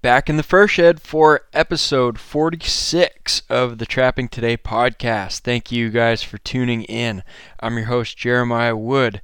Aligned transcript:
back 0.00 0.30
in 0.30 0.36
the 0.36 0.42
fur 0.42 0.68
shed 0.68 1.00
for 1.00 1.42
episode 1.52 2.18
46 2.20 3.42
of 3.50 3.78
the 3.78 3.86
Trapping 3.86 4.28
Today 4.28 4.56
podcast. 4.56 5.40
Thank 5.40 5.72
you 5.72 5.90
guys 5.90 6.22
for 6.22 6.38
tuning 6.38 6.84
in. 6.84 7.24
I'm 7.58 7.76
your 7.76 7.86
host, 7.86 8.16
Jeremiah 8.16 8.76
Wood, 8.76 9.20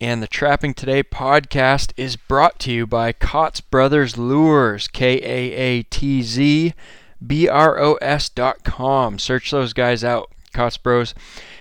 and 0.00 0.20
the 0.20 0.26
Trapping 0.26 0.74
Today 0.74 1.04
podcast 1.04 1.92
is 1.96 2.16
brought 2.16 2.58
to 2.60 2.72
you 2.72 2.86
by 2.86 3.12
Kaatz 3.12 3.62
Brothers 3.70 4.18
Lures, 4.18 4.88
K 4.88 5.20
A 5.22 5.52
A 5.54 5.82
T 5.84 6.22
Z 6.22 6.74
B 7.24 7.48
R 7.48 7.78
O 7.78 7.94
S 7.94 8.28
dot 8.28 8.64
com. 8.64 9.18
Search 9.18 9.52
those 9.52 9.72
guys 9.72 10.02
out. 10.02 10.32
Kaatz 10.52 10.82
Bros 10.82 11.14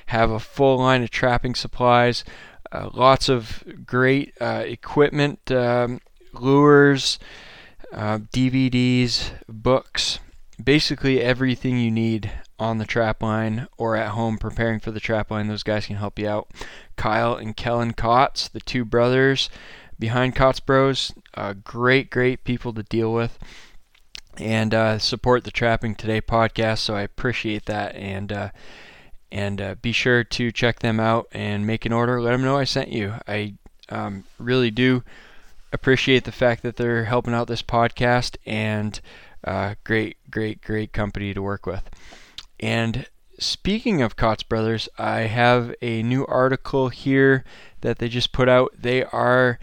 have 0.08 0.32
a 0.32 0.40
full 0.40 0.80
line 0.80 1.04
of 1.04 1.12
trapping 1.12 1.54
supplies, 1.54 2.24
uh, 2.72 2.90
lots 2.92 3.30
of 3.30 3.64
great 3.86 4.34
uh, 4.42 4.64
equipment, 4.66 5.52
um, 5.52 6.02
lures 6.34 7.20
uh, 7.98 8.20
DVDs, 8.32 9.32
books, 9.50 10.20
basically 10.64 11.20
everything 11.20 11.80
you 11.80 11.90
need 11.90 12.32
on 12.60 12.78
the 12.78 12.86
trap 12.86 13.24
line 13.24 13.68
or 13.76 13.96
at 13.96 14.10
home 14.10 14.38
preparing 14.38 14.80
for 14.80 14.92
the 14.92 15.00
trap 15.00 15.32
line. 15.32 15.48
Those 15.48 15.64
guys 15.64 15.88
can 15.88 15.96
help 15.96 16.20
you 16.20 16.30
out. 16.30 16.48
Kyle 16.96 17.34
and 17.34 17.58
Kellen 17.58 17.94
Kaatz, 17.94 18.52
the 18.52 18.60
two 18.60 18.86
brothers 18.86 19.50
behind 19.98 20.36
Kaatz 20.36 20.64
Bros, 20.64 21.12
uh, 21.34 21.56
great, 21.64 22.12
great 22.12 22.44
people 22.44 22.72
to 22.74 22.84
deal 22.84 23.12
with 23.12 23.40
and 24.38 24.76
uh, 24.76 25.00
support 25.00 25.44
the 25.44 25.50
Trapping 25.50 25.96
Today 25.96 26.22
podcast. 26.22 26.80
So 26.80 26.96
I 26.96 27.02
appreciate 27.02 27.66
that 27.66 27.96
and. 27.96 28.32
Uh, 28.32 28.50
and 29.30 29.60
uh, 29.60 29.76
be 29.82 29.92
sure 29.92 30.24
to 30.24 30.54
check 30.54 30.80
them 30.80 31.02
out 31.02 31.28
and 31.34 31.68
make 31.68 31.86
an 31.86 31.92
order. 31.92 32.22
Let 32.22 32.32
them 32.32 32.44
know 32.44 32.56
I 32.56 32.64
sent 32.64 32.88
you. 32.88 33.16
I 33.28 33.56
um, 33.90 34.24
really 34.40 34.72
do 34.72 35.04
appreciate 35.72 36.24
the 36.24 36.32
fact 36.32 36.64
that 36.64 36.76
they're 36.76 37.06
helping 37.06 37.34
out 37.34 37.48
this 37.48 37.64
podcast 37.64 38.38
and 38.46 39.00
uh, 39.44 39.76
great, 39.84 40.18
great, 40.30 40.62
great 40.62 40.94
company 40.94 41.34
to 41.34 41.42
work 41.42 41.66
with. 41.66 41.90
And 42.60 43.06
speaking 43.40 44.02
of 44.02 44.16
Kaatz 44.16 44.48
Brothers, 44.48 44.90
I 44.98 45.22
have 45.22 45.74
a 45.82 46.04
new 46.04 46.26
article 46.26 46.90
here 46.90 47.44
that 47.82 48.00
they 48.00 48.10
just 48.10 48.32
put 48.32 48.50
out. 48.50 48.74
They 48.78 49.04
are 49.04 49.60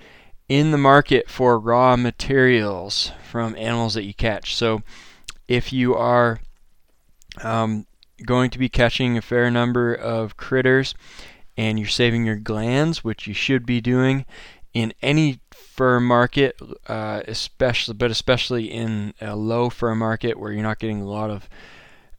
in 0.49 0.71
the 0.71 0.79
market 0.79 1.29
for 1.29 1.59
raw 1.59 1.97
materials 1.97 3.13
from 3.31 3.57
animals 3.57 3.95
that 3.95 4.05
you 4.05 4.15
catch. 4.15 4.55
So 4.55 4.83
if 5.49 5.73
you 5.73 5.95
are 5.95 6.41
um, 7.43 7.87
going 8.25 8.51
to 8.51 8.59
be 8.59 8.69
catching 8.69 9.17
a 9.17 9.23
fair 9.23 9.51
number 9.51 9.93
of 9.95 10.37
critters 10.37 10.95
and 11.57 11.79
you're 11.79 11.89
saving 11.89 12.25
your 12.25 12.37
glands, 12.37 13.03
which 13.03 13.27
you 13.27 13.35
should 13.35 13.67
be 13.67 13.81
doing 13.81 14.25
in 14.75 14.93
any 15.01 15.41
fur 15.53 16.01
market, 16.01 16.61
uh, 16.89 17.23
especially, 17.27 17.95
but 17.95 18.11
especially 18.11 18.71
in 18.71 19.15
a 19.21 19.37
low 19.37 19.71
fur 19.71 19.95
market 19.95 20.39
where 20.39 20.53
you're 20.53 20.63
not 20.63 20.81
getting 20.81 21.01
a 21.01 21.09
lot 21.09 21.31
of 21.31 21.49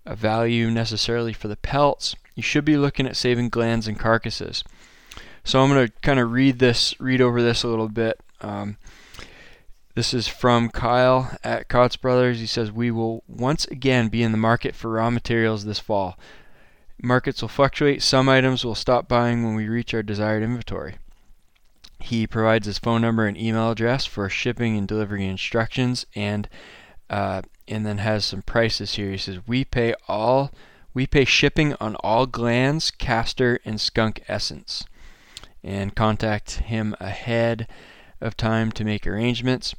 uh, 0.05 0.15
value 0.15 0.71
necessarily 0.71 1.33
for 1.33 1.49
the 1.49 1.57
pelts, 1.57 2.15
you 2.33 2.41
should 2.41 2.65
be 2.65 2.77
looking 2.77 3.05
at 3.05 3.17
saving 3.17 3.49
glands 3.49 3.87
and 3.87 3.99
carcasses. 3.99 4.63
So 5.43 5.61
I'm 5.61 5.69
going 5.69 5.87
to 5.87 5.93
kind 6.01 6.19
of 6.19 6.31
read 6.31 6.59
this, 6.59 6.99
read 6.99 7.21
over 7.21 7.41
this 7.41 7.63
a 7.63 7.67
little 7.67 7.89
bit. 7.89 8.19
Um, 8.41 8.77
this 9.93 10.13
is 10.13 10.27
from 10.27 10.69
Kyle 10.69 11.37
at 11.43 11.69
Kaatz 11.69 11.99
Brothers. 11.99 12.39
He 12.39 12.47
says, 12.47 12.71
We 12.71 12.89
will 12.89 13.23
once 13.27 13.65
again 13.65 14.09
be 14.09 14.23
in 14.23 14.31
the 14.31 14.37
market 14.37 14.75
for 14.75 14.91
raw 14.91 15.09
materials 15.09 15.65
this 15.65 15.79
fall. 15.79 16.17
Markets 17.01 17.41
will 17.41 17.49
fluctuate. 17.49 18.01
Some 18.01 18.27
items 18.27 18.65
will 18.65 18.75
stop 18.75 19.07
buying 19.07 19.43
when 19.43 19.55
we 19.55 19.67
reach 19.67 19.93
our 19.93 20.03
desired 20.03 20.43
inventory. 20.43 20.97
He 22.05 22.27
provides 22.27 22.67
his 22.67 22.77
phone 22.77 23.01
number 23.01 23.25
and 23.25 23.35
email 23.35 23.71
address 23.71 24.05
for 24.05 24.29
shipping 24.29 24.77
and 24.77 24.87
delivery 24.87 25.25
instructions, 25.25 26.05
and 26.13 26.47
uh, 27.09 27.41
and 27.67 27.83
then 27.83 27.97
has 27.97 28.23
some 28.25 28.43
prices 28.43 28.93
here. 28.93 29.09
He 29.09 29.17
says 29.17 29.39
we 29.47 29.65
pay 29.65 29.95
all 30.07 30.51
we 30.93 31.07
pay 31.07 31.25
shipping 31.25 31.73
on 31.79 31.95
all 31.95 32.27
glands, 32.27 32.91
castor, 32.91 33.59
and 33.65 33.81
skunk 33.81 34.23
essence, 34.27 34.85
and 35.63 35.95
contact 35.95 36.51
him 36.51 36.95
ahead 36.99 37.67
of 38.21 38.37
time 38.37 38.71
to 38.73 38.85
make 38.85 39.07
arrangements. 39.07 39.73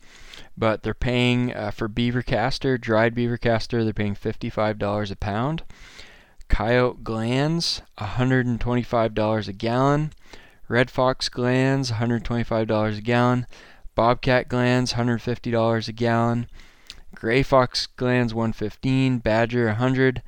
But 0.58 0.82
they're 0.82 0.94
paying 0.94 1.54
uh, 1.54 1.70
for 1.70 1.86
beaver 1.86 2.22
castor, 2.22 2.76
dried 2.76 3.14
beaver 3.14 3.36
castor. 3.36 3.84
They're 3.84 3.92
paying 3.92 4.16
$55 4.16 5.12
a 5.12 5.16
pound. 5.16 5.62
Coyote 6.48 7.04
glands, 7.04 7.82
$125 7.98 9.48
a 9.48 9.52
gallon. 9.52 10.12
Red 10.68 10.90
Fox 10.90 11.28
glands, 11.28 11.92
$125 11.92 12.98
a 12.98 13.00
gallon. 13.00 13.46
Bobcat 13.94 14.48
glands, 14.48 14.94
$150 14.94 15.88
a 15.88 15.92
gallon. 15.92 16.46
Gray 17.14 17.42
Fox 17.42 17.86
glands, 17.86 18.34
115. 18.34 19.18
Badger, 19.18 19.66
100. 19.66 20.22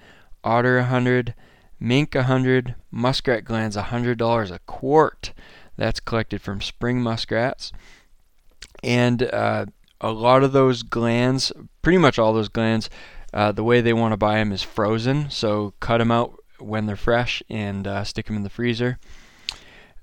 Otter, 0.45 0.77
100. 0.79 1.35
Mink, 1.81 2.15
100. 2.15 2.75
Muskrat 2.91 3.45
glands, 3.45 3.77
$100 3.77 4.51
a 4.51 4.59
quart. 4.61 5.33
That's 5.77 6.01
collected 6.01 6.41
from 6.41 6.61
spring 6.63 7.03
muskrats. 7.03 7.73
And 8.83 9.25
uh, 9.25 9.67
a 10.01 10.13
lot 10.13 10.43
of 10.43 10.53
those 10.53 10.83
glands, 10.83 11.53
pretty 11.83 11.99
much 11.99 12.19
all 12.19 12.33
those 12.33 12.49
glands, 12.49 12.89
uh, 13.35 13.53
the 13.53 13.65
way 13.65 13.81
they 13.81 13.93
want 13.93 14.13
to 14.13 14.17
buy 14.17 14.37
them 14.37 14.53
is 14.53 14.63
frozen. 14.63 15.31
So 15.31 15.75
cut 15.81 15.99
them 15.99 16.11
out 16.11 16.43
when 16.59 16.87
they're 16.87 16.97
fresh 16.97 17.43
and 17.51 17.87
uh, 17.87 18.05
stick 18.05 18.27
them 18.27 18.37
in 18.37 18.45
the 18.45 18.51
freezer. 18.51 18.99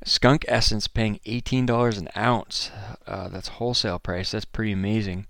Skunk 0.05 0.45
Essence 0.47 0.87
paying 0.87 1.19
$18 1.25 1.97
an 1.97 2.09
ounce. 2.15 2.71
Uh, 3.07 3.27
that's 3.27 3.47
wholesale 3.49 3.99
price. 3.99 4.31
That's 4.31 4.45
pretty 4.45 4.71
amazing. 4.71 5.25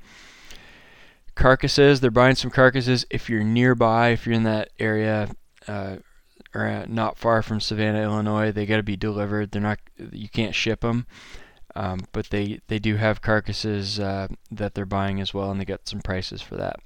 Carcasses, 1.33 2.01
they're 2.01 2.11
buying 2.11 2.35
some 2.35 2.51
carcasses. 2.51 3.05
If 3.09 3.29
you're 3.29 3.43
nearby, 3.43 4.09
if 4.09 4.25
you're 4.25 4.35
in 4.35 4.43
that 4.43 4.69
area, 4.77 5.29
uh, 5.67 5.97
or 6.53 6.85
not 6.87 7.17
far 7.17 7.41
from 7.41 7.59
Savanna, 7.61 8.01
Illinois, 8.01 8.51
they 8.51 8.65
got 8.65 8.77
to 8.77 8.83
be 8.83 8.97
delivered. 8.97 9.51
They're 9.51 9.61
not, 9.61 9.79
you 9.97 10.29
can't 10.29 10.53
ship 10.55 10.81
them, 10.81 11.05
um, 11.75 12.01
but 12.11 12.29
they 12.29 12.61
they 12.67 12.79
do 12.79 12.95
have 12.95 13.21
carcasses 13.21 13.99
uh, 13.99 14.27
that 14.51 14.73
they're 14.73 14.85
buying 14.85 15.19
as 15.19 15.33
well, 15.33 15.51
and 15.51 15.59
they 15.59 15.65
got 15.65 15.87
some 15.87 15.99
prices 15.99 16.41
for 16.41 16.55
that. 16.55 16.77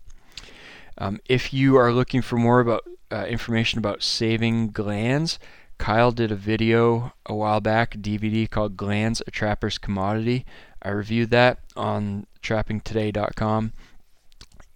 Um, 0.98 1.20
if 1.26 1.54
you 1.54 1.76
are 1.78 1.94
looking 1.94 2.22
for 2.22 2.38
more 2.38 2.60
about 2.60 2.84
uh, 3.12 3.26
information 3.26 3.78
about 3.78 4.02
saving 4.02 4.70
glands, 4.70 5.38
Kyle 5.80 6.12
did 6.12 6.32
a 6.32 6.36
video 6.36 7.14
a 7.26 7.34
while 7.34 7.62
back, 7.62 7.96
a 7.96 7.98
DVD 7.98 8.48
called 8.48 8.78
Glands, 8.78 9.24
a 9.26 9.32
Trapper's 9.32 9.80
Commodity. 9.80 10.46
I 10.84 10.90
reviewed 10.90 11.32
that 11.32 11.60
on 11.76 12.28
trappingtoday.com, 12.44 13.74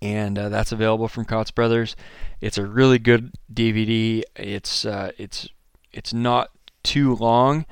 and 0.01 0.39
uh, 0.39 0.49
that's 0.49 0.71
available 0.71 1.07
from 1.07 1.25
Kaatz 1.25 1.53
Brothers. 1.53 1.95
It's 2.41 2.57
a 2.57 2.65
really 2.65 2.99
good 2.99 3.33
DVD. 3.53 4.23
It's 4.35 4.85
uh, 4.85 5.11
it's 5.17 5.47
it's 5.91 6.13
not 6.13 6.49
too 6.83 7.15
long. 7.15 7.65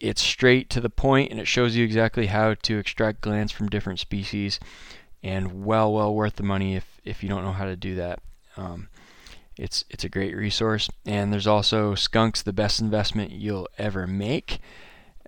It's 0.00 0.22
straight 0.22 0.68
to 0.70 0.80
the 0.80 0.90
point, 0.90 1.30
and 1.30 1.40
it 1.40 1.46
shows 1.46 1.76
you 1.76 1.84
exactly 1.84 2.26
how 2.26 2.54
to 2.54 2.78
extract 2.78 3.20
glands 3.20 3.52
from 3.52 3.68
different 3.68 4.00
species, 4.00 4.58
and 5.22 5.64
well, 5.64 5.92
well 5.92 6.14
worth 6.14 6.36
the 6.36 6.42
money 6.42 6.74
if 6.74 7.00
if 7.04 7.22
you 7.22 7.28
don't 7.28 7.44
know 7.44 7.52
how 7.52 7.64
to 7.64 7.76
do 7.76 7.94
that. 7.94 8.20
Um, 8.56 8.88
it's 9.60 9.84
it's 9.90 10.04
a 10.04 10.08
great 10.08 10.34
resource. 10.34 10.88
And 11.04 11.32
there's 11.32 11.46
also 11.46 11.94
Skunks, 11.94 12.42
the 12.42 12.52
best 12.52 12.80
investment 12.80 13.30
you'll 13.30 13.68
ever 13.78 14.06
make. 14.06 14.58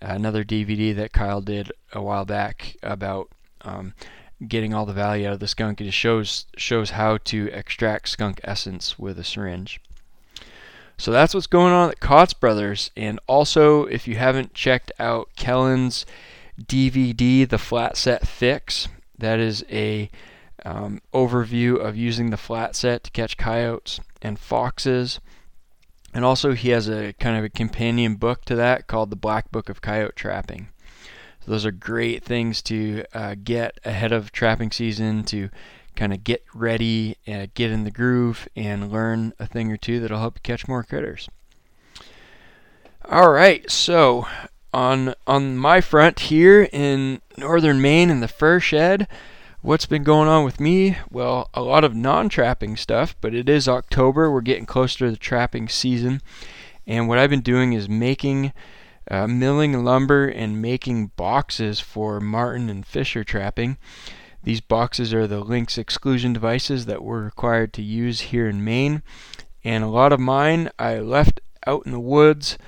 Another 0.01 0.43
DVD 0.43 0.97
that 0.97 1.13
Kyle 1.13 1.43
did 1.43 1.71
a 1.93 2.03
while 2.03 2.25
back 2.25 2.77
about 2.83 3.29
um, 3.61 3.95
getting 4.49 4.75
all 4.75 4.87
the 4.87 4.93
value 4.93 5.29
out 5.29 5.35
of 5.35 5.41
the 5.41 5.47
skunk. 5.47 5.81
It 5.81 5.93
shows 5.93 6.47
shows 6.57 6.91
how 6.91 7.19
to 7.25 7.51
extract 7.53 8.09
skunk 8.09 8.41
essence 8.43 8.99
with 8.99 9.19
a 9.19 9.25
syringe. 9.25 9.81
So 10.97 11.13
that's 11.13 11.35
what's 11.35 11.47
going 11.47 11.73
on 11.73 11.91
at 11.91 12.01
Kaatz 12.01 12.39
Brothers. 12.39 12.91
And 12.97 13.21
also, 13.27 13.85
if 13.85 14.09
you 14.09 14.17
haven't 14.17 14.55
checked 14.55 14.93
out 14.99 15.29
Kellen's 15.37 16.07
DVD, 16.61 17.49
The 17.49 17.59
Flat 17.59 17.97
Set 17.97 18.27
Fix, 18.27 18.89
that 19.19 19.39
is 19.39 19.65
a 19.71 20.11
um, 20.65 21.01
overview 21.13 21.79
of 21.79 21.97
using 21.97 22.31
the 22.31 22.37
flat 22.37 22.77
set 22.77 23.05
to 23.05 23.11
catch 23.11 23.37
coyotes 23.37 24.01
and 24.21 24.39
foxes. 24.39 25.21
And 26.15 26.25
also, 26.25 26.53
he 26.53 26.71
has 26.71 26.89
a 26.89 27.15
kind 27.15 27.37
of 27.39 27.45
a 27.45 27.49
companion 27.49 28.17
book 28.17 28.45
to 28.45 28.55
that 28.57 28.87
called 28.87 29.11
The 29.11 29.17
Black 29.17 29.51
Book 29.51 29.69
of 29.69 29.81
Coyote 29.81 30.15
Trapping. 30.15 30.69
So 31.45 31.51
those 31.51 31.67
are 31.67 31.73
great 31.73 32.23
things 32.23 32.63
to 32.63 33.05
uh, 33.15 33.35
get 33.43 33.79
ahead 33.85 34.13
of 34.13 34.31
trapping 34.31 34.71
season 34.71 35.25
to 35.25 35.49
kind 35.97 36.13
of 36.13 36.25
get 36.25 36.45
ready, 36.55 37.17
uh, 37.27 37.47
get 37.55 37.71
in 37.71 37.85
the 37.85 37.91
groove, 37.91 38.49
and 38.55 38.93
learn 38.93 39.33
a 39.39 39.47
thing 39.47 39.73
or 39.73 39.77
two 39.77 40.01
that'll 40.01 40.19
help 40.19 40.37
you 40.37 40.41
catch 40.43 40.69
more 40.69 40.83
critters. 40.83 41.29
All 43.05 43.31
right, 43.31 43.69
so 43.71 44.27
on 44.73 45.15
on 45.27 45.57
my 45.57 45.81
front 45.81 46.21
here 46.21 46.69
in 46.73 47.21
northern 47.37 47.81
Maine 47.81 48.11
in 48.11 48.21
the 48.21 48.29
fur 48.29 48.61
shed, 48.61 49.09
What's 49.65 49.87
been 49.87 50.03
going 50.03 50.27
on 50.27 50.45
with 50.45 50.59
me? 50.59 50.97
Well, 51.09 51.49
a 51.55 51.63
lot 51.63 51.85
of 51.85 51.95
non 51.95 52.29
trapping 52.29 52.77
stuff, 52.77 53.15
but 53.21 53.33
it 53.33 53.49
is 53.49 53.69
October. 53.69 54.29
We're 54.29 54.41
getting 54.41 54.67
closer 54.67 54.99
to 55.07 55.13
the 55.13 55.17
trapping 55.17 55.69
season. 55.69 56.21
And 56.85 57.07
what 57.07 57.19
I've 57.19 57.31
been 57.31 57.43
doing 57.43 57.73
is 57.73 57.89
making, 57.89 58.53
uh, 59.09 59.29
milling 59.29 59.85
lumber 59.85 60.27
and 60.27 60.61
making 60.61 61.13
boxes 61.15 61.79
for 61.79 62.19
marten 62.19 62.69
and 62.69 62.85
fisher 62.85 63.23
trapping. 63.23 63.79
These 64.43 64.61
boxes 64.61 65.15
are 65.15 65.29
the 65.29 65.39
Lynx 65.39 65.79
exclusion 65.79 66.33
devices 66.33 66.87
that 66.87 67.05
we're 67.05 67.23
required 67.23 67.73
to 67.75 67.83
use 67.83 68.33
here 68.33 68.49
in 68.49 68.65
Maine. 68.65 69.05
And 69.63 69.85
a 69.85 69.89
lot 69.89 70.13
of 70.13 70.19
mine 70.19 70.71
I 70.77 70.99
left 70.99 71.41
out 71.69 71.87
in 71.87 71.93
the 71.93 72.01
woods 72.01 72.59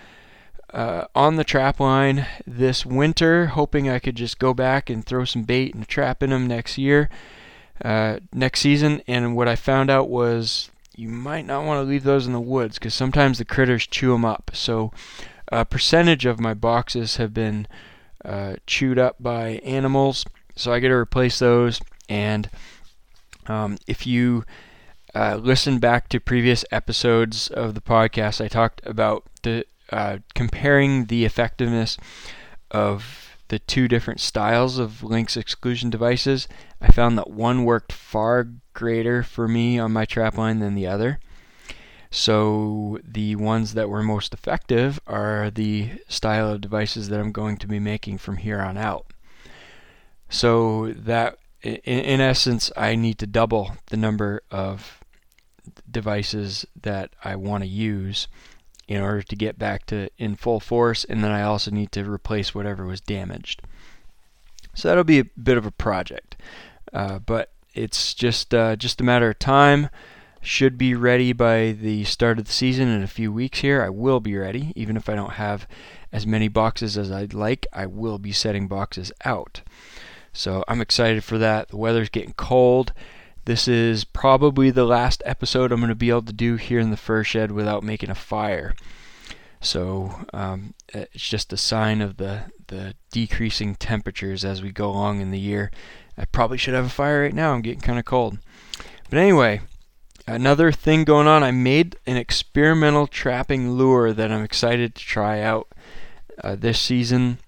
uh, 0.74 1.06
on 1.14 1.36
the 1.36 1.44
trap 1.44 1.78
line 1.78 2.26
this 2.44 2.84
winter, 2.84 3.46
hoping 3.46 3.88
I 3.88 4.00
could 4.00 4.16
just 4.16 4.40
go 4.40 4.52
back 4.52 4.90
and 4.90 5.06
throw 5.06 5.24
some 5.24 5.44
bait 5.44 5.72
and 5.72 5.86
trap 5.86 6.20
in 6.20 6.30
them 6.30 6.48
next 6.48 6.76
year, 6.76 7.08
uh, 7.84 8.18
next 8.32 8.60
season. 8.60 9.00
And 9.06 9.36
what 9.36 9.46
I 9.46 9.54
found 9.54 9.88
out 9.88 10.08
was 10.08 10.70
you 10.96 11.08
might 11.08 11.46
not 11.46 11.64
want 11.64 11.78
to 11.78 11.88
leave 11.88 12.02
those 12.02 12.26
in 12.26 12.32
the 12.32 12.40
woods 12.40 12.78
because 12.78 12.92
sometimes 12.92 13.38
the 13.38 13.44
critters 13.44 13.86
chew 13.86 14.10
them 14.10 14.24
up. 14.24 14.50
So 14.52 14.92
a 15.52 15.64
percentage 15.64 16.26
of 16.26 16.40
my 16.40 16.54
boxes 16.54 17.16
have 17.16 17.32
been 17.32 17.68
uh, 18.24 18.56
chewed 18.66 18.98
up 18.98 19.14
by 19.20 19.60
animals, 19.64 20.24
so 20.56 20.72
I 20.72 20.80
got 20.80 20.88
to 20.88 20.94
replace 20.94 21.38
those. 21.38 21.80
And 22.08 22.50
um, 23.46 23.78
if 23.86 24.08
you 24.08 24.44
uh, 25.14 25.36
listen 25.36 25.78
back 25.78 26.08
to 26.08 26.18
previous 26.18 26.64
episodes 26.72 27.46
of 27.46 27.74
the 27.74 27.80
podcast, 27.80 28.44
I 28.44 28.48
talked 28.48 28.84
about 28.84 29.22
the 29.42 29.66
uh, 29.90 30.18
comparing 30.34 31.06
the 31.06 31.24
effectiveness 31.24 31.96
of 32.70 33.36
the 33.48 33.58
two 33.58 33.88
different 33.88 34.20
styles 34.20 34.78
of 34.78 35.02
Lynx 35.02 35.36
exclusion 35.36 35.90
devices. 35.90 36.48
I 36.80 36.90
found 36.90 37.18
that 37.18 37.30
one 37.30 37.64
worked 37.64 37.92
far 37.92 38.48
greater 38.72 39.22
for 39.22 39.46
me 39.46 39.78
on 39.78 39.92
my 39.92 40.04
trap 40.04 40.36
line 40.36 40.60
than 40.60 40.74
the 40.74 40.86
other. 40.86 41.20
So 42.10 43.00
the 43.04 43.36
ones 43.36 43.74
that 43.74 43.88
were 43.88 44.02
most 44.02 44.32
effective 44.32 45.00
are 45.06 45.50
the 45.50 46.00
style 46.08 46.50
of 46.50 46.60
devices 46.60 47.08
that 47.08 47.20
I'm 47.20 47.32
going 47.32 47.56
to 47.58 47.66
be 47.66 47.80
making 47.80 48.18
from 48.18 48.36
here 48.36 48.60
on 48.60 48.76
out. 48.76 49.06
So 50.28 50.92
that 50.92 51.38
in 51.62 52.20
essence, 52.20 52.70
I 52.76 52.94
need 52.94 53.18
to 53.18 53.26
double 53.26 53.76
the 53.86 53.96
number 53.96 54.42
of 54.50 55.00
devices 55.90 56.66
that 56.82 57.10
I 57.24 57.36
want 57.36 57.64
to 57.64 57.68
use 57.68 58.28
in 58.88 59.00
order 59.00 59.22
to 59.22 59.36
get 59.36 59.58
back 59.58 59.86
to 59.86 60.08
in 60.18 60.36
full 60.36 60.60
force, 60.60 61.04
and 61.04 61.22
then 61.22 61.30
I 61.30 61.42
also 61.42 61.70
need 61.70 61.92
to 61.92 62.10
replace 62.10 62.54
whatever 62.54 62.86
was 62.86 63.00
damaged. 63.00 63.62
So 64.74 64.88
that'll 64.88 65.04
be 65.04 65.20
a 65.20 65.24
bit 65.24 65.56
of 65.56 65.66
a 65.66 65.70
project, 65.70 66.36
uh, 66.92 67.18
but 67.20 67.52
it's 67.74 68.14
just 68.14 68.54
uh, 68.54 68.76
just 68.76 69.00
a 69.00 69.04
matter 69.04 69.30
of 69.30 69.38
time 69.38 69.88
should 70.40 70.76
be 70.76 70.94
ready 70.94 71.32
by 71.32 71.72
the 71.72 72.04
start 72.04 72.38
of 72.38 72.44
the 72.44 72.52
season 72.52 72.88
in 72.88 73.02
a 73.02 73.08
few 73.08 73.32
weeks 73.32 73.60
here. 73.60 73.82
I 73.82 73.88
will 73.88 74.20
be 74.20 74.36
ready, 74.36 74.72
even 74.76 74.96
if 74.96 75.08
I 75.08 75.14
don't 75.14 75.32
have 75.32 75.66
as 76.12 76.26
many 76.26 76.48
boxes 76.48 76.98
as 76.98 77.10
I'd 77.10 77.34
like. 77.34 77.66
I 77.72 77.86
will 77.86 78.18
be 78.18 78.32
setting 78.32 78.68
boxes 78.68 79.10
out. 79.24 79.62
So 80.32 80.62
I'm 80.68 80.80
excited 80.80 81.24
for 81.24 81.38
that. 81.38 81.68
The 81.68 81.76
weather's 81.76 82.10
getting 82.10 82.34
cold. 82.34 82.92
This 83.44 83.68
is 83.68 84.04
probably 84.04 84.70
the 84.70 84.84
last 84.84 85.22
episode 85.26 85.70
I'm 85.70 85.80
going 85.80 85.88
to 85.88 85.94
be 85.94 86.10
able 86.10 86.22
to 86.22 86.32
do 86.32 86.56
here 86.56 86.80
in 86.80 86.90
the 86.90 86.96
fur 86.96 87.24
shed 87.24 87.52
without 87.52 87.82
making 87.82 88.10
a 88.10 88.14
fire. 88.14 88.74
So 89.60 90.26
um, 90.32 90.74
it's 90.88 91.28
just 91.28 91.52
a 91.52 91.56
sign 91.56 92.00
of 92.00 92.16
the, 92.16 92.44
the 92.68 92.94
decreasing 93.10 93.74
temperatures 93.74 94.44
as 94.44 94.62
we 94.62 94.72
go 94.72 94.90
along 94.90 95.20
in 95.20 95.30
the 95.30 95.38
year. 95.38 95.70
I 96.16 96.24
probably 96.24 96.58
should 96.58 96.74
have 96.74 96.86
a 96.86 96.90
fire 96.90 97.22
right 97.22 97.34
now. 97.34 97.52
I'm 97.52 97.62
getting 97.62 97.80
kind 97.80 97.98
of 97.98 98.04
cold. 98.04 98.38
But 99.10 99.18
anyway, 99.18 99.60
Another 100.26 100.72
thing 100.72 101.04
going 101.04 101.26
on, 101.26 101.42
I 101.42 101.50
made 101.50 101.96
an 102.06 102.16
experimental 102.16 103.06
trapping 103.06 103.72
lure 103.72 104.14
that 104.14 104.32
I'm 104.32 104.42
excited 104.42 104.94
to 104.94 105.04
try 105.04 105.42
out 105.42 105.68
uh, 106.42 106.56
this 106.56 106.80
season. 106.80 107.38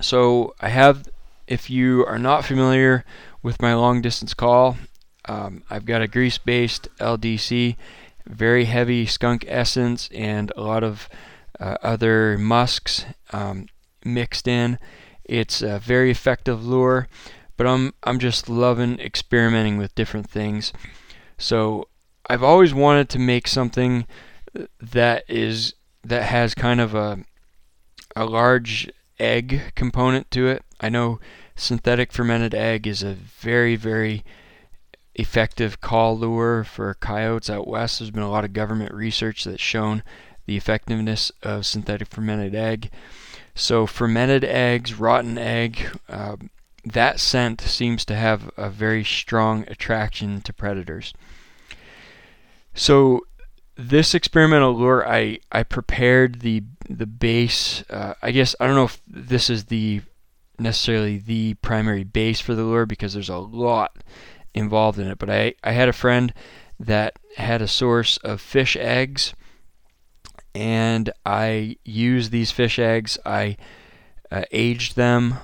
So 0.00 0.54
I 0.60 0.70
have, 0.70 1.08
if 1.46 1.70
you 1.70 2.04
are 2.06 2.18
not 2.18 2.44
familiar 2.44 3.04
with 3.44 3.62
my 3.62 3.74
long 3.74 4.02
distance 4.02 4.34
call, 4.34 4.76
um, 5.26 5.62
I've 5.70 5.84
got 5.84 6.02
a 6.02 6.08
grease 6.08 6.38
based 6.38 6.88
LDC, 6.98 7.76
very 8.26 8.64
heavy 8.66 9.06
skunk 9.06 9.44
essence, 9.48 10.08
and 10.14 10.52
a 10.56 10.62
lot 10.62 10.84
of 10.84 11.08
uh, 11.60 11.76
other 11.82 12.36
musks 12.38 13.04
um, 13.32 13.66
mixed 14.04 14.48
in. 14.48 14.78
It's 15.24 15.62
a 15.62 15.78
very 15.78 16.10
effective 16.10 16.64
lure, 16.64 17.08
but 17.56 17.66
I'm 17.66 17.94
I'm 18.02 18.18
just 18.18 18.48
loving 18.48 18.98
experimenting 19.00 19.78
with 19.78 19.94
different 19.94 20.28
things. 20.28 20.72
So 21.38 21.88
I've 22.28 22.42
always 22.42 22.74
wanted 22.74 23.08
to 23.10 23.18
make 23.18 23.48
something 23.48 24.06
that 24.80 25.24
is 25.28 25.74
that 26.02 26.24
has 26.24 26.54
kind 26.54 26.80
of 26.80 26.94
a 26.94 27.24
a 28.14 28.26
large 28.26 28.90
egg 29.18 29.72
component 29.74 30.30
to 30.32 30.48
it. 30.48 30.62
I 30.80 30.88
know 30.88 31.20
synthetic 31.56 32.12
fermented 32.12 32.54
egg 32.54 32.86
is 32.86 33.02
a 33.02 33.14
very 33.14 33.76
very 33.76 34.24
effective 35.14 35.80
call 35.80 36.18
lure 36.18 36.64
for 36.64 36.94
coyotes 36.94 37.50
out 37.50 37.68
west. 37.68 37.98
There's 37.98 38.10
been 38.10 38.22
a 38.22 38.30
lot 38.30 38.44
of 38.44 38.52
government 38.52 38.92
research 38.92 39.44
that's 39.44 39.62
shown 39.62 40.02
the 40.46 40.56
effectiveness 40.56 41.30
of 41.42 41.66
synthetic 41.66 42.08
fermented 42.08 42.54
egg. 42.54 42.90
So 43.54 43.86
fermented 43.86 44.44
eggs, 44.44 44.94
rotten 44.94 45.38
egg, 45.38 45.86
uh, 46.08 46.36
that 46.84 47.18
scent 47.18 47.60
seems 47.60 48.04
to 48.06 48.14
have 48.14 48.50
a 48.56 48.68
very 48.68 49.04
strong 49.04 49.64
attraction 49.68 50.40
to 50.42 50.52
predators. 50.52 51.14
So 52.74 53.26
this 53.76 54.14
experimental 54.14 54.74
lure, 54.74 55.08
I 55.08 55.38
I 55.50 55.62
prepared 55.62 56.40
the 56.40 56.64
the 56.88 57.06
base. 57.06 57.84
Uh, 57.88 58.14
I 58.20 58.32
guess 58.32 58.54
I 58.60 58.66
don't 58.66 58.76
know 58.76 58.84
if 58.84 59.00
this 59.06 59.48
is 59.48 59.66
the 59.66 60.02
necessarily 60.58 61.18
the 61.18 61.54
primary 61.54 62.04
base 62.04 62.40
for 62.40 62.54
the 62.54 62.62
lure 62.62 62.86
because 62.86 63.14
there's 63.14 63.28
a 63.28 63.38
lot 63.38 63.96
involved 64.54 64.98
in 64.98 65.08
it. 65.08 65.18
But 65.18 65.30
I 65.30 65.54
I 65.62 65.72
had 65.72 65.88
a 65.88 65.92
friend 65.92 66.32
that 66.78 67.18
had 67.36 67.62
a 67.62 67.68
source 67.68 68.16
of 68.18 68.40
fish 68.40 68.76
eggs, 68.76 69.34
and 70.54 71.10
I 71.26 71.76
used 71.84 72.30
these 72.30 72.50
fish 72.50 72.78
eggs. 72.78 73.18
I 73.24 73.56
uh, 74.30 74.44
aged 74.50 74.96
them 74.96 75.34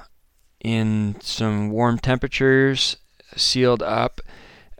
in 0.61 1.17
some 1.21 1.71
warm 1.71 1.99
temperatures, 1.99 2.97
sealed 3.37 3.83
up, 3.83 4.21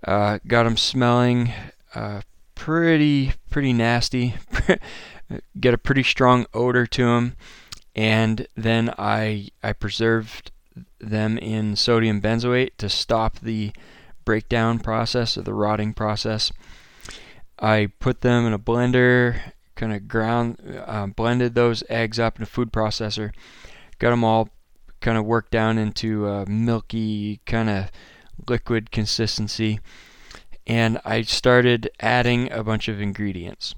uh, 0.07 0.39
got 0.47 0.65
them 0.65 0.77
smelling 0.77 1.53
uh, 1.95 2.21
pretty 2.55 3.33
pretty 3.51 3.73
nasty. 3.73 4.35
Get 5.61 5.75
a 5.75 5.79
pretty 5.79 6.03
strong 6.03 6.47
odor 6.53 6.87
to 6.89 7.05
them, 7.05 7.37
and 7.95 8.47
then 8.57 8.93
I 8.99 9.49
I 9.63 9.73
preserved 9.73 10.51
them 10.99 11.39
in 11.39 11.77
sodium 11.77 12.21
benzoate 12.21 12.77
to 12.79 12.89
stop 12.89 13.39
the 13.39 13.73
breakdown 14.25 14.79
process 14.79 15.37
or 15.37 15.43
the 15.43 15.55
rotting 15.55 15.95
process. 15.95 16.53
I 17.59 17.89
put 17.99 18.23
them 18.23 18.47
in 18.47 18.53
a 18.53 18.59
blender, 18.59 19.53
kind 19.75 19.93
of 19.93 20.09
ground, 20.09 20.83
uh, 20.87 21.07
blended 21.07 21.55
those 21.55 21.83
eggs 21.89 22.19
up 22.19 22.37
in 22.37 22.43
a 22.43 22.47
food 22.47 22.73
processor, 22.73 23.33
got 23.99 24.11
them 24.11 24.25
all 24.25 24.49
kind 25.01 25.19
of 25.19 25.25
worked 25.25 25.51
down 25.51 25.79
into 25.79 26.27
a 26.27 26.47
milky 26.47 27.41
kind 27.47 27.71
of 27.71 27.91
liquid 28.49 28.91
consistency 28.91 29.81
and 30.71 31.01
I 31.05 31.23
started 31.23 31.91
adding 31.99 32.51
a 32.53 32.63
bunch 32.63 32.87
of 32.87 33.01
ingredients. 33.01 33.75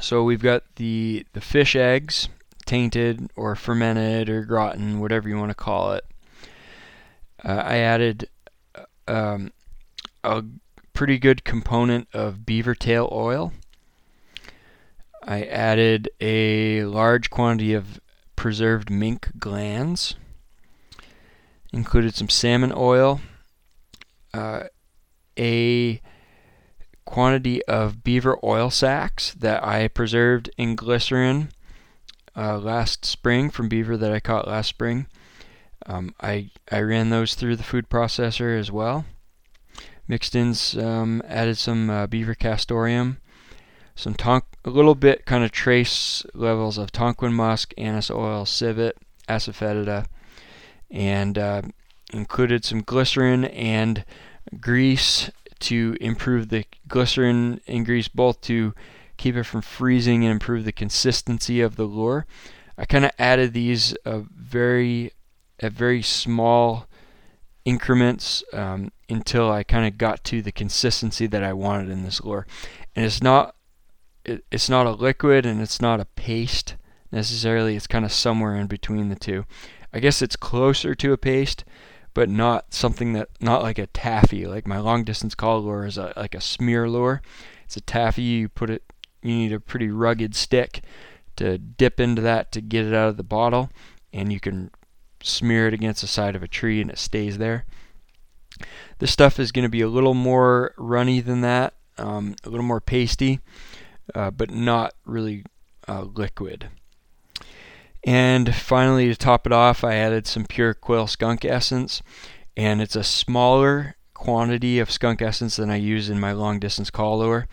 So 0.00 0.24
we've 0.24 0.42
got 0.42 0.64
the 0.74 1.24
the 1.34 1.40
fish 1.40 1.76
eggs, 1.76 2.28
tainted 2.66 3.30
or 3.36 3.54
fermented 3.54 4.28
or 4.28 4.44
gratin, 4.44 4.98
whatever 4.98 5.28
you 5.28 5.38
want 5.38 5.50
to 5.50 5.54
call 5.54 5.92
it. 5.92 6.04
Uh, 7.44 7.62
I 7.64 7.76
added 7.78 8.28
um, 9.08 9.52
a 10.22 10.44
pretty 10.92 11.18
good 11.18 11.44
component 11.44 12.08
of 12.12 12.44
beaver 12.44 12.74
tail 12.74 13.08
oil. 13.10 13.52
I 15.22 15.42
added 15.42 16.10
a 16.20 16.84
large 16.84 17.30
quantity 17.30 17.74
of 17.74 18.00
preserved 18.36 18.90
mink 18.90 19.30
glands. 19.38 20.14
Included 21.72 22.14
some 22.14 22.28
salmon 22.28 22.72
oil. 22.74 23.20
Uh, 24.32 24.64
a 25.38 26.00
quantity 27.04 27.64
of 27.64 28.04
beaver 28.04 28.38
oil 28.44 28.70
sacks 28.70 29.34
that 29.34 29.64
I 29.64 29.88
preserved 29.88 30.50
in 30.56 30.76
glycerin 30.76 31.50
uh, 32.36 32.58
last 32.58 33.04
spring 33.04 33.50
from 33.50 33.68
beaver 33.68 33.96
that 33.96 34.12
I 34.12 34.20
caught 34.20 34.46
last 34.46 34.68
spring. 34.68 35.06
Um, 35.88 36.14
I 36.20 36.50
I 36.70 36.80
ran 36.80 37.08
those 37.08 37.34
through 37.34 37.56
the 37.56 37.62
food 37.62 37.88
processor 37.88 38.56
as 38.58 38.70
well. 38.70 39.06
Mixed 40.06 40.36
in 40.36 40.54
some, 40.54 41.22
added 41.26 41.58
some 41.58 41.90
uh, 41.90 42.06
beaver 42.06 42.34
castoreum, 42.34 43.18
some 43.96 44.14
tonk, 44.14 44.44
a 44.64 44.70
little 44.70 44.94
bit 44.94 45.26
kind 45.26 45.44
of 45.44 45.50
trace 45.50 46.24
levels 46.34 46.78
of 46.78 46.92
Tonquin 46.92 47.34
musk, 47.34 47.72
anise 47.76 48.10
oil, 48.10 48.46
civet, 48.46 48.96
asafoetida, 49.28 50.06
and 50.90 51.36
uh, 51.36 51.62
included 52.12 52.64
some 52.64 52.80
glycerin 52.80 53.44
and 53.46 54.04
grease 54.60 55.30
to 55.60 55.96
improve 56.00 56.48
the 56.48 56.64
glycerin 56.86 57.60
and 57.66 57.84
grease 57.84 58.08
both 58.08 58.40
to 58.42 58.74
keep 59.16 59.36
it 59.36 59.44
from 59.44 59.60
freezing 59.60 60.22
and 60.22 60.32
improve 60.32 60.64
the 60.64 60.72
consistency 60.72 61.60
of 61.60 61.76
the 61.76 61.84
lure. 61.84 62.26
I 62.78 62.84
kind 62.84 63.04
of 63.04 63.10
added 63.18 63.52
these 63.52 63.96
uh, 64.04 64.20
very 64.30 65.12
at 65.60 65.72
very 65.72 66.02
small 66.02 66.86
increments 67.64 68.42
um, 68.52 68.90
until 69.08 69.50
I 69.50 69.62
kind 69.62 69.86
of 69.86 69.98
got 69.98 70.24
to 70.24 70.40
the 70.40 70.52
consistency 70.52 71.26
that 71.26 71.42
I 71.42 71.52
wanted 71.52 71.90
in 71.90 72.02
this 72.02 72.22
lure. 72.22 72.46
And 72.96 73.04
it's 73.04 73.22
not 73.22 73.54
it, 74.24 74.44
it's 74.50 74.68
not 74.68 74.86
a 74.86 74.92
liquid 74.92 75.46
and 75.46 75.60
it's 75.60 75.80
not 75.80 76.00
a 76.00 76.04
paste 76.04 76.76
necessarily. 77.10 77.76
It's 77.76 77.86
kind 77.86 78.04
of 78.04 78.12
somewhere 78.12 78.56
in 78.56 78.66
between 78.66 79.08
the 79.08 79.16
two. 79.16 79.44
I 79.92 80.00
guess 80.00 80.22
it's 80.22 80.36
closer 80.36 80.94
to 80.94 81.12
a 81.12 81.18
paste, 81.18 81.64
but 82.14 82.28
not 82.28 82.74
something 82.74 83.12
that 83.14 83.28
not 83.40 83.62
like 83.62 83.78
a 83.78 83.86
taffy. 83.86 84.46
Like 84.46 84.66
my 84.66 84.78
long 84.78 85.04
distance 85.04 85.34
call 85.34 85.62
lure 85.62 85.86
is 85.86 85.98
a, 85.98 86.12
like 86.16 86.34
a 86.34 86.40
smear 86.40 86.88
lure. 86.88 87.22
It's 87.64 87.76
a 87.76 87.80
taffy. 87.80 88.22
You 88.22 88.48
put 88.48 88.70
it. 88.70 88.82
You 89.22 89.34
need 89.34 89.52
a 89.52 89.60
pretty 89.60 89.88
rugged 89.88 90.34
stick 90.34 90.82
to 91.36 91.58
dip 91.58 92.00
into 92.00 92.22
that 92.22 92.52
to 92.52 92.60
get 92.60 92.86
it 92.86 92.94
out 92.94 93.08
of 93.08 93.16
the 93.16 93.24
bottle, 93.24 93.70
and 94.12 94.32
you 94.32 94.40
can 94.40 94.70
smear 95.22 95.68
it 95.68 95.74
against 95.74 96.00
the 96.00 96.06
side 96.06 96.36
of 96.36 96.42
a 96.42 96.48
tree 96.48 96.80
and 96.80 96.90
it 96.90 96.98
stays 96.98 97.38
there. 97.38 97.64
This 98.98 99.12
stuff 99.12 99.38
is 99.38 99.52
going 99.52 99.64
to 99.64 99.68
be 99.68 99.80
a 99.80 99.88
little 99.88 100.14
more 100.14 100.74
runny 100.76 101.20
than 101.20 101.40
that, 101.42 101.74
um, 101.96 102.34
a 102.44 102.50
little 102.50 102.66
more 102.66 102.80
pasty, 102.80 103.40
uh, 104.14 104.30
but 104.30 104.50
not 104.50 104.94
really 105.04 105.44
uh, 105.86 106.02
liquid. 106.02 106.68
And 108.04 108.54
finally, 108.54 109.08
to 109.08 109.16
top 109.16 109.46
it 109.46 109.52
off, 109.52 109.84
I 109.84 109.94
added 109.94 110.26
some 110.26 110.44
pure 110.44 110.74
quill 110.74 111.06
skunk 111.06 111.44
essence, 111.44 112.02
and 112.56 112.80
it's 112.80 112.96
a 112.96 113.04
smaller 113.04 113.96
quantity 114.14 114.78
of 114.78 114.90
skunk 114.90 115.22
essence 115.22 115.56
than 115.56 115.70
I 115.70 115.76
use 115.76 116.10
in 116.10 116.18
my 116.18 116.32
long 116.32 116.58
distance 116.58 116.90
call 116.90 117.20
lure 117.20 117.46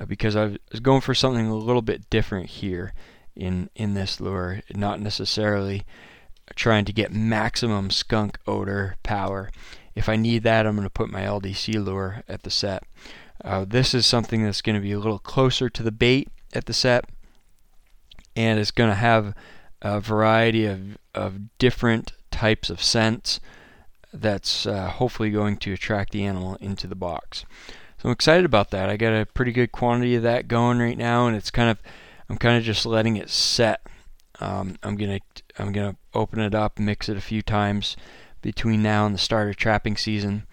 uh, 0.00 0.06
because 0.06 0.34
I 0.34 0.56
was 0.70 0.80
going 0.80 1.00
for 1.00 1.14
something 1.14 1.46
a 1.46 1.54
little 1.54 1.82
bit 1.82 2.10
different 2.10 2.46
here 2.46 2.92
in 3.36 3.70
in 3.76 3.94
this 3.94 4.20
lure, 4.20 4.60
not 4.74 5.00
necessarily 5.00 5.84
trying 6.54 6.84
to 6.84 6.92
get 6.92 7.12
maximum 7.12 7.90
skunk 7.90 8.38
odor 8.46 8.96
power. 9.02 9.50
If 9.94 10.08
I 10.08 10.16
need 10.16 10.42
that, 10.44 10.66
I'm 10.66 10.76
going 10.76 10.86
to 10.86 10.90
put 10.90 11.10
my 11.10 11.22
LDC 11.22 11.82
lure 11.84 12.22
at 12.28 12.42
the 12.42 12.50
set. 12.50 12.84
Uh, 13.44 13.64
this 13.66 13.94
is 13.94 14.06
something 14.06 14.44
that's 14.44 14.62
going 14.62 14.76
to 14.76 14.82
be 14.82 14.92
a 14.92 14.98
little 14.98 15.18
closer 15.18 15.68
to 15.70 15.82
the 15.82 15.92
bait 15.92 16.28
at 16.52 16.66
the 16.66 16.72
set, 16.72 17.06
and 18.36 18.58
it's 18.58 18.70
going 18.70 18.90
to 18.90 18.96
have 18.96 19.34
a 19.82 20.00
variety 20.00 20.66
of, 20.66 20.98
of 21.14 21.56
different 21.58 22.12
types 22.30 22.70
of 22.70 22.82
scents 22.82 23.40
that's 24.12 24.66
uh, 24.66 24.88
hopefully 24.88 25.30
going 25.30 25.56
to 25.56 25.72
attract 25.72 26.12
the 26.12 26.24
animal 26.24 26.56
into 26.56 26.86
the 26.86 26.94
box. 26.94 27.44
So 27.98 28.08
I'm 28.08 28.12
excited 28.12 28.44
about 28.44 28.70
that. 28.70 28.88
I 28.88 28.96
got 28.96 29.12
a 29.12 29.26
pretty 29.26 29.52
good 29.52 29.72
quantity 29.72 30.14
of 30.14 30.22
that 30.22 30.48
going 30.48 30.78
right 30.78 30.96
now, 30.98 31.26
and 31.26 31.36
it's 31.36 31.50
kind 31.50 31.70
of 31.70 31.78
I'm 32.28 32.38
kind 32.38 32.56
of 32.56 32.62
just 32.62 32.86
letting 32.86 33.16
it 33.16 33.28
set. 33.28 33.80
Um, 34.40 34.76
I'm 34.82 34.96
gonna 34.96 35.20
I'm 35.58 35.72
gonna 35.72 35.96
open 36.14 36.40
it 36.40 36.54
up, 36.54 36.78
mix 36.78 37.08
it 37.08 37.16
a 37.16 37.22
few 37.22 37.42
times 37.42 37.96
between 38.42 38.82
now 38.82 39.06
and 39.06 39.14
the 39.14 39.18
start 39.18 39.48
of 39.48 39.56
trapping 39.56 39.96
season, 39.96 40.44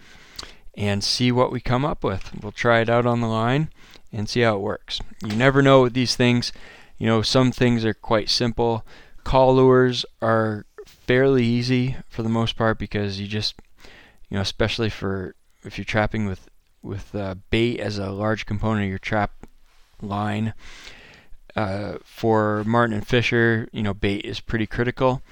and 0.75 1.03
see 1.03 1.31
what 1.31 1.51
we 1.51 1.59
come 1.59 1.85
up 1.85 2.03
with. 2.03 2.31
We'll 2.41 2.51
try 2.51 2.81
it 2.81 2.89
out 2.89 3.05
on 3.05 3.21
the 3.21 3.27
line 3.27 3.69
and 4.11 4.27
see 4.27 4.41
how 4.41 4.55
it 4.55 4.61
works. 4.61 4.99
You 5.25 5.35
never 5.35 5.61
know 5.61 5.81
with 5.83 5.93
these 5.93 6.15
things. 6.15 6.51
You 6.97 7.07
know, 7.07 7.21
some 7.21 7.51
things 7.51 7.85
are 7.85 7.93
quite 7.93 8.29
simple. 8.29 8.85
Call 9.23 9.55
lures 9.55 10.05
are 10.21 10.65
fairly 10.85 11.45
easy 11.45 11.95
for 12.09 12.23
the 12.23 12.29
most 12.29 12.55
part 12.55 12.77
because 12.77 13.19
you 13.19 13.27
just, 13.27 13.55
you 14.29 14.35
know, 14.35 14.41
especially 14.41 14.89
for 14.89 15.35
if 15.63 15.77
you're 15.77 15.85
trapping 15.85 16.25
with 16.25 16.49
with 16.81 17.13
uh, 17.15 17.35
bait 17.49 17.79
as 17.79 17.97
a 17.97 18.11
large 18.11 18.45
component 18.45 18.83
of 18.83 18.89
your 18.89 18.99
trap 18.99 19.31
line. 20.01 20.53
Uh, 21.57 21.97
for 22.03 22.63
marten 22.65 22.95
and 22.95 23.07
Fisher, 23.07 23.67
you 23.71 23.81
know, 23.81 23.91
bait 23.91 24.23
is 24.23 24.39
pretty 24.39 24.67
critical. 24.67 25.23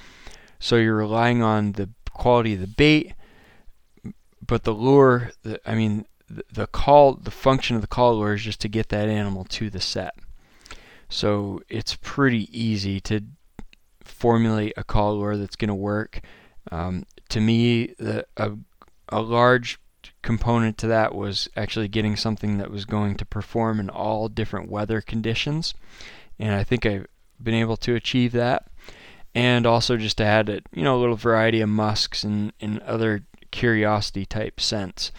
So 0.59 0.77
you're 0.77 0.95
relying 0.95 1.43
on 1.43 1.73
the 1.73 1.89
quality 2.09 2.55
of 2.55 2.61
the 2.61 2.67
bait, 2.67 3.13
but 4.43 4.63
the 4.63 4.73
lure, 4.73 5.33
the, 5.43 5.59
I 5.69 5.75
mean, 5.75 6.07
the, 6.27 6.43
the 6.51 6.65
call, 6.65 7.13
the 7.13 7.29
function 7.29 7.75
of 7.75 7.83
the 7.83 7.87
call 7.87 8.15
lure 8.15 8.33
is 8.33 8.41
just 8.41 8.59
to 8.61 8.67
get 8.67 8.89
that 8.89 9.07
animal 9.07 9.43
to 9.43 9.69
the 9.69 9.79
set. 9.79 10.15
So 11.09 11.61
it's 11.69 11.95
pretty 12.01 12.49
easy 12.51 12.99
to 13.01 13.21
formulate 14.01 14.73
a 14.77 14.83
call 14.83 15.17
lure 15.17 15.37
that's 15.37 15.55
going 15.55 15.69
to 15.69 15.75
work. 15.75 16.21
Um, 16.71 17.05
to 17.29 17.39
me, 17.39 17.93
the, 17.99 18.25
a, 18.35 18.53
a 19.09 19.21
large 19.21 19.79
component 20.25 20.75
to 20.79 20.87
that 20.87 21.13
was 21.13 21.47
actually 21.55 21.87
getting 21.87 22.15
something 22.15 22.57
that 22.57 22.71
was 22.71 22.83
going 22.83 23.15
to 23.15 23.25
perform 23.25 23.79
in 23.79 23.91
all 23.91 24.27
different 24.27 24.71
weather 24.71 24.99
conditions. 24.99 25.75
And 26.39 26.55
I 26.55 26.63
think 26.63 26.83
I've 26.83 27.05
been 27.41 27.53
able 27.53 27.77
to 27.77 27.93
achieve 27.93 28.31
that. 28.31 28.67
And 29.35 29.67
also 29.67 29.97
just 29.97 30.17
to 30.17 30.23
add 30.23 30.49
it, 30.49 30.65
you 30.73 30.81
know, 30.81 30.97
a 30.97 30.99
little 30.99 31.15
variety 31.15 31.61
of 31.61 31.69
musks 31.69 32.23
and, 32.23 32.51
and 32.59 32.79
other 32.79 33.25
curiosity 33.51 34.25
type 34.25 34.59
scents. 34.59 35.11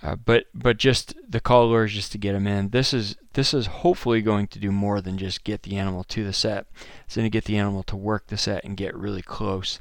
Uh, 0.00 0.14
but 0.14 0.44
but 0.54 0.76
just 0.76 1.14
the 1.28 1.40
call 1.40 1.68
lures 1.68 1.92
just 1.92 2.12
to 2.12 2.18
get 2.18 2.32
them 2.32 2.46
in. 2.46 2.70
This 2.70 2.94
is 2.94 3.16
this 3.32 3.52
is 3.52 3.66
hopefully 3.66 4.22
going 4.22 4.46
to 4.48 4.60
do 4.60 4.70
more 4.70 5.00
than 5.00 5.18
just 5.18 5.42
get 5.42 5.64
the 5.64 5.76
animal 5.76 6.04
to 6.04 6.24
the 6.24 6.32
set. 6.32 6.66
It's 7.04 7.16
going 7.16 7.26
to 7.26 7.30
get 7.30 7.46
the 7.46 7.58
animal 7.58 7.82
to 7.84 7.96
work 7.96 8.28
the 8.28 8.36
set 8.36 8.64
and 8.64 8.76
get 8.76 8.94
really 8.94 9.22
close 9.22 9.80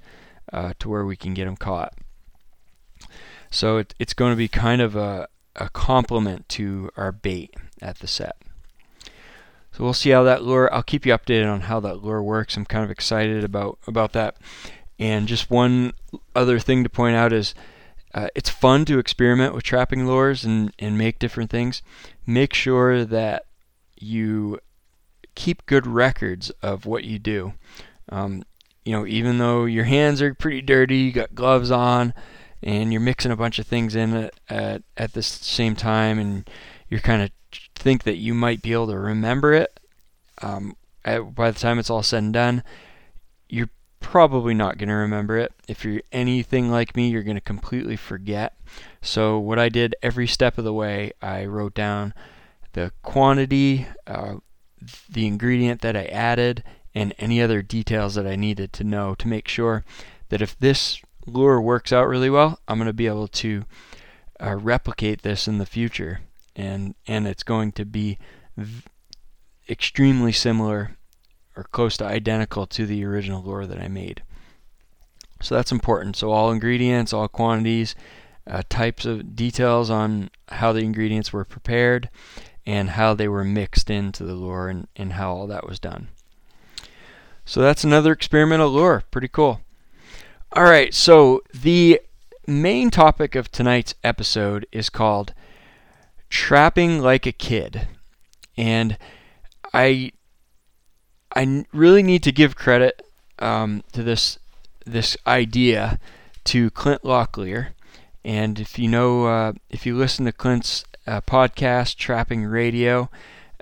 uh, 0.51 0.73
to 0.79 0.89
where 0.89 1.05
we 1.05 1.15
can 1.15 1.35
get 1.35 1.45
them 1.45 1.55
caught. 1.55 1.93
So 3.49 3.77
it, 3.77 3.93
it's 3.99 4.13
going 4.13 4.31
to 4.31 4.37
be 4.37 4.47
kind 4.47 4.81
of 4.81 4.95
a, 4.95 5.27
a 5.55 5.69
complement 5.69 6.47
to 6.49 6.89
our 6.95 7.11
bait 7.11 7.55
at 7.81 7.99
the 7.99 8.07
set. 8.07 8.37
So 9.71 9.83
we'll 9.83 9.93
see 9.93 10.09
how 10.09 10.23
that 10.23 10.43
lure. 10.43 10.73
I'll 10.73 10.83
keep 10.83 11.05
you 11.05 11.13
updated 11.13 11.51
on 11.51 11.61
how 11.61 11.79
that 11.81 12.03
lure 12.03 12.21
works. 12.21 12.57
I'm 12.57 12.65
kind 12.65 12.83
of 12.83 12.91
excited 12.91 13.43
about 13.43 13.79
about 13.87 14.13
that. 14.13 14.37
And 14.97 15.27
just 15.27 15.49
one 15.49 15.93
other 16.35 16.59
thing 16.59 16.83
to 16.83 16.89
point 16.89 17.15
out 17.15 17.31
is 17.31 17.55
uh, 18.13 18.27
it's 18.35 18.49
fun 18.49 18.85
to 18.85 18.99
experiment 18.99 19.53
with 19.53 19.63
trapping 19.63 20.05
lures 20.05 20.43
and, 20.43 20.73
and 20.79 20.97
make 20.97 21.19
different 21.19 21.49
things. 21.49 21.81
Make 22.25 22.53
sure 22.53 23.05
that 23.05 23.45
you 23.97 24.59
keep 25.35 25.65
good 25.65 25.85
records 25.87 26.49
of 26.61 26.85
what 26.85 27.03
you 27.03 27.19
do. 27.19 27.53
Um, 28.09 28.43
you 28.83 28.93
know, 28.93 29.05
even 29.05 29.37
though 29.37 29.65
your 29.65 29.83
hands 29.83 30.21
are 30.21 30.33
pretty 30.33 30.61
dirty, 30.61 30.97
you 30.97 31.11
got 31.11 31.35
gloves 31.35 31.69
on, 31.69 32.13
and 32.61 32.91
you're 32.91 33.01
mixing 33.01 33.31
a 33.31 33.37
bunch 33.37 33.59
of 33.59 33.67
things 33.67 33.95
in 33.95 34.13
at, 34.13 34.33
at, 34.49 34.83
at 34.97 35.13
the 35.13 35.23
same 35.23 35.75
time, 35.75 36.19
and 36.19 36.49
you're 36.89 36.99
kind 36.99 37.21
of 37.21 37.31
think 37.75 38.03
that 38.03 38.17
you 38.17 38.33
might 38.33 38.61
be 38.61 38.73
able 38.73 38.87
to 38.87 38.99
remember 38.99 39.53
it. 39.53 39.79
Um, 40.41 40.75
at, 41.05 41.35
by 41.35 41.51
the 41.51 41.59
time 41.59 41.79
it's 41.79 41.89
all 41.89 42.03
said 42.03 42.23
and 42.23 42.33
done, 42.33 42.63
you're 43.47 43.69
probably 43.99 44.53
not 44.53 44.77
going 44.77 44.89
to 44.89 44.95
remember 44.95 45.37
it. 45.37 45.53
If 45.67 45.85
you're 45.85 46.01
anything 46.11 46.71
like 46.71 46.95
me, 46.95 47.09
you're 47.09 47.23
going 47.23 47.35
to 47.35 47.41
completely 47.41 47.95
forget. 47.95 48.55
So, 49.01 49.39
what 49.39 49.59
I 49.59 49.69
did 49.69 49.95
every 50.01 50.27
step 50.27 50.57
of 50.57 50.63
the 50.63 50.73
way, 50.73 51.11
I 51.21 51.45
wrote 51.45 51.73
down 51.73 52.13
the 52.73 52.91
quantity, 53.01 53.87
uh, 54.05 54.35
the 55.09 55.27
ingredient 55.27 55.81
that 55.81 55.95
I 55.95 56.05
added, 56.05 56.63
and 56.95 57.13
any 57.19 57.41
other 57.41 57.61
details 57.61 58.15
that 58.15 58.27
I 58.27 58.35
needed 58.35 58.73
to 58.73 58.83
know 58.83 59.15
to 59.15 59.27
make 59.27 59.47
sure 59.47 59.83
that 60.29 60.41
if 60.41 60.57
this 60.57 61.01
lure 61.29 61.61
works 61.61 61.93
out 61.93 62.07
really 62.07 62.29
well, 62.29 62.59
I'm 62.67 62.77
going 62.77 62.87
to 62.87 62.93
be 62.93 63.07
able 63.07 63.27
to 63.27 63.63
uh, 64.39 64.55
replicate 64.55 65.21
this 65.21 65.47
in 65.47 65.57
the 65.57 65.65
future, 65.65 66.21
and 66.55 66.95
and 67.07 67.27
it's 67.27 67.43
going 67.43 67.71
to 67.73 67.85
be 67.85 68.17
v- 68.57 68.83
extremely 69.69 70.31
similar 70.31 70.97
or 71.55 71.63
close 71.63 71.97
to 71.97 72.05
identical 72.05 72.65
to 72.67 72.85
the 72.85 73.03
original 73.03 73.43
lure 73.43 73.65
that 73.65 73.79
I 73.79 73.87
made. 73.87 74.23
So 75.41 75.55
that's 75.55 75.71
important. 75.71 76.15
So 76.15 76.31
all 76.31 76.51
ingredients, 76.51 77.13
all 77.13 77.27
quantities, 77.27 77.95
uh, 78.47 78.63
types 78.69 79.05
of 79.05 79.35
details 79.35 79.89
on 79.89 80.29
how 80.49 80.73
the 80.73 80.81
ingredients 80.81 81.31
were 81.31 81.45
prepared, 81.45 82.09
and 82.65 82.91
how 82.91 83.13
they 83.13 83.27
were 83.27 83.43
mixed 83.43 83.89
into 83.89 84.23
the 84.23 84.35
lure, 84.35 84.69
and, 84.69 84.87
and 84.95 85.13
how 85.13 85.31
all 85.31 85.47
that 85.47 85.67
was 85.67 85.79
done. 85.79 86.09
So 87.45 87.61
that's 87.61 87.83
another 87.83 88.11
experimental 88.11 88.69
lure. 88.69 89.03
Pretty 89.11 89.27
cool. 89.27 89.61
All 90.53 90.63
right, 90.63 90.91
so 90.95 91.43
the 91.53 92.01
main 92.47 92.89
topic 92.89 93.35
of 93.35 93.51
tonight's 93.51 93.93
episode 94.03 94.65
is 94.71 94.89
called 94.89 95.35
Trapping 96.31 97.03
Like 97.03 97.27
a 97.27 97.31
Kid. 97.31 97.87
And 98.57 98.97
I 99.75 100.11
I 101.35 101.65
really 101.71 102.01
need 102.01 102.23
to 102.23 102.31
give 102.31 102.55
credit 102.55 103.05
um, 103.37 103.83
to 103.91 104.01
this 104.01 104.39
this 104.87 105.15
idea 105.27 105.99
to 106.45 106.71
Clint 106.71 107.03
Locklear. 107.03 107.73
And 108.25 108.59
if 108.59 108.79
you 108.79 108.87
know, 108.87 109.27
uh, 109.27 109.53
if 109.69 109.85
you 109.85 109.95
listen 109.95 110.25
to 110.25 110.31
Clint's 110.31 110.83
uh, 111.05 111.21
podcast, 111.21 111.95
Trapping 111.95 112.43
Radio, 112.43 113.11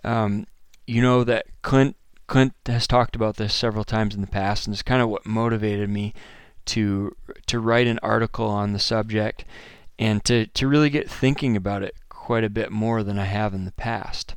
um, 0.06 0.48
you 0.86 1.02
know 1.02 1.26
that 1.26 1.48
Clint 1.64 1.98
Clint 2.28 2.54
has 2.66 2.88
talked 2.88 3.14
about 3.14 3.36
this 3.36 3.54
several 3.54 3.84
times 3.84 4.16
in 4.16 4.22
the 4.22 4.28
past, 4.28 4.66
and 4.66 4.74
it's 4.74 4.84
kind 4.84 5.02
of 5.02 5.10
what 5.10 5.26
motivated 5.26 5.90
me 5.90 6.14
to 6.68 7.16
to 7.48 7.60
write 7.60 7.88
an 7.88 8.00
article 8.04 8.48
on 8.48 8.74
the 8.74 8.80
subject 8.80 9.46
and 10.00 10.24
to, 10.26 10.46
to 10.48 10.68
really 10.68 10.90
get 10.90 11.10
thinking 11.10 11.56
about 11.56 11.84
it 11.84 11.96
quite 12.10 12.44
a 12.44 12.50
bit 12.50 12.72
more 12.72 13.04
than 13.04 13.18
I 13.18 13.26
have 13.26 13.54
in 13.54 13.66
the 13.66 13.72
past. 13.72 14.36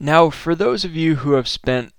Now, 0.00 0.30
for 0.30 0.54
those 0.54 0.84
of 0.84 0.96
you 0.96 1.16
who 1.16 1.32
have 1.32 1.48
spent 1.48 1.92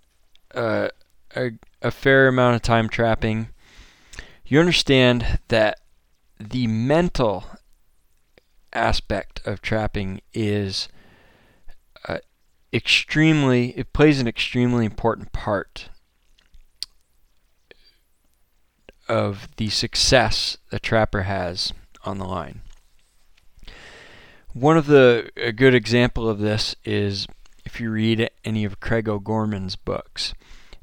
uh, 0.53 0.89
a, 1.35 1.51
a 1.81 1.91
fair 1.91 2.27
amount 2.27 2.55
of 2.55 2.61
time 2.61 2.89
trapping, 2.89 3.49
you 4.45 4.59
understand 4.59 5.39
that 5.49 5.79
the 6.39 6.67
mental 6.67 7.45
aspect 8.73 9.41
of 9.45 9.61
trapping 9.61 10.21
is 10.33 10.89
uh, 12.07 12.17
extremely 12.73 13.69
it 13.77 13.93
plays 13.93 14.19
an 14.19 14.27
extremely 14.27 14.85
important 14.85 15.31
part 15.31 15.89
of 19.07 19.47
the 19.57 19.69
success 19.69 20.57
a 20.71 20.79
trapper 20.79 21.23
has 21.23 21.73
on 22.03 22.17
the 22.17 22.25
line. 22.25 22.61
One 24.53 24.77
of 24.77 24.87
the 24.87 25.29
a 25.35 25.51
good 25.51 25.75
example 25.75 26.29
of 26.29 26.39
this 26.39 26.75
is 26.85 27.27
if 27.65 27.81
you 27.81 27.89
read 27.89 28.29
any 28.43 28.63
of 28.63 28.79
Craig 28.79 29.09
O'Gorman's 29.09 29.75
books. 29.75 30.33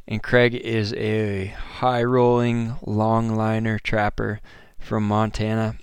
And 0.07 0.23
Craig 0.23 0.55
is 0.55 0.93
a 0.95 1.47
high 1.47 2.02
rolling 2.02 2.75
longliner 2.85 3.81
trapper 3.81 4.41
from 4.79 5.07
Montana. 5.07 5.76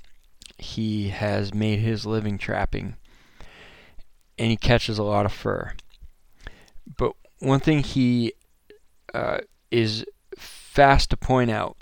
He 0.57 1.09
has 1.09 1.53
made 1.53 1.79
his 1.79 2.05
living 2.05 2.37
trapping 2.37 2.97
and 4.37 4.51
he 4.51 4.57
catches 4.57 4.97
a 4.97 5.03
lot 5.03 5.25
of 5.25 5.33
fur. 5.33 5.73
But 6.97 7.13
one 7.39 7.59
thing 7.59 7.79
he 7.79 8.33
uh, 9.13 9.39
is 9.71 10.05
fast 10.37 11.09
to 11.09 11.17
point 11.17 11.49
out 11.49 11.77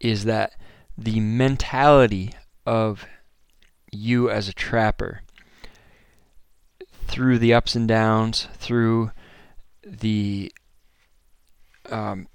is 0.00 0.24
that 0.24 0.52
the 0.96 1.20
mentality 1.20 2.34
of 2.66 3.06
you 3.92 4.30
as 4.30 4.48
a 4.48 4.52
trapper 4.52 5.22
through 7.06 7.38
the 7.38 7.54
ups 7.54 7.74
and 7.74 7.88
downs, 7.88 8.48
through 8.54 9.10
the 9.82 10.52
um, 11.90 12.28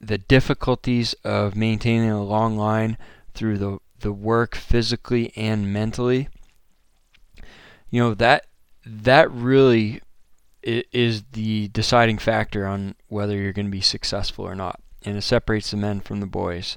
the 0.00 0.18
difficulties 0.18 1.14
of 1.24 1.56
maintaining 1.56 2.10
a 2.10 2.22
long 2.22 2.56
line, 2.56 2.98
through 3.34 3.58
the 3.58 3.78
the 4.00 4.12
work 4.12 4.54
physically 4.54 5.32
and 5.36 5.72
mentally. 5.72 6.28
You 7.90 8.02
know 8.02 8.14
that 8.14 8.46
that 8.84 9.30
really 9.30 10.02
is 10.62 11.22
the 11.32 11.68
deciding 11.68 12.18
factor 12.18 12.66
on 12.66 12.94
whether 13.08 13.36
you're 13.36 13.52
going 13.52 13.66
to 13.66 13.70
be 13.70 13.80
successful 13.80 14.46
or 14.46 14.54
not, 14.54 14.80
and 15.04 15.16
it 15.16 15.22
separates 15.22 15.70
the 15.70 15.76
men 15.76 16.00
from 16.00 16.20
the 16.20 16.26
boys 16.26 16.76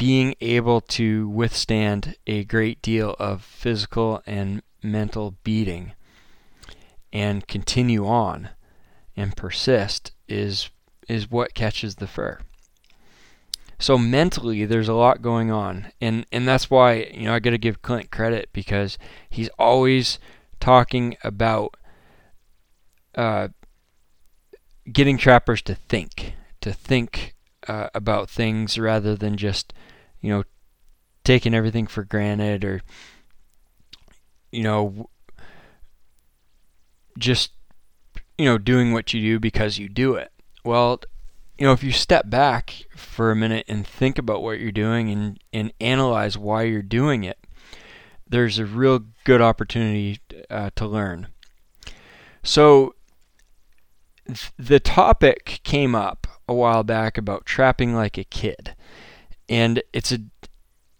being 0.00 0.34
able 0.40 0.80
to 0.80 1.28
withstand 1.28 2.16
a 2.26 2.42
great 2.44 2.80
deal 2.80 3.14
of 3.18 3.44
physical 3.44 4.22
and 4.24 4.62
mental 4.82 5.34
beating 5.44 5.92
and 7.12 7.46
continue 7.46 8.06
on 8.06 8.48
and 9.14 9.36
persist 9.36 10.12
is 10.26 10.70
is 11.06 11.30
what 11.30 11.52
catches 11.52 11.96
the 11.96 12.06
fur. 12.06 12.38
So 13.78 13.98
mentally 13.98 14.64
there's 14.64 14.88
a 14.88 14.94
lot 14.94 15.20
going 15.20 15.50
on 15.50 15.92
and 16.00 16.24
and 16.32 16.48
that's 16.48 16.70
why 16.70 17.10
you 17.12 17.26
know 17.26 17.34
I 17.34 17.38
got 17.38 17.50
to 17.50 17.58
give 17.58 17.82
Clint 17.82 18.10
credit 18.10 18.48
because 18.54 18.96
he's 19.28 19.50
always 19.58 20.18
talking 20.60 21.14
about 21.22 21.74
uh, 23.14 23.48
getting 24.90 25.18
trappers 25.18 25.60
to 25.60 25.74
think 25.74 26.36
to 26.60 26.72
think 26.72 27.34
uh, 27.68 27.88
about 27.94 28.30
things 28.30 28.78
rather 28.78 29.16
than 29.16 29.36
just 29.36 29.72
you 30.20 30.30
know, 30.30 30.44
taking 31.24 31.54
everything 31.54 31.86
for 31.86 32.04
granted 32.04 32.64
or, 32.64 32.82
you 34.52 34.62
know, 34.62 35.08
just, 37.18 37.52
you 38.38 38.44
know, 38.44 38.58
doing 38.58 38.92
what 38.92 39.12
you 39.12 39.20
do 39.20 39.40
because 39.40 39.78
you 39.78 39.88
do 39.88 40.14
it. 40.14 40.32
Well, 40.64 41.00
you 41.58 41.66
know, 41.66 41.72
if 41.72 41.82
you 41.82 41.92
step 41.92 42.30
back 42.30 42.84
for 42.96 43.30
a 43.30 43.36
minute 43.36 43.66
and 43.68 43.86
think 43.86 44.18
about 44.18 44.42
what 44.42 44.60
you're 44.60 44.72
doing 44.72 45.10
and, 45.10 45.38
and 45.52 45.72
analyze 45.80 46.38
why 46.38 46.62
you're 46.62 46.82
doing 46.82 47.24
it, 47.24 47.38
there's 48.26 48.58
a 48.58 48.64
real 48.64 49.00
good 49.24 49.40
opportunity 49.40 50.20
uh, 50.48 50.70
to 50.76 50.86
learn. 50.86 51.28
So, 52.42 52.94
th- 54.26 54.52
the 54.58 54.80
topic 54.80 55.60
came 55.64 55.94
up 55.94 56.19
a 56.50 56.54
while 56.54 56.82
back 56.82 57.16
about 57.16 57.46
trapping 57.46 57.94
like 57.94 58.18
a 58.18 58.24
kid 58.24 58.74
and 59.50 59.82
it's 59.92 60.12
a 60.12 60.18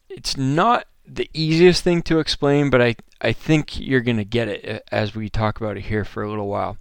it's 0.08 0.36
not 0.36 0.86
the 1.06 1.30
easiest 1.32 1.82
thing 1.82 2.02
to 2.02 2.18
explain, 2.18 2.68
but 2.68 2.82
I 2.82 2.96
I 3.20 3.32
think 3.32 3.78
you're 3.78 4.00
gonna 4.00 4.24
get 4.24 4.48
it 4.48 4.68
uh, 4.68 4.80
as 4.92 5.14
we 5.14 5.30
talk 5.30 5.60
about 5.60 5.76
it 5.76 5.84
here 5.84 6.04
for 6.04 6.22
a 6.22 6.28
little 6.28 6.48
while. 6.48 6.76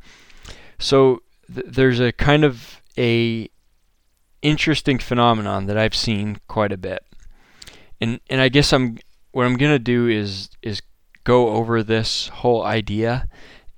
So 0.79 1.21
th- 1.53 1.67
there's 1.67 1.99
a 1.99 2.12
kind 2.12 2.43
of 2.43 2.82
a 2.97 3.49
interesting 4.41 4.97
phenomenon 4.97 5.67
that 5.67 5.77
I've 5.77 5.95
seen 5.95 6.39
quite 6.47 6.71
a 6.71 6.77
bit, 6.77 7.05
and 8.01 8.19
and 8.29 8.41
I 8.41 8.49
guess 8.49 8.73
I'm 8.73 8.97
what 9.32 9.45
I'm 9.45 9.58
gonna 9.58 9.79
do 9.79 10.08
is 10.08 10.49
is 10.62 10.82
go 11.23 11.49
over 11.49 11.84
this 11.84 12.29
whole 12.29 12.63
idea 12.63 13.27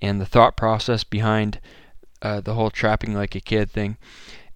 and 0.02 0.22
the 0.22 0.26
thought 0.26 0.56
process 0.56 1.04
behind 1.04 1.60
uh, 2.22 2.40
the 2.40 2.54
whole 2.54 2.70
trapping 2.70 3.14
like 3.14 3.36
a 3.36 3.42
kid 3.42 3.70
thing. 3.70 3.98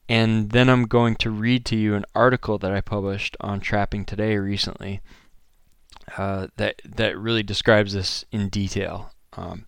And 0.07 0.51
then 0.51 0.69
I'm 0.69 0.85
going 0.85 1.15
to 1.15 1.31
read 1.31 1.65
to 1.65 1.75
you 1.75 1.95
an 1.95 2.05
article 2.13 2.57
that 2.59 2.71
I 2.71 2.81
published 2.81 3.35
on 3.39 3.59
Trapping 3.59 4.05
Today 4.05 4.37
recently 4.37 5.01
uh, 6.17 6.47
that 6.57 6.81
that 6.83 7.17
really 7.17 7.43
describes 7.43 7.93
this 7.93 8.25
in 8.31 8.49
detail. 8.49 9.11
Um, 9.33 9.65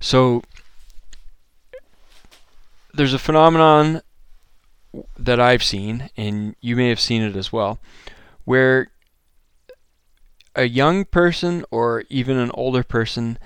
so 0.00 0.42
there's 2.92 3.14
a 3.14 3.18
phenomenon 3.18 4.02
that 5.18 5.40
I've 5.40 5.62
seen, 5.62 6.10
and 6.16 6.54
you 6.60 6.76
may 6.76 6.88
have 6.88 7.00
seen 7.00 7.22
it 7.22 7.36
as 7.36 7.52
well, 7.52 7.78
where 8.44 8.90
a 10.54 10.64
young 10.64 11.04
person 11.04 11.64
or 11.70 12.04
even 12.08 12.36
an 12.36 12.50
older 12.54 12.82
person, 12.82 13.38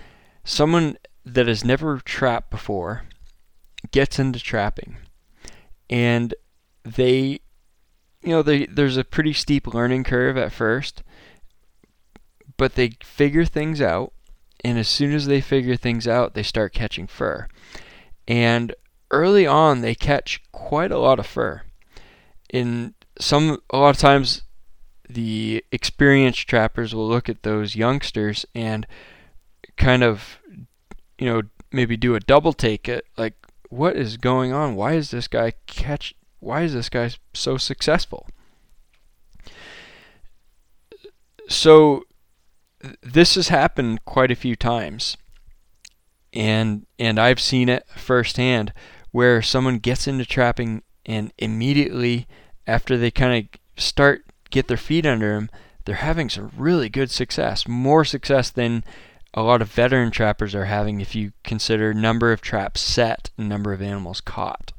someone 0.45 0.97
that 1.25 1.47
has 1.47 1.65
never 1.65 1.99
trapped 1.99 2.51
before, 2.51 3.05
gets 3.91 4.19
into 4.19 4.41
trapping 4.41 4.97
and 5.93 6.35
they 6.85 7.41
you 8.23 8.31
know 8.31 8.43
they 8.43 8.67
there's 8.67 8.97
a 8.97 9.05
pretty 9.05 9.33
steep 9.33 9.73
learning 9.73 10.03
curve 10.03 10.37
at 10.37 10.53
first 10.53 11.03
but 12.57 12.75
they 12.75 12.93
figure 13.03 13.45
things 13.45 13.81
out. 13.81 14.13
And 14.65 14.79
as 14.79 14.89
soon 14.89 15.13
as 15.13 15.27
they 15.27 15.41
figure 15.41 15.77
things 15.77 16.07
out 16.07 16.35
they 16.35 16.45
start 16.45 16.73
catching 16.73 17.07
fur. 17.07 17.49
And 18.29 18.73
early 19.11 19.47
on 19.47 19.81
they 19.81 19.97
catch 19.97 20.41
quite 20.53 20.93
a 20.93 20.99
lot 20.99 21.19
of 21.19 21.27
fur. 21.27 21.63
In 22.51 22.95
some 23.19 23.59
a 23.71 23.79
lot 23.79 23.91
of 23.91 23.99
times 23.99 24.43
the 25.09 25.65
experienced 25.73 26.47
trappers 26.49 26.95
will 26.95 27.09
look 27.09 27.29
at 27.29 27.43
those 27.43 27.75
youngsters 27.75 28.47
and 28.55 28.87
kind 29.77 30.03
of 30.03 30.39
you 31.19 31.27
know 31.27 31.43
maybe 31.73 31.97
do 31.97 32.15
a 32.15 32.21
double 32.21 32.53
take 32.53 32.89
it 32.89 33.05
like 33.17 33.35
what 33.73 33.97
is 33.97 34.19
going 34.19 34.53
on? 34.53 34.75
Why 34.75 34.93
is 34.93 35.11
this 35.11 35.27
guy 35.27 35.55
catch? 35.67 36.15
Why 36.41 36.61
is 36.61 36.75
this 36.75 36.91
guy 36.91 37.11
so 37.33 37.57
successful? 37.57 38.29
So 41.49 42.05
this 43.03 43.35
has 43.37 43.49
happened 43.49 44.05
quite 44.05 44.31
a 44.31 44.37
few 44.37 44.57
times, 44.57 45.17
and 46.35 46.85
and 46.99 47.19
I've 47.19 47.41
seen 47.41 47.71
it 47.71 47.87
firsthand 47.97 48.75
where 49.11 49.41
someone 49.41 49.79
gets 49.79 50.07
into 50.07 50.27
trapping 50.27 50.83
and 51.07 51.33
immediately 51.39 52.27
after 52.67 52.99
they 52.99 53.11
kind 53.11 53.49
of 53.49 53.83
start 53.83 54.27
get 54.51 54.69
their 54.69 54.77
feet 54.77 55.07
under 55.07 55.35
them, 55.35 55.49
they're 55.87 55.95
having 55.95 56.29
some 56.29 56.53
really 56.59 56.91
good 56.91 57.11
success, 57.11 57.67
more 57.67 58.05
success 58.05 58.51
than 58.51 58.85
a 59.35 59.43
lot 59.43 59.63
of 59.63 59.71
veteran 59.71 60.11
trappers 60.11 60.55
are 60.55 60.67
having 60.67 61.01
if 61.01 61.15
you 61.15 61.33
consider 61.43 61.95
number 61.95 62.33
of 62.33 62.41
traps 62.41 62.81
set 62.81 63.31
and 63.39 63.49
number 63.49 63.73
of 63.73 63.81
animals 63.81 64.21
caught. 64.21 64.73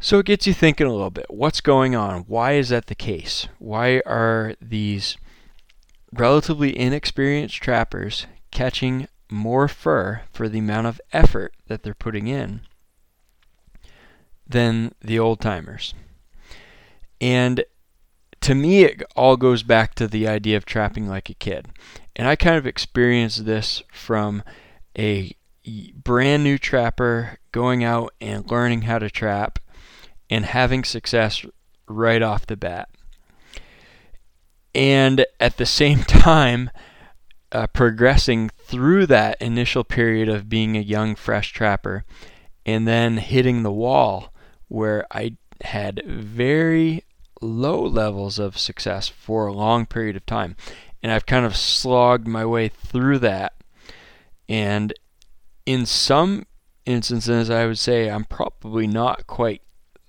So 0.00 0.18
it 0.18 0.26
gets 0.26 0.48
you 0.48 0.52
thinking 0.52 0.88
a 0.88 0.92
little 0.92 1.10
bit. 1.10 1.26
What's 1.28 1.60
going 1.60 1.94
on? 1.94 2.22
Why 2.22 2.54
is 2.54 2.70
that 2.70 2.86
the 2.86 2.96
case? 2.96 3.46
Why 3.60 4.02
are 4.04 4.56
these 4.60 5.16
relatively 6.12 6.76
inexperienced 6.76 7.62
trappers 7.62 8.26
catching 8.50 9.06
more 9.30 9.68
fur 9.68 10.22
for 10.32 10.48
the 10.48 10.58
amount 10.58 10.88
of 10.88 11.00
effort 11.12 11.54
that 11.68 11.84
they're 11.84 11.94
putting 11.94 12.26
in 12.26 12.62
than 14.44 14.92
the 15.00 15.20
old 15.20 15.40
timers? 15.40 15.94
And 17.20 17.64
to 18.40 18.56
me, 18.56 18.82
it 18.82 19.04
all 19.14 19.36
goes 19.36 19.62
back 19.62 19.94
to 19.94 20.08
the 20.08 20.26
idea 20.26 20.56
of 20.56 20.66
trapping 20.66 21.06
like 21.06 21.30
a 21.30 21.34
kid. 21.34 21.68
And 22.16 22.28
I 22.28 22.36
kind 22.36 22.56
of 22.56 22.66
experienced 22.66 23.44
this 23.44 23.82
from 23.92 24.42
a 24.98 25.34
brand 25.94 26.44
new 26.44 26.58
trapper 26.58 27.38
going 27.52 27.84
out 27.84 28.12
and 28.20 28.50
learning 28.50 28.82
how 28.82 28.98
to 28.98 29.10
trap 29.10 29.58
and 30.28 30.44
having 30.44 30.84
success 30.84 31.44
right 31.88 32.22
off 32.22 32.46
the 32.46 32.56
bat. 32.56 32.88
And 34.74 35.26
at 35.38 35.56
the 35.56 35.66
same 35.66 35.98
time, 36.04 36.70
uh, 37.52 37.66
progressing 37.66 38.50
through 38.58 39.06
that 39.06 39.40
initial 39.40 39.84
period 39.84 40.28
of 40.28 40.48
being 40.48 40.76
a 40.76 40.80
young, 40.80 41.14
fresh 41.14 41.52
trapper 41.52 42.04
and 42.64 42.86
then 42.86 43.18
hitting 43.18 43.62
the 43.62 43.72
wall 43.72 44.32
where 44.68 45.06
I 45.10 45.36
had 45.62 46.02
very 46.06 47.04
low 47.40 47.82
levels 47.82 48.38
of 48.38 48.58
success 48.58 49.08
for 49.08 49.46
a 49.46 49.52
long 49.52 49.84
period 49.86 50.16
of 50.16 50.24
time. 50.26 50.56
And 51.02 51.10
I've 51.10 51.26
kind 51.26 51.44
of 51.44 51.56
slogged 51.56 52.28
my 52.28 52.44
way 52.44 52.68
through 52.68 53.18
that. 53.20 53.54
And 54.48 54.92
in 55.66 55.86
some 55.86 56.46
instances, 56.86 57.50
I 57.50 57.66
would 57.66 57.78
say 57.78 58.10
I'm 58.10 58.24
probably 58.24 58.86
not 58.86 59.26
quite 59.26 59.62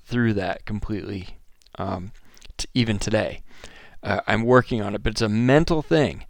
through 0.06 0.34
that 0.34 0.66
completely, 0.66 1.38
um, 1.78 2.12
t- 2.58 2.68
even 2.74 3.00
today. 3.00 3.42
Uh, 4.02 4.20
I'm 4.28 4.44
working 4.44 4.82
on 4.82 4.94
it, 4.94 5.02
but 5.02 5.14
it's 5.14 5.22
a 5.22 5.30
mental 5.30 5.82
thing. 5.82 6.26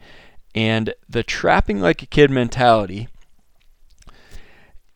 And 0.56 0.94
the 1.10 1.24
trapping 1.24 1.82
like 1.82 2.04
a 2.04 2.06
kid 2.06 2.30
mentality 2.30 3.08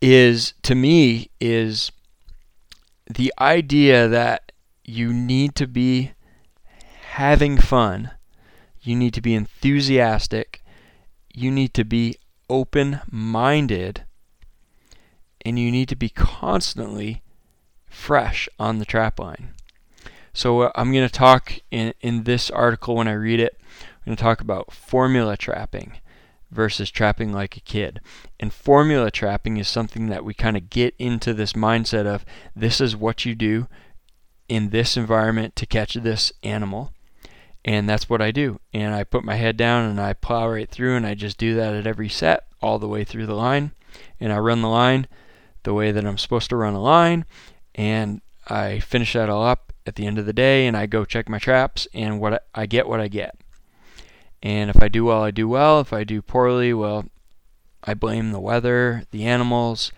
is, 0.02 0.54
to 0.62 0.76
me, 0.76 1.32
is 1.42 1.92
the 3.10 3.34
idea 3.40 4.08
that 4.08 4.52
you 4.84 5.12
need 5.12 5.56
to 5.56 5.68
be 5.68 6.12
having 7.12 7.58
fun, 7.58 8.12
you 8.88 8.96
need 8.96 9.14
to 9.14 9.22
be 9.22 9.36
enthusiastic, 9.36 10.64
you 11.34 11.52
need 11.52 11.74
to 11.74 11.84
be 11.84 12.16
open 12.50 13.02
minded, 13.10 14.04
and 15.46 15.60
you 15.60 15.72
need 15.72 15.90
to 15.90 15.96
be 15.96 16.10
constantly 16.10 17.22
fresh 17.88 18.48
on 18.60 18.80
the 18.80 18.86
trap 18.86 19.20
line. 19.20 19.54
So 20.34 20.62
uh, 20.62 20.72
I'm 20.76 20.92
going 20.92 21.08
to 21.08 21.14
talk 21.14 21.60
in, 21.72 21.94
in 22.02 22.24
this 22.24 22.50
article 22.52 22.96
when 22.96 23.08
I 23.08 23.14
read 23.14 23.40
it, 23.40 23.58
I'm 23.82 24.06
going 24.06 24.18
to 24.18 24.24
talk 24.24 24.40
about 24.40 24.72
formula 24.72 25.36
trapping 25.36 25.94
versus 26.52 26.90
trapping 26.90 27.34
like 27.34 27.58
a 27.58 27.62
kid. 27.62 28.00
And 28.40 28.54
formula 28.54 29.12
trapping 29.12 29.58
is 29.58 29.68
something 29.68 30.08
that 30.08 30.24
we 30.24 30.34
kind 30.34 30.56
of 30.56 30.70
get 30.70 30.96
into 30.98 31.34
this 31.34 31.54
mindset 31.54 32.06
of 32.06 32.24
this 32.56 32.80
is 32.80 32.96
what 32.96 33.26
you 33.26 33.36
do 33.36 33.68
in 34.48 34.70
this 34.70 34.96
environment 34.96 35.56
to 35.58 35.66
catch 35.66 35.96
this 35.96 36.32
animal. 36.44 36.94
And 37.68 37.90
that's 37.90 38.10
what 38.10 38.22
I 38.22 38.32
do. 38.32 38.62
And 38.74 38.96
I 38.96 39.04
put 39.04 39.26
my 39.26 39.36
head 39.36 39.58
down 39.58 39.90
and 39.90 40.00
I 40.00 40.14
plow 40.14 40.50
right 40.50 40.70
through 40.70 40.96
and 40.96 41.06
I 41.06 41.16
just 41.16 41.38
do 41.38 41.54
that 41.56 41.76
at 41.76 41.86
every 41.86 42.08
set 42.08 42.48
all 42.62 42.80
the 42.80 42.88
way 42.88 43.04
through 43.04 43.26
the 43.26 43.36
line. 43.36 43.72
And 44.22 44.32
I 44.32 44.38
run 44.38 44.62
the 44.62 44.70
line 44.70 45.06
the 45.64 45.74
way 45.74 45.92
that 45.92 46.06
I'm 46.06 46.18
supposed 46.18 46.50
to 46.50 46.56
run 46.56 46.76
a 46.76 46.82
line. 46.82 47.26
And 47.76 48.22
I 48.48 48.80
finish 48.80 49.12
that 49.14 49.30
all 49.30 49.44
up 49.44 49.74
at 49.86 49.96
the 49.96 50.08
end 50.08 50.18
of 50.18 50.26
the 50.26 50.32
day 50.32 50.66
and 50.66 50.78
I 50.78 50.86
go 50.86 51.04
check 51.04 51.28
my 51.28 51.40
traps 51.40 51.90
and 51.94 52.22
what 52.22 52.36
I, 52.36 52.40
I 52.56 52.66
get 52.68 52.88
what 52.88 53.02
I 53.02 53.10
get. 53.10 53.36
And 54.42 54.70
if 54.70 54.82
I 54.82 54.88
do 54.88 55.04
well, 55.04 55.22
I 55.22 55.32
do 55.32 55.50
well. 55.50 55.82
If 55.82 55.92
I 55.92 56.06
do 56.06 56.22
poorly, 56.22 56.74
well, 56.74 57.06
I 57.84 57.96
blame 57.96 58.32
the 58.32 58.40
weather, 58.40 59.04
the 59.12 59.26
animals, 59.26 59.92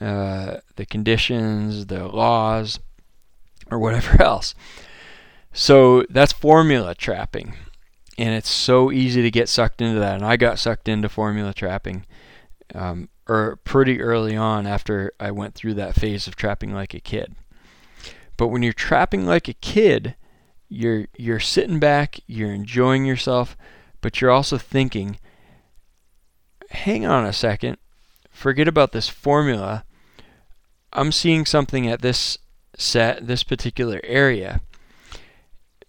uh, 0.00 0.56
the 0.74 0.86
conditions, 0.86 1.86
the 1.86 2.08
laws, 2.08 2.80
or 3.70 3.78
whatever 3.78 4.20
else. 4.22 4.56
So 5.52 6.04
that's 6.08 6.32
formula 6.32 6.94
trapping. 6.94 7.54
And 8.16 8.34
it's 8.34 8.50
so 8.50 8.90
easy 8.90 9.22
to 9.22 9.30
get 9.30 9.48
sucked 9.48 9.80
into 9.80 10.00
that. 10.00 10.16
And 10.16 10.24
I 10.24 10.36
got 10.36 10.58
sucked 10.58 10.88
into 10.88 11.08
formula 11.08 11.54
trapping 11.54 12.04
um, 12.74 13.08
or 13.28 13.36
er, 13.36 13.56
pretty 13.56 14.00
early 14.00 14.36
on 14.36 14.66
after 14.66 15.12
I 15.20 15.30
went 15.30 15.54
through 15.54 15.74
that 15.74 15.94
phase 15.94 16.26
of 16.26 16.36
trapping 16.36 16.72
like 16.72 16.94
a 16.94 17.00
kid. 17.00 17.34
But 18.36 18.48
when 18.48 18.62
you're 18.62 18.72
trapping 18.72 19.26
like 19.26 19.48
a 19.48 19.54
kid, 19.54 20.14
you're 20.68 21.06
you're 21.16 21.40
sitting 21.40 21.78
back, 21.78 22.20
you're 22.26 22.52
enjoying 22.52 23.04
yourself, 23.04 23.56
but 24.00 24.20
you're 24.20 24.30
also 24.30 24.58
thinking, 24.58 25.18
hang 26.70 27.04
on 27.04 27.24
a 27.24 27.32
second, 27.32 27.78
forget 28.30 28.68
about 28.68 28.92
this 28.92 29.08
formula. 29.08 29.84
I'm 30.92 31.12
seeing 31.12 31.44
something 31.44 31.86
at 31.86 32.00
this 32.00 32.38
set, 32.76 33.26
this 33.26 33.42
particular 33.42 34.00
area. 34.04 34.60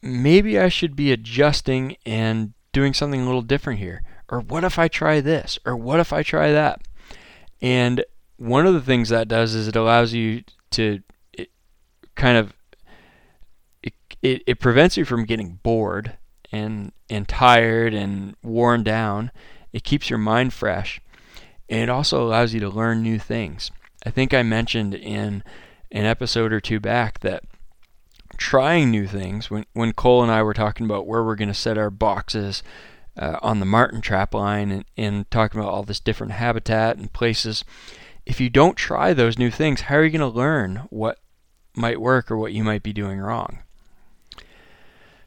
Maybe 0.02 0.60
I 0.60 0.70
should 0.70 0.96
be 0.96 1.12
adjusting 1.12 1.98
and 2.06 2.54
doing 2.72 2.94
something 2.94 3.22
a 3.22 3.26
little 3.26 3.42
different 3.42 3.80
here. 3.80 4.04
Or 4.30 4.40
what 4.40 4.64
if 4.64 4.80
I 4.80 4.88
try 4.88 5.22
this? 5.22 5.60
Or 5.66 5.76
what 5.76 6.00
if 6.00 6.14
I 6.14 6.24
try 6.24 6.52
that? 6.52 6.82
And 7.62 8.04
one 8.38 8.66
of 8.66 8.74
the 8.74 8.82
things 8.82 9.10
that 9.10 9.28
does 9.28 9.54
is 9.54 9.68
it 9.68 9.76
allows 9.76 10.14
you 10.14 10.44
to 10.72 11.02
kind 12.16 12.38
of 12.38 12.54
it, 14.22 14.44
it 14.46 14.60
prevents 14.60 14.98
you 14.98 15.06
from 15.06 15.26
getting 15.26 15.60
bored 15.64 16.18
and 16.52 16.92
and 17.10 17.28
tired 17.28 17.94
and 17.94 18.36
worn 18.44 18.84
down. 18.84 19.32
It 19.74 19.84
keeps 19.84 20.10
your 20.10 20.20
mind 20.20 20.54
fresh. 20.54 21.02
And 21.70 21.82
it 21.82 21.90
also 21.90 22.24
allows 22.24 22.54
you 22.54 22.60
to 22.62 22.70
learn 22.70 23.04
new 23.04 23.20
things. 23.20 23.72
I 24.06 24.10
think 24.10 24.34
I 24.34 24.44
mentioned 24.44 24.96
in 24.96 25.44
an 25.92 26.06
episode 26.06 26.52
or 26.52 26.60
two 26.60 26.80
back 26.80 27.20
that 27.20 27.44
trying 28.40 28.90
new 28.90 29.06
things 29.06 29.52
when 29.52 29.66
when 29.74 29.94
Cole 29.94 30.24
and 30.24 30.32
I 30.32 30.42
were 30.44 30.54
talking 30.54 30.86
about 30.86 31.06
where 31.06 31.24
we're 31.24 31.36
going 31.36 31.50
to 31.50 31.54
set 31.54 31.78
our 31.78 31.90
boxes 31.90 32.64
uh, 33.18 33.38
on 33.42 33.60
the 33.60 33.66
marten 33.66 34.02
trap 34.02 34.34
line 34.34 34.72
and, 34.72 34.86
and 34.98 35.30
talking 35.30 35.60
about 35.60 35.72
all 35.72 35.84
this 35.84 36.00
different 36.00 36.34
habitat 36.34 36.98
and 36.98 37.12
places 37.12 37.64
if 38.26 38.40
you 38.40 38.50
don't 38.50 38.76
try 38.76 39.14
those 39.14 39.38
new 39.38 39.52
things 39.52 39.82
how 39.82 39.96
are 39.96 40.04
you 40.04 40.18
going 40.18 40.32
to 40.32 40.38
learn 40.38 40.88
what 40.90 41.20
might 41.76 42.02
work 42.02 42.32
or 42.32 42.38
what 42.38 42.54
you 42.54 42.64
might 42.64 42.84
be 42.84 42.94
doing 42.94 43.20
wrong 43.20 43.60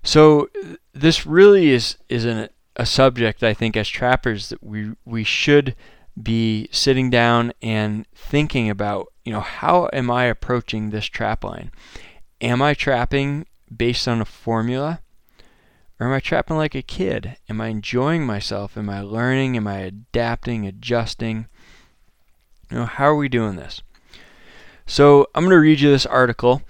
so 0.02 0.48
this 0.92 1.26
really 1.26 1.70
is 1.70 1.98
is 2.08 2.24
an, 2.24 2.48
a 2.76 2.86
subject 2.86 3.42
I 3.42 3.54
think 3.54 3.76
as 3.76 3.88
trappers 3.88 4.48
that 4.48 4.62
we 4.62 4.92
we 5.04 5.22
should 5.22 5.76
be 6.20 6.68
sitting 6.70 7.10
down 7.10 7.52
and 7.62 8.06
thinking 8.14 8.68
about, 8.68 9.12
you 9.24 9.32
know, 9.32 9.40
how 9.40 9.88
am 9.92 10.10
I 10.10 10.24
approaching 10.24 10.90
this 10.90 11.06
trap 11.06 11.44
line? 11.44 11.70
Am 12.42 12.60
I 12.60 12.74
trapping 12.74 13.46
based 13.74 14.08
on 14.08 14.20
a 14.20 14.26
formula? 14.26 15.00
Or 16.00 16.08
am 16.08 16.12
I 16.12 16.20
trapping 16.20 16.56
like 16.56 16.74
a 16.74 16.82
kid? 16.82 17.36
Am 17.48 17.60
I 17.60 17.68
enjoying 17.68 18.26
myself? 18.26 18.76
Am 18.76 18.90
I 18.90 19.00
learning? 19.00 19.56
Am 19.56 19.68
I 19.68 19.78
adapting, 19.78 20.66
adjusting? 20.66 21.46
You 22.68 22.78
know, 22.78 22.86
how 22.86 23.04
are 23.04 23.16
we 23.16 23.28
doing 23.28 23.54
this? 23.54 23.82
So 24.84 25.28
I'm 25.34 25.44
going 25.44 25.52
to 25.52 25.60
read 25.60 25.80
you 25.80 25.90
this 25.90 26.04
article. 26.04 26.62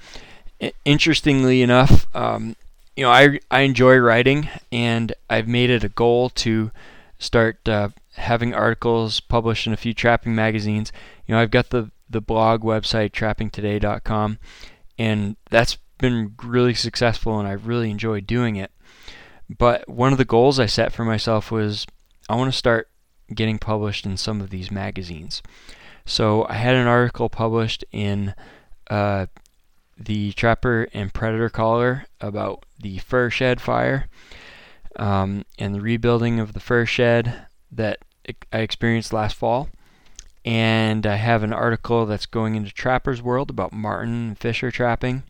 Interestingly 0.84 1.62
enough, 1.62 2.06
um, 2.14 2.54
you 2.96 3.04
know, 3.04 3.10
I 3.10 3.40
I 3.50 3.62
enjoy 3.62 3.96
writing, 3.96 4.48
and 4.70 5.12
I've 5.30 5.48
made 5.48 5.70
it 5.70 5.82
a 5.82 5.88
goal 5.88 6.28
to 6.30 6.70
start 7.18 7.66
uh, 7.68 7.88
having 8.16 8.54
articles 8.54 9.20
published 9.20 9.66
in 9.66 9.72
a 9.72 9.78
few 9.78 9.94
trapping 9.94 10.34
magazines. 10.34 10.92
You 11.26 11.34
know, 11.34 11.40
I've 11.40 11.50
got 11.50 11.70
the 11.70 11.90
the 12.08 12.20
blog 12.20 12.62
website 12.62 13.10
trappingtoday.com, 13.12 14.38
and 15.02 15.36
that's 15.50 15.78
been 15.98 16.36
really 16.44 16.74
successful, 16.74 17.40
and 17.40 17.48
I 17.48 17.52
really 17.52 17.90
enjoy 17.90 18.20
doing 18.20 18.54
it. 18.54 18.70
But 19.48 19.88
one 19.88 20.12
of 20.12 20.18
the 20.18 20.24
goals 20.24 20.60
I 20.60 20.66
set 20.66 20.92
for 20.92 21.04
myself 21.04 21.50
was 21.50 21.86
I 22.28 22.36
want 22.36 22.52
to 22.52 22.56
start 22.56 22.88
getting 23.34 23.58
published 23.58 24.06
in 24.06 24.16
some 24.16 24.40
of 24.40 24.50
these 24.50 24.70
magazines. 24.70 25.42
So 26.06 26.46
I 26.48 26.54
had 26.54 26.76
an 26.76 26.86
article 26.86 27.28
published 27.28 27.84
in 27.90 28.36
uh, 28.90 29.26
the 29.98 30.32
Trapper 30.34 30.86
and 30.94 31.12
Predator 31.12 31.48
Caller 31.48 32.04
about 32.20 32.64
the 32.78 32.98
fur 32.98 33.28
shed 33.28 33.60
fire 33.60 34.08
um, 34.94 35.44
and 35.58 35.74
the 35.74 35.80
rebuilding 35.80 36.38
of 36.38 36.52
the 36.52 36.60
fur 36.60 36.86
shed 36.86 37.46
that 37.72 37.98
I 38.52 38.58
experienced 38.58 39.12
last 39.12 39.34
fall. 39.34 39.68
And 40.44 41.06
I 41.06 41.16
have 41.16 41.42
an 41.42 41.52
article 41.52 42.06
that's 42.06 42.26
going 42.26 42.54
into 42.56 42.72
Trapper's 42.72 43.22
World 43.22 43.50
about 43.50 43.72
marten 43.72 44.28
and 44.28 44.38
fisher 44.38 44.70
trapping. 44.70 45.22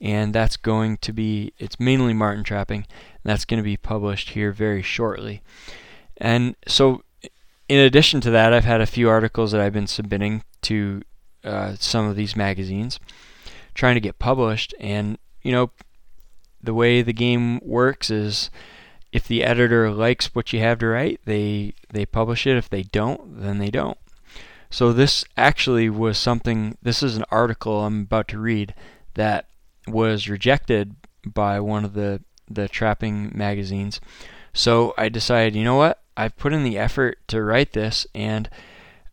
And 0.00 0.34
that's 0.34 0.56
going 0.56 0.98
to 0.98 1.12
be, 1.12 1.52
it's 1.58 1.80
mainly 1.80 2.12
marten 2.12 2.44
trapping. 2.44 2.86
That's 3.24 3.44
going 3.44 3.58
to 3.58 3.64
be 3.64 3.76
published 3.76 4.30
here 4.30 4.52
very 4.52 4.82
shortly. 4.82 5.42
And 6.16 6.56
so, 6.66 7.02
in 7.68 7.78
addition 7.78 8.20
to 8.22 8.30
that, 8.30 8.52
I've 8.52 8.64
had 8.64 8.80
a 8.80 8.86
few 8.86 9.08
articles 9.08 9.52
that 9.52 9.60
I've 9.60 9.72
been 9.72 9.86
submitting 9.86 10.42
to 10.62 11.02
uh, 11.44 11.76
some 11.78 12.06
of 12.06 12.16
these 12.16 12.36
magazines, 12.36 13.00
trying 13.74 13.94
to 13.94 14.00
get 14.00 14.18
published. 14.18 14.74
And, 14.78 15.18
you 15.42 15.52
know, 15.52 15.70
the 16.62 16.74
way 16.74 17.00
the 17.00 17.12
game 17.12 17.60
works 17.60 18.10
is 18.10 18.50
if 19.12 19.28
the 19.28 19.44
editor 19.44 19.90
likes 19.90 20.34
what 20.34 20.52
you 20.52 20.60
have 20.60 20.78
to 20.78 20.86
write, 20.86 21.20
they 21.24 21.74
they 21.90 22.06
publish 22.06 22.46
it. 22.46 22.56
If 22.56 22.70
they 22.70 22.82
don't, 22.82 23.40
then 23.40 23.58
they 23.58 23.70
don't. 23.70 23.98
So 24.70 24.92
this 24.92 25.24
actually 25.36 25.90
was 25.90 26.16
something. 26.16 26.78
This 26.82 27.02
is 27.02 27.16
an 27.16 27.26
article 27.30 27.84
I'm 27.84 28.02
about 28.02 28.26
to 28.28 28.38
read 28.38 28.74
that 29.14 29.46
was 29.86 30.28
rejected 30.28 30.96
by 31.26 31.60
one 31.60 31.84
of 31.84 31.92
the 31.92 32.22
the 32.48 32.68
trapping 32.68 33.30
magazines. 33.34 34.00
So 34.54 34.94
I 34.96 35.08
decided, 35.08 35.54
you 35.54 35.64
know 35.64 35.76
what? 35.76 36.02
I've 36.16 36.36
put 36.36 36.52
in 36.52 36.64
the 36.64 36.78
effort 36.78 37.18
to 37.28 37.42
write 37.42 37.72
this, 37.72 38.06
and 38.14 38.48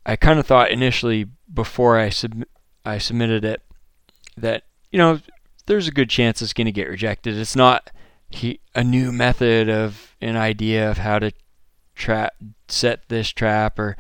I 0.05 0.15
kind 0.15 0.39
of 0.39 0.47
thought 0.47 0.71
initially 0.71 1.27
before 1.53 1.97
I 1.97 2.09
sub- 2.09 2.45
I 2.85 2.97
submitted 2.97 3.43
it 3.43 3.61
that 4.37 4.63
you 4.91 4.97
know 4.97 5.19
there's 5.65 5.87
a 5.89 5.91
good 5.91 6.09
chance 6.09 6.41
it's 6.41 6.53
going 6.53 6.65
to 6.65 6.71
get 6.71 6.89
rejected. 6.89 7.37
It's 7.37 7.55
not 7.55 7.91
he, 8.29 8.59
a 8.75 8.83
new 8.83 9.11
method 9.11 9.69
of 9.69 10.15
an 10.21 10.35
idea 10.35 10.89
of 10.89 10.99
how 10.99 11.19
to 11.19 11.31
trap 11.95 12.33
set 12.67 13.09
this 13.09 13.29
trap 13.29 13.77
or 13.77 13.97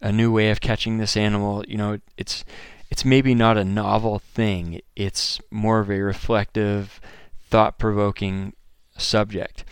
a 0.00 0.12
new 0.12 0.30
way 0.32 0.50
of 0.50 0.60
catching 0.60 0.98
this 0.98 1.16
animal. 1.16 1.64
You 1.66 1.76
know, 1.76 1.98
it's 2.16 2.44
it's 2.90 3.04
maybe 3.04 3.34
not 3.34 3.56
a 3.56 3.64
novel 3.64 4.18
thing. 4.18 4.80
It's 4.96 5.40
more 5.50 5.80
of 5.80 5.90
a 5.90 6.00
reflective, 6.00 7.00
thought-provoking 7.48 8.54
subject. 8.96 9.64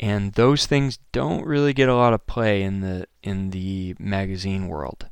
And 0.00 0.32
those 0.32 0.66
things 0.66 0.98
don't 1.12 1.46
really 1.46 1.72
get 1.72 1.88
a 1.88 1.94
lot 1.94 2.14
of 2.14 2.26
play 2.26 2.62
in 2.62 2.80
the 2.80 3.06
in 3.22 3.50
the 3.50 3.94
magazine 3.98 4.68
world. 4.68 5.06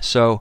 So 0.00 0.40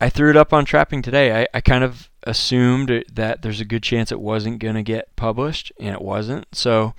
I 0.00 0.10
threw 0.10 0.30
it 0.30 0.36
up 0.36 0.52
on 0.52 0.64
Trapping 0.64 1.02
today. 1.02 1.42
I, 1.42 1.46
I 1.54 1.60
kind 1.60 1.84
of 1.84 2.10
assumed 2.26 3.04
that 3.12 3.42
there's 3.42 3.60
a 3.60 3.64
good 3.64 3.82
chance 3.82 4.12
it 4.12 4.20
wasn't 4.20 4.58
going 4.58 4.74
to 4.74 4.82
get 4.82 5.14
published, 5.16 5.72
and 5.78 5.94
it 5.94 6.02
wasn't. 6.02 6.46
So 6.52 6.92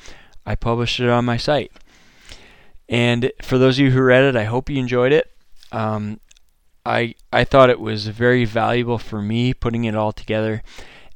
I 0.46 0.56
published 0.56 1.00
it 1.00 1.10
on 1.10 1.26
my 1.26 1.38
site. 1.38 1.72
And 2.90 3.32
for 3.42 3.58
those 3.58 3.78
of 3.78 3.86
you 3.86 3.92
who 3.92 4.02
read 4.02 4.24
it, 4.24 4.36
I 4.36 4.46
hope 4.46 4.70
you 4.70 4.78
enjoyed 4.78 5.12
it. 5.12 5.30
Um, 5.72 6.22
I 6.86 7.16
I 7.34 7.44
thought 7.44 7.70
it 7.70 7.82
was 7.82 8.08
very 8.08 8.46
valuable 8.46 8.98
for 8.98 9.22
me 9.22 9.54
putting 9.54 9.84
it 9.84 9.94
all 9.94 10.14
together, 10.14 10.64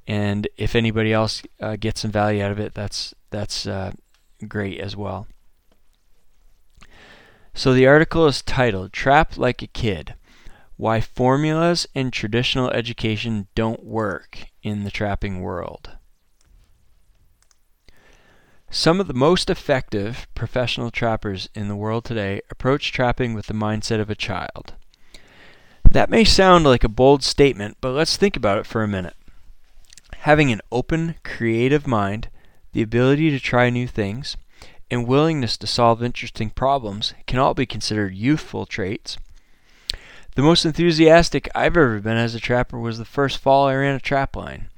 and 0.05 0.47
if 0.57 0.75
anybody 0.75 1.13
else 1.13 1.41
uh, 1.61 1.77
gets 1.77 2.01
some 2.01 2.11
value 2.11 2.43
out 2.43 2.51
of 2.51 2.59
it, 2.59 2.73
that's 2.73 3.15
that's 3.29 3.65
uh, 3.65 3.93
great 4.45 4.81
as 4.81 4.97
well. 4.97 5.27
So 7.53 7.73
the 7.73 7.87
article 7.87 8.27
is 8.27 8.41
titled 8.41 8.91
"Trap 8.91 9.37
Like 9.37 9.61
a 9.61 9.67
Kid." 9.67 10.15
Why 10.81 10.99
Formulas 10.99 11.85
and 11.93 12.11
Traditional 12.11 12.71
Education 12.71 13.45
Don't 13.53 13.83
Work 13.85 14.47
in 14.63 14.83
the 14.83 14.89
Trapping 14.89 15.39
World. 15.39 15.91
Some 18.71 18.99
of 18.99 19.05
the 19.05 19.13
most 19.13 19.51
effective 19.51 20.25
professional 20.33 20.89
trappers 20.89 21.47
in 21.53 21.67
the 21.67 21.75
world 21.75 22.03
today 22.03 22.41
approach 22.49 22.91
trapping 22.91 23.35
with 23.35 23.45
the 23.45 23.53
mindset 23.53 23.99
of 23.99 24.09
a 24.09 24.15
child. 24.15 24.73
That 25.87 26.09
may 26.09 26.23
sound 26.23 26.65
like 26.65 26.83
a 26.83 26.89
bold 26.89 27.21
statement, 27.21 27.77
but 27.79 27.91
let's 27.91 28.17
think 28.17 28.35
about 28.35 28.57
it 28.57 28.65
for 28.65 28.81
a 28.81 28.87
minute. 28.87 29.17
Having 30.21 30.51
an 30.51 30.61
open, 30.71 31.13
creative 31.23 31.85
mind, 31.85 32.29
the 32.73 32.81
ability 32.81 33.29
to 33.29 33.39
try 33.39 33.69
new 33.69 33.85
things, 33.85 34.35
and 34.89 35.05
willingness 35.05 35.57
to 35.57 35.67
solve 35.67 36.01
interesting 36.01 36.49
problems 36.49 37.13
can 37.27 37.37
all 37.37 37.53
be 37.53 37.67
considered 37.67 38.15
youthful 38.15 38.65
traits 38.65 39.19
the 40.35 40.41
most 40.41 40.65
enthusiastic 40.65 41.49
I've 41.53 41.75
ever 41.75 41.99
been 41.99 42.15
as 42.15 42.33
a 42.33 42.39
trapper 42.39 42.79
was 42.79 42.97
the 42.97 43.05
first 43.05 43.37
fall 43.37 43.67
I 43.67 43.75
ran 43.75 43.95
a 43.95 43.99
trap 43.99 44.35
line. 44.35 44.69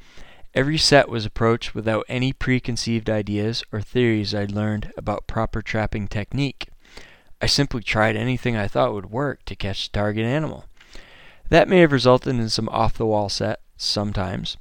Every 0.55 0.77
set 0.77 1.09
was 1.09 1.25
approached 1.25 1.75
without 1.75 2.05
any 2.07 2.33
preconceived 2.33 3.09
ideas 3.09 3.63
or 3.71 3.81
theories 3.81 4.33
I'd 4.33 4.51
learned 4.51 4.91
about 4.97 5.27
proper 5.27 5.61
trapping 5.61 6.07
technique. 6.07 6.69
I 7.41 7.45
simply 7.45 7.83
tried 7.83 8.15
anything 8.15 8.55
I 8.55 8.67
thought 8.67 8.93
would 8.93 9.11
work 9.11 9.45
to 9.45 9.55
catch 9.55 9.91
the 9.91 9.97
target 9.97 10.25
animal. 10.25 10.65
That 11.49 11.67
may 11.67 11.79
have 11.81 11.91
resulted 11.91 12.35
in 12.35 12.49
some 12.49 12.69
off 12.69 12.97
the 12.97 13.05
wall 13.05 13.29
sets 13.29 13.61
sometimes, 13.77 14.57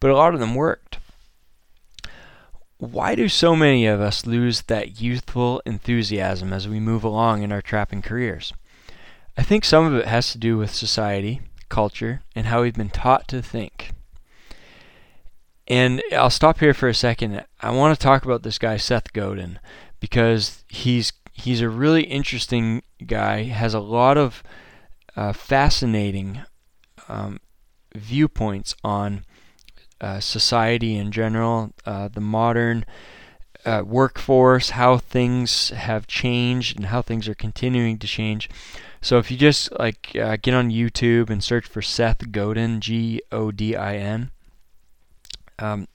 but 0.00 0.10
a 0.10 0.16
lot 0.16 0.34
of 0.34 0.40
them 0.40 0.54
worked. 0.54 0.98
Why 2.78 3.14
do 3.14 3.28
so 3.28 3.56
many 3.56 3.86
of 3.86 4.00
us 4.00 4.26
lose 4.26 4.62
that 4.62 5.00
youthful 5.00 5.62
enthusiasm 5.64 6.52
as 6.52 6.68
we 6.68 6.80
move 6.80 7.04
along 7.04 7.42
in 7.42 7.52
our 7.52 7.62
trapping 7.62 8.02
careers? 8.02 8.52
I 9.36 9.42
think 9.42 9.64
some 9.64 9.84
of 9.84 9.94
it 9.94 10.06
has 10.06 10.32
to 10.32 10.38
do 10.38 10.56
with 10.56 10.74
society, 10.74 11.40
culture, 11.68 12.22
and 12.34 12.46
how 12.46 12.62
we've 12.62 12.74
been 12.74 12.90
taught 12.90 13.26
to 13.28 13.42
think. 13.42 13.92
And 15.66 16.02
I'll 16.12 16.30
stop 16.30 16.60
here 16.60 16.74
for 16.74 16.88
a 16.88 16.94
second. 16.94 17.44
I 17.60 17.70
want 17.70 17.98
to 17.98 18.02
talk 18.02 18.24
about 18.24 18.42
this 18.42 18.58
guy 18.58 18.76
Seth 18.76 19.12
Godin 19.12 19.58
because 19.98 20.62
he's 20.68 21.12
he's 21.32 21.62
a 21.62 21.68
really 21.68 22.04
interesting 22.04 22.82
guy. 23.06 23.44
Has 23.44 23.74
a 23.74 23.80
lot 23.80 24.18
of 24.18 24.42
uh, 25.16 25.32
fascinating 25.32 26.42
um, 27.08 27.40
viewpoints 27.94 28.74
on 28.84 29.24
uh, 30.00 30.20
society 30.20 30.96
in 30.96 31.10
general, 31.10 31.72
uh, 31.86 32.08
the 32.08 32.20
modern 32.20 32.84
uh, 33.64 33.82
workforce, 33.86 34.70
how 34.70 34.98
things 34.98 35.70
have 35.70 36.06
changed, 36.06 36.76
and 36.76 36.86
how 36.86 37.00
things 37.00 37.26
are 37.26 37.34
continuing 37.34 37.98
to 37.98 38.06
change. 38.06 38.50
So 39.04 39.18
if 39.18 39.30
you 39.30 39.36
just 39.36 39.70
like 39.78 40.16
uh, 40.18 40.38
get 40.40 40.54
on 40.54 40.70
YouTube 40.70 41.28
and 41.28 41.44
search 41.44 41.66
for 41.66 41.82
Seth 41.82 42.32
Godin, 42.32 42.80
G 42.80 43.20
O 43.30 43.50
D 43.50 43.76
I 43.76 43.96
N. 43.96 44.30
Um, 45.58 45.88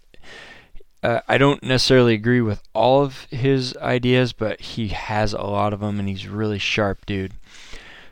uh, 1.01 1.21
I 1.27 1.39
don't 1.39 1.63
necessarily 1.63 2.13
agree 2.13 2.39
with 2.39 2.61
all 2.75 3.01
of 3.01 3.23
his 3.31 3.75
ideas, 3.77 4.31
but 4.31 4.61
he 4.61 4.89
has 4.89 5.33
a 5.33 5.41
lot 5.41 5.73
of 5.73 5.79
them, 5.79 5.99
and 5.99 6.07
he's 6.07 6.27
really 6.27 6.59
sharp, 6.59 7.03
dude. 7.07 7.33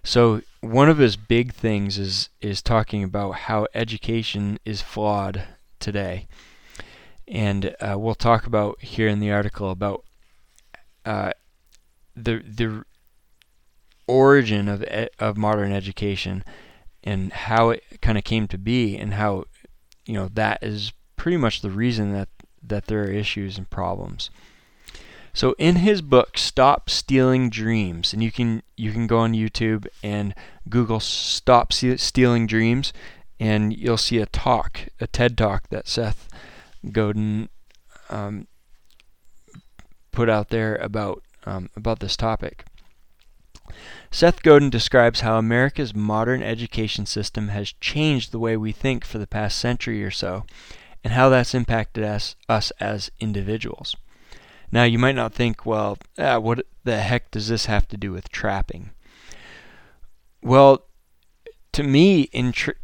So 0.04 0.42
one 0.62 0.90
of 0.90 0.98
his 0.98 1.16
big 1.16 1.54
things 1.54 2.00
is 2.00 2.30
is 2.42 2.64
talking 2.64 3.04
about 3.04 3.34
how 3.34 3.68
education 3.76 4.58
is 4.66 4.82
flawed 4.82 5.44
today, 5.80 6.28
and 7.28 7.76
uh, 7.80 8.00
we'll 8.00 8.16
talk 8.16 8.48
about 8.48 8.82
here 8.82 9.08
in 9.08 9.20
the 9.20 9.32
article 9.32 9.70
about 9.70 10.04
uh, 11.06 11.34
the 12.16 12.42
the 12.44 12.84
origin 14.08 14.68
of 14.68 14.84
of 15.20 15.38
modern 15.38 15.72
education 15.72 16.44
and 17.04 17.32
how 17.32 17.70
it 17.70 17.84
kind 18.02 18.18
of 18.18 18.24
came 18.24 18.48
to 18.48 18.58
be 18.58 18.98
and 18.98 19.14
how 19.14 19.46
you 20.06 20.14
know 20.14 20.30
that 20.34 20.62
is 20.64 20.92
pretty 21.16 21.38
much 21.38 21.62
the 21.62 21.70
reason 21.70 22.14
that 22.14 22.30
that 22.62 22.86
there 22.86 23.04
are 23.04 23.12
issues 23.12 23.58
and 23.58 23.70
problems. 23.70 24.30
So 25.34 25.54
in 25.60 25.78
his 25.78 26.02
book 26.02 26.38
Stop 26.38 26.90
Stealing 26.90 27.50
Dreams 27.50 28.14
and 28.14 28.24
you 28.24 28.32
can 28.32 28.64
you 28.76 28.92
can 28.92 29.08
go 29.08 29.20
on 29.20 29.34
YouTube 29.34 29.88
and 30.02 30.34
Google 30.70 31.00
Stop 31.00 31.72
Stealing 31.74 32.48
Dreams 32.48 32.92
and 33.40 33.76
you'll 33.76 33.98
see 33.98 34.18
a 34.18 34.26
talk, 34.26 34.88
a 35.00 35.08
TED 35.08 35.38
talk 35.38 35.70
that 35.70 35.88
Seth 35.88 36.28
Godin 36.92 37.50
um, 38.10 38.48
put 40.12 40.30
out 40.30 40.50
there 40.50 40.76
about 40.78 41.24
um, 41.46 41.70
about 41.76 42.00
this 42.00 42.18
topic. 42.18 42.66
Seth 44.12 44.42
Godin 44.44 44.70
describes 44.70 45.22
how 45.22 45.38
America's 45.38 45.94
modern 45.94 46.42
education 46.42 47.06
system 47.06 47.50
has 47.50 47.74
changed 47.74 48.32
the 48.32 48.40
way 48.40 48.58
we 48.58 48.72
think 48.72 49.06
for 49.06 49.18
the 49.18 49.28
past 49.28 49.58
century 49.58 50.04
or 50.04 50.12
so, 50.12 50.46
and 51.04 51.14
how 51.14 51.30
that's 51.30 51.54
impacted 51.54 52.04
us, 52.04 52.36
us 52.50 52.72
as 52.80 53.12
individuals. 53.20 53.96
Now, 54.72 54.84
you 54.84 55.00
might 55.00 55.16
not 55.16 55.34
think, 55.34 55.66
well, 55.66 55.98
ah, 56.18 56.40
what 56.40 56.66
the 56.84 57.00
heck 57.00 57.32
does 57.32 57.48
this 57.48 57.66
have 57.66 57.88
to 57.90 57.98
do 57.98 58.12
with 58.12 58.30
trapping? 58.30 58.92
Well, 60.42 60.84
to 61.74 61.84
me, 61.84 62.28
tra- 62.52 62.76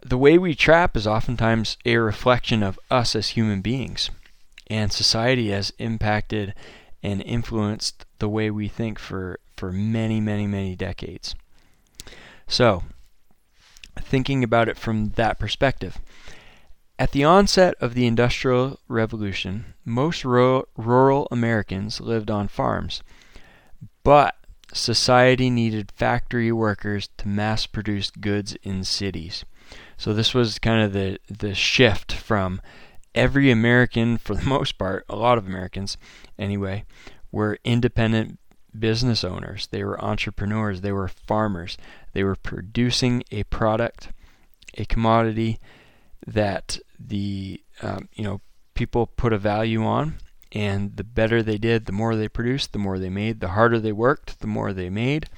the 0.00 0.18
way 0.18 0.38
we 0.38 0.54
trap 0.54 0.96
is 0.96 1.06
oftentimes 1.06 1.76
a 1.84 1.96
reflection 1.96 2.62
of 2.62 2.78
us 2.90 3.16
as 3.16 3.30
human 3.30 3.60
beings, 3.60 4.10
and 4.68 4.92
society 4.92 5.50
has 5.50 5.72
impacted 5.78 6.54
and 7.02 7.22
influenced 7.22 8.06
the 8.18 8.28
way 8.28 8.50
we 8.50 8.68
think 8.68 8.98
for 8.98 9.38
for 9.56 9.72
many, 9.72 10.20
many, 10.20 10.46
many 10.46 10.76
decades. 10.76 11.34
So, 12.46 12.84
thinking 13.98 14.44
about 14.44 14.68
it 14.68 14.76
from 14.76 15.10
that 15.10 15.38
perspective, 15.38 15.98
at 16.98 17.12
the 17.12 17.24
onset 17.24 17.74
of 17.80 17.94
the 17.94 18.06
Industrial 18.06 18.80
Revolution, 18.88 19.74
most 19.84 20.24
rural, 20.24 20.66
rural 20.76 21.28
Americans 21.30 22.00
lived 22.00 22.30
on 22.30 22.48
farms, 22.48 23.02
but 24.02 24.36
society 24.72 25.50
needed 25.50 25.92
factory 25.92 26.50
workers 26.52 27.08
to 27.18 27.28
mass 27.28 27.66
produce 27.66 28.10
goods 28.10 28.56
in 28.62 28.84
cities. 28.84 29.44
So 29.96 30.14
this 30.14 30.32
was 30.34 30.58
kind 30.58 30.82
of 30.82 30.92
the 30.92 31.18
the 31.28 31.54
shift 31.54 32.12
from 32.12 32.60
every 33.14 33.50
American, 33.50 34.18
for 34.18 34.34
the 34.34 34.44
most 34.46 34.78
part, 34.78 35.04
a 35.08 35.16
lot 35.16 35.38
of 35.38 35.46
Americans 35.46 35.96
anyway, 36.38 36.84
were 37.32 37.58
independent 37.64 38.38
business 38.80 39.24
owners, 39.24 39.68
they 39.68 39.84
were 39.84 40.02
entrepreneurs, 40.02 40.80
they 40.80 40.92
were 40.92 41.08
farmers. 41.08 41.76
They 42.12 42.24
were 42.24 42.36
producing 42.36 43.22
a 43.30 43.44
product, 43.44 44.08
a 44.78 44.84
commodity 44.86 45.58
that 46.26 46.78
the 46.98 47.60
um, 47.82 48.08
you 48.14 48.24
know 48.24 48.40
people 48.74 49.06
put 49.06 49.32
a 49.32 49.38
value 49.38 49.84
on, 49.84 50.16
and 50.52 50.96
the 50.96 51.04
better 51.04 51.42
they 51.42 51.58
did, 51.58 51.86
the 51.86 51.92
more 51.92 52.16
they 52.16 52.28
produced, 52.28 52.72
the 52.72 52.78
more 52.78 52.98
they 52.98 53.10
made. 53.10 53.40
The 53.40 53.48
harder 53.48 53.78
they 53.78 53.92
worked, 53.92 54.40
the 54.40 54.46
more 54.46 54.72
they 54.72 54.88
made, 54.88 55.28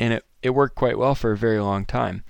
and 0.00 0.14
it 0.14 0.24
it 0.42 0.50
worked 0.50 0.74
quite 0.74 0.98
well 0.98 1.14
for 1.14 1.32
a 1.32 1.36
very 1.36 1.60
long 1.60 1.84
time. 1.84 2.24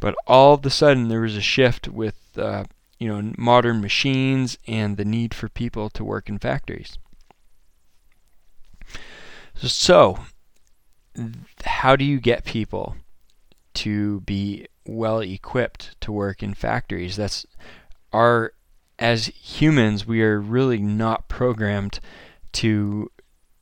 But 0.00 0.14
all 0.26 0.54
of 0.54 0.66
a 0.66 0.70
sudden, 0.70 1.08
there 1.08 1.20
was 1.20 1.36
a 1.36 1.40
shift 1.40 1.88
with 1.88 2.16
uh, 2.36 2.64
you 2.98 3.08
know 3.08 3.32
modern 3.36 3.80
machines 3.80 4.58
and 4.66 4.96
the 4.96 5.04
need 5.04 5.34
for 5.34 5.48
people 5.48 5.90
to 5.90 6.04
work 6.04 6.28
in 6.28 6.38
factories. 6.38 6.98
So, 9.54 10.18
how 11.64 11.96
do 11.96 12.04
you 12.04 12.20
get 12.20 12.44
people 12.44 12.96
to 13.74 14.20
be 14.22 14.66
well 14.86 15.20
equipped 15.20 16.00
to 16.00 16.12
work 16.12 16.42
in 16.42 16.54
factories? 16.54 17.16
That's 17.16 17.46
our 18.12 18.52
as 18.98 19.26
humans, 19.26 20.06
we 20.06 20.22
are 20.22 20.40
really 20.40 20.78
not 20.78 21.28
programmed 21.28 21.98
to 22.52 23.10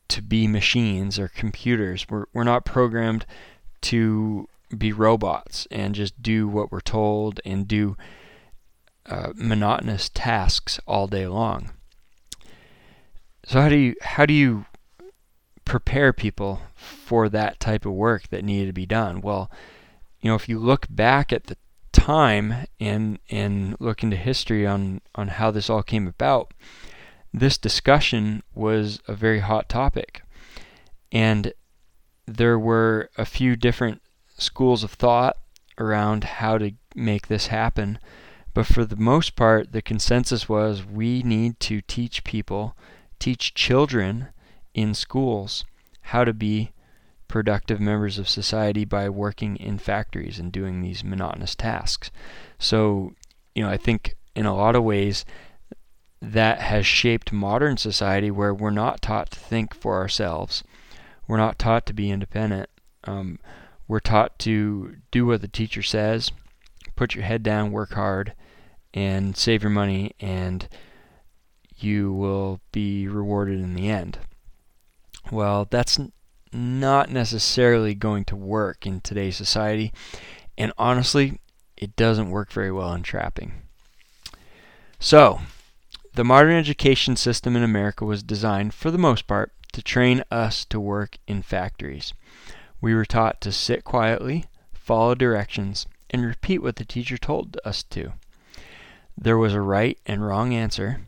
to 0.08 0.22
be 0.22 0.46
machines 0.46 1.18
or 1.18 1.28
computers. 1.28 2.06
We're 2.08 2.26
we're 2.32 2.44
not 2.44 2.64
programmed 2.64 3.24
to 3.82 4.48
be 4.76 4.92
robots 4.92 5.66
and 5.70 5.94
just 5.94 6.22
do 6.22 6.46
what 6.46 6.70
we're 6.70 6.80
told 6.80 7.40
and 7.44 7.66
do 7.66 7.96
uh, 9.06 9.32
monotonous 9.34 10.08
tasks 10.08 10.78
all 10.86 11.06
day 11.06 11.26
long. 11.26 11.70
So 13.44 13.60
how 13.60 13.68
do 13.68 13.76
you 13.76 13.94
how 14.02 14.26
do 14.26 14.34
you 14.34 14.66
prepare 15.70 16.12
people 16.12 16.60
for 16.74 17.28
that 17.28 17.60
type 17.60 17.86
of 17.86 17.92
work 17.92 18.26
that 18.30 18.42
needed 18.44 18.66
to 18.66 18.72
be 18.72 18.86
done? 18.86 19.20
Well, 19.20 19.48
you 20.20 20.28
know, 20.28 20.34
if 20.34 20.48
you 20.48 20.58
look 20.58 20.88
back 20.90 21.32
at 21.32 21.44
the 21.44 21.56
time 21.92 22.66
and 22.80 23.20
and 23.30 23.76
look 23.78 24.02
into 24.02 24.16
history 24.16 24.66
on 24.66 25.00
on 25.14 25.28
how 25.28 25.52
this 25.52 25.70
all 25.70 25.84
came 25.84 26.08
about, 26.08 26.52
this 27.32 27.56
discussion 27.56 28.42
was 28.52 28.98
a 29.06 29.14
very 29.14 29.38
hot 29.38 29.68
topic. 29.68 30.22
And 31.12 31.52
there 32.26 32.58
were 32.58 33.08
a 33.16 33.24
few 33.24 33.54
different 33.54 34.02
schools 34.36 34.82
of 34.82 34.90
thought 34.90 35.36
around 35.78 36.24
how 36.24 36.58
to 36.58 36.72
make 36.96 37.28
this 37.28 37.46
happen. 37.46 38.00
But 38.54 38.66
for 38.66 38.84
the 38.84 38.96
most 38.96 39.36
part, 39.36 39.70
the 39.70 39.82
consensus 39.82 40.48
was 40.48 40.84
we 40.84 41.22
need 41.22 41.60
to 41.60 41.80
teach 41.80 42.24
people, 42.24 42.76
teach 43.20 43.54
children 43.54 44.30
in 44.74 44.94
schools 44.94 45.64
how 46.02 46.24
to 46.24 46.32
be 46.32 46.72
productive 47.28 47.80
members 47.80 48.18
of 48.18 48.28
society 48.28 48.84
by 48.84 49.08
working 49.08 49.56
in 49.56 49.78
factories 49.78 50.38
and 50.38 50.50
doing 50.50 50.82
these 50.82 51.04
monotonous 51.04 51.54
tasks. 51.54 52.10
So, 52.58 53.14
you 53.54 53.62
know, 53.62 53.70
I 53.70 53.76
think 53.76 54.16
in 54.34 54.46
a 54.46 54.54
lot 54.54 54.74
of 54.74 54.82
ways 54.82 55.24
that 56.20 56.60
has 56.60 56.86
shaped 56.86 57.32
modern 57.32 57.76
society 57.76 58.30
where 58.30 58.52
we're 58.52 58.70
not 58.70 59.00
taught 59.00 59.30
to 59.30 59.38
think 59.38 59.74
for 59.74 59.96
ourselves. 59.96 60.62
We're 61.26 61.36
not 61.36 61.58
taught 61.58 61.86
to 61.86 61.92
be 61.92 62.10
independent. 62.10 62.68
Um, 63.04 63.38
we're 63.88 64.00
taught 64.00 64.38
to 64.40 64.96
do 65.10 65.26
what 65.26 65.40
the 65.40 65.48
teacher 65.48 65.82
says, 65.82 66.30
put 66.96 67.14
your 67.14 67.24
head 67.24 67.42
down, 67.42 67.72
work 67.72 67.92
hard, 67.92 68.34
and 68.92 69.36
save 69.36 69.62
your 69.62 69.70
money, 69.70 70.12
and 70.20 70.68
you 71.76 72.12
will 72.12 72.60
be 72.72 73.08
rewarded 73.08 73.60
in 73.60 73.74
the 73.74 73.88
end. 73.88 74.18
Well, 75.30 75.66
that's 75.70 75.98
not 76.52 77.10
necessarily 77.10 77.94
going 77.94 78.24
to 78.26 78.36
work 78.36 78.86
in 78.86 79.00
today's 79.00 79.36
society, 79.36 79.92
and 80.58 80.72
honestly, 80.76 81.40
it 81.76 81.94
doesn't 81.96 82.30
work 82.30 82.52
very 82.52 82.72
well 82.72 82.92
in 82.92 83.02
trapping. 83.02 83.52
So, 84.98 85.40
the 86.14 86.24
modern 86.24 86.52
education 86.52 87.16
system 87.16 87.56
in 87.56 87.62
America 87.62 88.04
was 88.04 88.22
designed, 88.22 88.74
for 88.74 88.90
the 88.90 88.98
most 88.98 89.26
part, 89.26 89.52
to 89.72 89.82
train 89.82 90.24
us 90.30 90.64
to 90.66 90.80
work 90.80 91.16
in 91.28 91.42
factories. 91.42 92.12
We 92.80 92.94
were 92.94 93.04
taught 93.04 93.40
to 93.42 93.52
sit 93.52 93.84
quietly, 93.84 94.46
follow 94.72 95.14
directions, 95.14 95.86
and 96.10 96.24
repeat 96.24 96.62
what 96.62 96.76
the 96.76 96.84
teacher 96.84 97.16
told 97.16 97.56
us 97.64 97.84
to. 97.84 98.14
There 99.16 99.38
was 99.38 99.54
a 99.54 99.60
right 99.60 99.98
and 100.06 100.26
wrong 100.26 100.52
answer, 100.52 101.02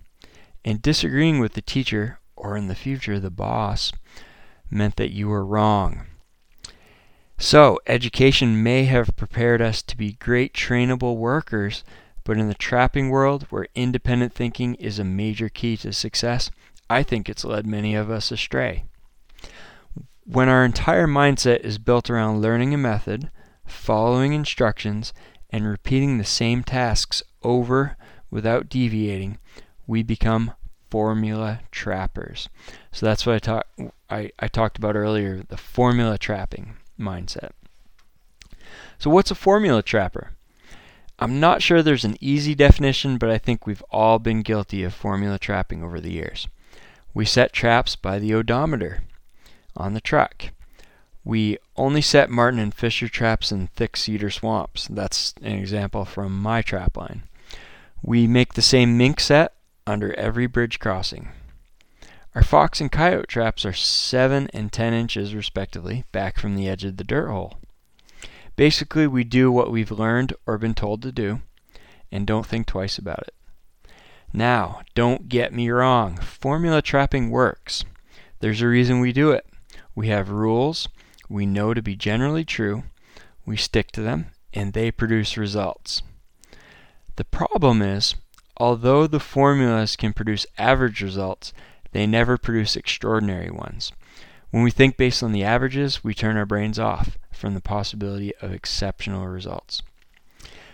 and 0.65 0.81
disagreeing 0.81 1.41
with 1.41 1.55
the 1.55 1.63
teacher, 1.63 2.21
or 2.43 2.57
in 2.57 2.67
the 2.67 2.75
future 2.75 3.21
the 3.21 3.31
boss, 3.31 3.93
meant 4.69 4.97
that 4.97 5.13
you 5.13 5.29
were 5.29 5.47
wrong. 5.47 6.03
So, 7.39 7.79
education 7.87 8.63
may 8.63 8.85
have 8.85 9.17
prepared 9.17 9.63
us 9.63 9.81
to 9.83 9.97
be 9.97 10.13
great 10.15 10.53
trainable 10.53 11.17
workers, 11.17 11.85
but 12.25 12.37
in 12.39 12.49
the 12.49 12.55
trapping 12.55 13.11
world, 13.11 13.47
where 13.51 13.67
independent 13.75 14.33
thinking 14.33 14.75
is 14.75 14.99
a 14.99 15.05
major 15.05 15.49
key 15.49 15.77
to 15.79 15.93
success, 15.93 16.51
I 16.91 17.03
think 17.03 17.29
it's 17.29 17.45
led 17.45 17.67
many 17.67 17.95
of 17.95 18.11
us 18.11 18.31
astray. 18.31 18.85
When 20.25 20.49
our 20.49 20.65
entire 20.65 21.07
mindset 21.07 21.61
is 21.61 21.79
built 21.79 22.11
around 22.11 22.43
learning 22.43 22.75
a 22.75 22.79
method, 22.79 23.31
following 23.67 24.33
instructions, 24.33 25.13
and 25.51 25.67
repeating 25.67 26.19
the 26.19 26.25
same 26.25 26.63
tasks 26.63 27.23
over 27.43 27.97
without 28.31 28.69
deviating, 28.69 29.39
we 29.87 30.03
become 30.03 30.53
formula 30.93 31.61
trappers. 31.71 32.51
So 32.93 33.07
that's 33.07 33.25
what 33.25 33.35
I, 33.35 33.39
talk, 33.39 33.67
I, 34.11 34.31
I 34.39 34.47
talked 34.47 34.77
about 34.77 34.95
earlier 34.95 35.43
the 35.49 35.57
formula 35.57 36.19
trapping 36.19 36.75
mindset. 37.01 37.53
So, 38.99 39.09
what's 39.09 39.31
a 39.31 39.35
formula 39.35 39.83
trapper? 39.83 40.33
I'm 41.19 41.41
not 41.41 41.63
sure 41.63 41.83
there's 41.83 42.05
an 42.05 42.19
easy 42.21 42.55
definition, 42.55 43.17
but 43.17 43.31
I 43.31 43.39
think 43.39 43.67
we've 43.67 43.83
all 43.91 44.19
been 44.19 44.43
guilty 44.43 44.85
of 44.85 44.93
formula 44.93 45.39
trapping 45.39 45.83
over 45.83 45.99
the 45.99 46.13
years. 46.13 46.47
We 47.15 47.25
set 47.25 47.55
traps 47.55 47.97
by 47.97 48.19
the 48.19 48.35
odometer 48.35 49.01
on 49.75 49.95
the 49.95 50.01
truck. 50.01 50.51
We 51.25 51.57
only 51.75 52.03
set 52.03 52.29
marten 52.29 52.61
and 52.61 52.75
fisher 52.75 53.09
traps 53.09 53.51
in 53.51 53.69
thick 53.69 53.97
cedar 53.97 54.29
swamps. 54.29 54.89
That's 54.89 55.33
an 55.41 55.53
example 55.53 56.05
from 56.05 56.39
my 56.39 56.61
trap 56.61 56.99
line. 56.99 57.23
We 58.03 58.27
make 58.27 58.53
the 58.53 58.61
same 58.61 58.99
mink 58.99 59.21
set 59.21 59.55
under 59.87 60.15
every 60.15 60.47
bridge 60.47 60.79
crossing. 60.79 61.29
Our 62.35 62.43
fox 62.43 62.81
and 62.81 62.91
coyote 62.91 63.29
traps 63.29 63.65
are 63.65 63.73
7 63.73 64.49
and 64.53 64.73
10 64.73 64.95
inches 64.95 65.35
respectively 65.35 66.05
back 66.13 66.39
from 66.39 66.57
the 66.57 66.69
edge 66.69 66.85
of 66.85 66.97
the 66.97 67.05
dirt 67.05 67.29
hole. 67.29 67.59
Basically, 68.57 69.07
we 69.07 69.25
do 69.25 69.51
what 69.51 69.71
we've 69.71 69.91
learned 69.91 70.35
or 70.47 70.59
been 70.59 70.75
told 70.75 71.03
to 71.03 71.13
do 71.13 71.41
and 72.11 72.27
don't 72.27 72.47
think 72.47 72.67
twice 72.67 72.99
about 72.99 73.25
it. 73.27 73.35
Now, 74.33 74.81
don't 74.95 75.29
get 75.29 75.53
me 75.53 75.69
wrong, 75.71 76.17
formula 76.17 76.81
trapping 76.81 77.31
works. 77.31 77.85
There's 78.41 78.63
a 78.63 78.69
reason 78.69 79.01
we 79.01 79.13
do 79.13 79.31
it. 79.31 79.47
We 79.95 80.09
have 80.09 80.31
rules 80.31 80.89
we 81.33 81.47
know 81.47 81.73
to 81.73 81.81
be 81.81 81.97
generally 81.97 82.45
true, 82.45 82.85
we 83.47 83.57
stick 83.57 83.91
to 83.93 84.03
them, 84.03 84.27
and 84.53 84.73
they 84.73 84.91
produce 84.91 85.39
results. 85.39 86.03
The 87.17 87.25
problem 87.25 87.81
is, 87.81 88.15
although 88.57 89.07
the 89.07 89.21
formulas 89.21 89.97
can 89.97 90.13
produce 90.13 90.47
average 90.59 91.03
results, 91.03 91.53
they 91.93 92.07
never 92.07 92.39
produce 92.39 92.77
extraordinary 92.77 93.51
ones. 93.51 93.93
When 94.51 94.63
we 94.63 94.71
think 94.71 94.97
based 94.97 95.23
on 95.23 95.33
the 95.33 95.45
averages, 95.45 96.05
we 96.05 96.15
turn 96.15 96.37
our 96.37 96.47
brains 96.47 96.79
off 96.79 97.19
from 97.33 97.55
the 97.55 97.61
possibility 97.61 98.35
of 98.37 98.53
exceptional 98.53 99.27
results. 99.27 99.83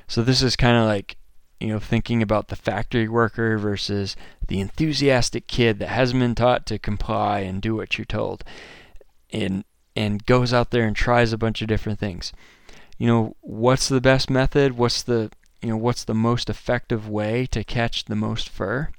So 0.07 0.23
this 0.23 0.43
is 0.43 0.57
kind 0.57 0.77
of 0.77 0.85
like 0.85 1.17
you 1.61 1.69
know 1.69 1.79
thinking 1.79 2.23
about 2.23 2.49
the 2.49 2.57
factory 2.57 3.09
worker 3.09 3.59
versus 3.59 4.17
the 4.47 4.61
enthusiastic 4.61 5.47
kid 5.47 5.79
that 5.79 5.89
hasn't 5.89 6.21
been 6.21 6.35
taught 6.35 6.67
to 6.67 6.79
comply 6.79 7.41
and 7.41 7.61
do 7.61 7.75
what 7.77 7.99
you're 7.99 8.05
told 8.05 8.45
and 9.33 9.65
and 9.95 10.25
goes 10.27 10.53
out 10.53 10.71
there 10.71 10.87
and 10.87 10.95
tries 10.95 11.33
a 11.33 11.39
bunch 11.39 11.61
of 11.61 11.69
different 11.69 11.99
things. 11.99 12.33
You 12.99 13.07
know, 13.07 13.37
what's 13.41 13.89
the 13.89 14.01
best 14.01 14.31
method? 14.31 14.77
What's 14.77 15.03
the 15.03 15.31
you 15.63 15.71
know 15.71 15.77
what's 15.77 16.05
the 16.05 16.15
most 16.15 16.49
effective 16.49 17.09
way 17.09 17.47
to 17.47 17.65
catch 17.65 18.05
the 18.05 18.17
most 18.17 18.49
fur? 18.49 18.91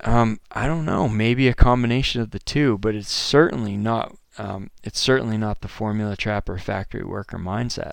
Um, 0.00 0.40
I 0.52 0.66
don't 0.66 0.84
know. 0.84 1.08
Maybe 1.08 1.48
a 1.48 1.54
combination 1.54 2.20
of 2.20 2.30
the 2.30 2.38
two, 2.38 2.78
but 2.78 2.94
it's 2.94 3.10
certainly 3.10 3.76
not. 3.76 4.16
Um, 4.36 4.70
it's 4.82 4.98
certainly 4.98 5.38
not 5.38 5.60
the 5.60 5.68
formula 5.68 6.16
trapper 6.16 6.58
factory 6.58 7.04
worker 7.04 7.38
mindset. 7.38 7.92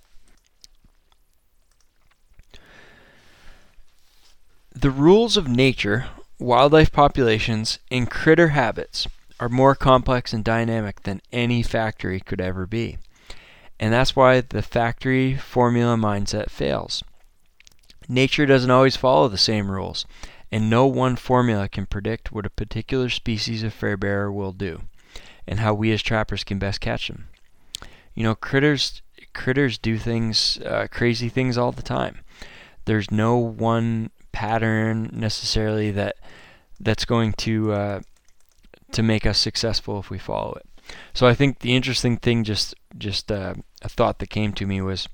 The 4.73 4.89
rules 4.89 5.37
of 5.37 5.47
nature, 5.47 6.07
wildlife 6.39 6.91
populations, 6.91 7.77
and 7.91 8.09
critter 8.09 8.49
habits 8.49 9.07
are 9.39 9.49
more 9.49 9.75
complex 9.75 10.33
and 10.33 10.43
dynamic 10.43 11.03
than 11.03 11.21
any 11.31 11.61
factory 11.61 12.19
could 12.19 12.41
ever 12.41 12.65
be. 12.65 12.97
And 13.79 13.93
that's 13.93 14.15
why 14.15 14.41
the 14.41 14.61
factory 14.61 15.35
formula 15.35 15.97
mindset 15.97 16.49
fails. 16.49 17.03
Nature 18.11 18.45
doesn't 18.45 18.71
always 18.71 18.97
follow 18.97 19.29
the 19.29 19.37
same 19.37 19.71
rules, 19.71 20.05
and 20.51 20.69
no 20.69 20.85
one 20.85 21.15
formula 21.15 21.69
can 21.69 21.85
predict 21.85 22.29
what 22.29 22.45
a 22.45 22.49
particular 22.49 23.07
species 23.07 23.63
of 23.63 23.73
fur 23.73 23.95
bearer 23.95 24.29
will 24.29 24.51
do 24.51 24.81
and 25.47 25.61
how 25.61 25.73
we 25.73 25.93
as 25.93 26.01
trappers 26.01 26.43
can 26.43 26.59
best 26.59 26.81
catch 26.81 27.07
them. 27.07 27.29
You 28.13 28.25
know, 28.25 28.35
critters 28.35 29.01
critters 29.33 29.77
do 29.77 29.97
things 29.97 30.59
uh, 30.65 30.87
crazy 30.91 31.29
things 31.29 31.57
all 31.57 31.71
the 31.71 31.81
time. 31.81 32.19
There's 32.83 33.09
no 33.09 33.37
one 33.37 34.09
pattern 34.33 35.09
necessarily 35.13 35.89
that 35.91 36.17
that's 36.81 37.05
going 37.05 37.31
to 37.31 37.71
uh, 37.71 38.01
to 38.91 39.01
make 39.01 39.25
us 39.25 39.37
successful 39.39 39.99
if 39.99 40.09
we 40.09 40.17
follow 40.17 40.51
it. 40.55 40.65
So 41.13 41.27
I 41.27 41.33
think 41.33 41.59
the 41.59 41.77
interesting 41.77 42.17
thing, 42.17 42.43
just 42.43 42.75
just 42.97 43.31
uh, 43.31 43.53
a 43.81 43.87
thought 43.87 44.19
that 44.19 44.29
came 44.29 44.51
to 44.51 44.65
me 44.65 44.81
was, 44.81 45.07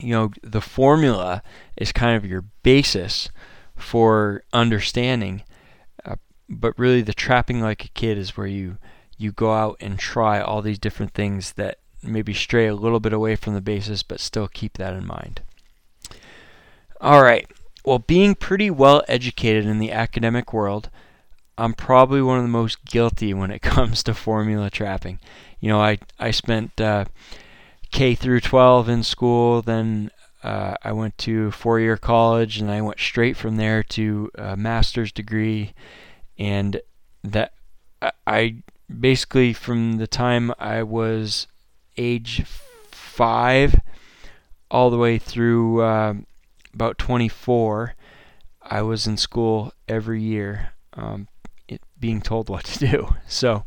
you 0.00 0.10
know, 0.10 0.30
the 0.42 0.60
formula 0.60 1.42
is 1.76 1.92
kind 1.92 2.16
of 2.16 2.28
your 2.28 2.44
basis 2.62 3.28
for 3.76 4.42
understanding. 4.52 5.42
Uh, 6.04 6.16
but 6.48 6.78
really, 6.78 7.02
the 7.02 7.14
trapping 7.14 7.60
like 7.60 7.84
a 7.84 7.88
kid 7.88 8.18
is 8.18 8.36
where 8.36 8.46
you 8.46 8.78
you 9.16 9.32
go 9.32 9.52
out 9.52 9.76
and 9.80 9.98
try 9.98 10.40
all 10.40 10.60
these 10.60 10.78
different 10.78 11.14
things 11.14 11.52
that 11.52 11.78
maybe 12.02 12.34
stray 12.34 12.66
a 12.66 12.74
little 12.74 13.00
bit 13.00 13.12
away 13.12 13.36
from 13.36 13.54
the 13.54 13.60
basis, 13.60 14.02
but 14.02 14.20
still 14.20 14.48
keep 14.48 14.76
that 14.76 14.94
in 14.94 15.06
mind. 15.06 15.40
All 17.00 17.22
right. 17.22 17.48
Well, 17.84 17.98
being 17.98 18.34
pretty 18.34 18.70
well 18.70 19.02
educated 19.08 19.66
in 19.66 19.78
the 19.78 19.92
academic 19.92 20.52
world, 20.52 20.90
I'm 21.56 21.74
probably 21.74 22.22
one 22.22 22.38
of 22.38 22.44
the 22.44 22.48
most 22.48 22.84
guilty 22.84 23.32
when 23.34 23.50
it 23.50 23.62
comes 23.62 24.02
to 24.04 24.14
formula 24.14 24.70
trapping. 24.70 25.18
You 25.60 25.68
know, 25.68 25.80
I 25.80 25.98
I 26.18 26.30
spent 26.30 26.80
uh, 26.80 27.04
K 27.94 28.16
through 28.16 28.40
12 28.40 28.88
in 28.88 29.02
school. 29.04 29.62
Then 29.62 30.10
uh, 30.42 30.74
I 30.82 30.90
went 30.90 31.16
to 31.18 31.52
four-year 31.52 31.96
college, 31.96 32.58
and 32.58 32.68
I 32.68 32.80
went 32.82 32.98
straight 32.98 33.36
from 33.36 33.56
there 33.56 33.84
to 33.84 34.30
a 34.34 34.56
master's 34.56 35.12
degree. 35.12 35.74
And 36.36 36.80
that 37.22 37.52
I 38.26 38.56
basically 39.00 39.52
from 39.52 39.98
the 39.98 40.08
time 40.08 40.52
I 40.58 40.82
was 40.82 41.46
age 41.96 42.42
five 42.90 43.80
all 44.70 44.90
the 44.90 44.98
way 44.98 45.18
through 45.18 45.82
uh, 45.82 46.14
about 46.74 46.98
24, 46.98 47.94
I 48.60 48.82
was 48.82 49.06
in 49.06 49.16
school 49.16 49.72
every 49.86 50.20
year, 50.20 50.70
um, 50.94 51.28
it, 51.68 51.80
being 52.00 52.20
told 52.20 52.48
what 52.48 52.64
to 52.64 52.78
do. 52.90 53.14
So, 53.28 53.64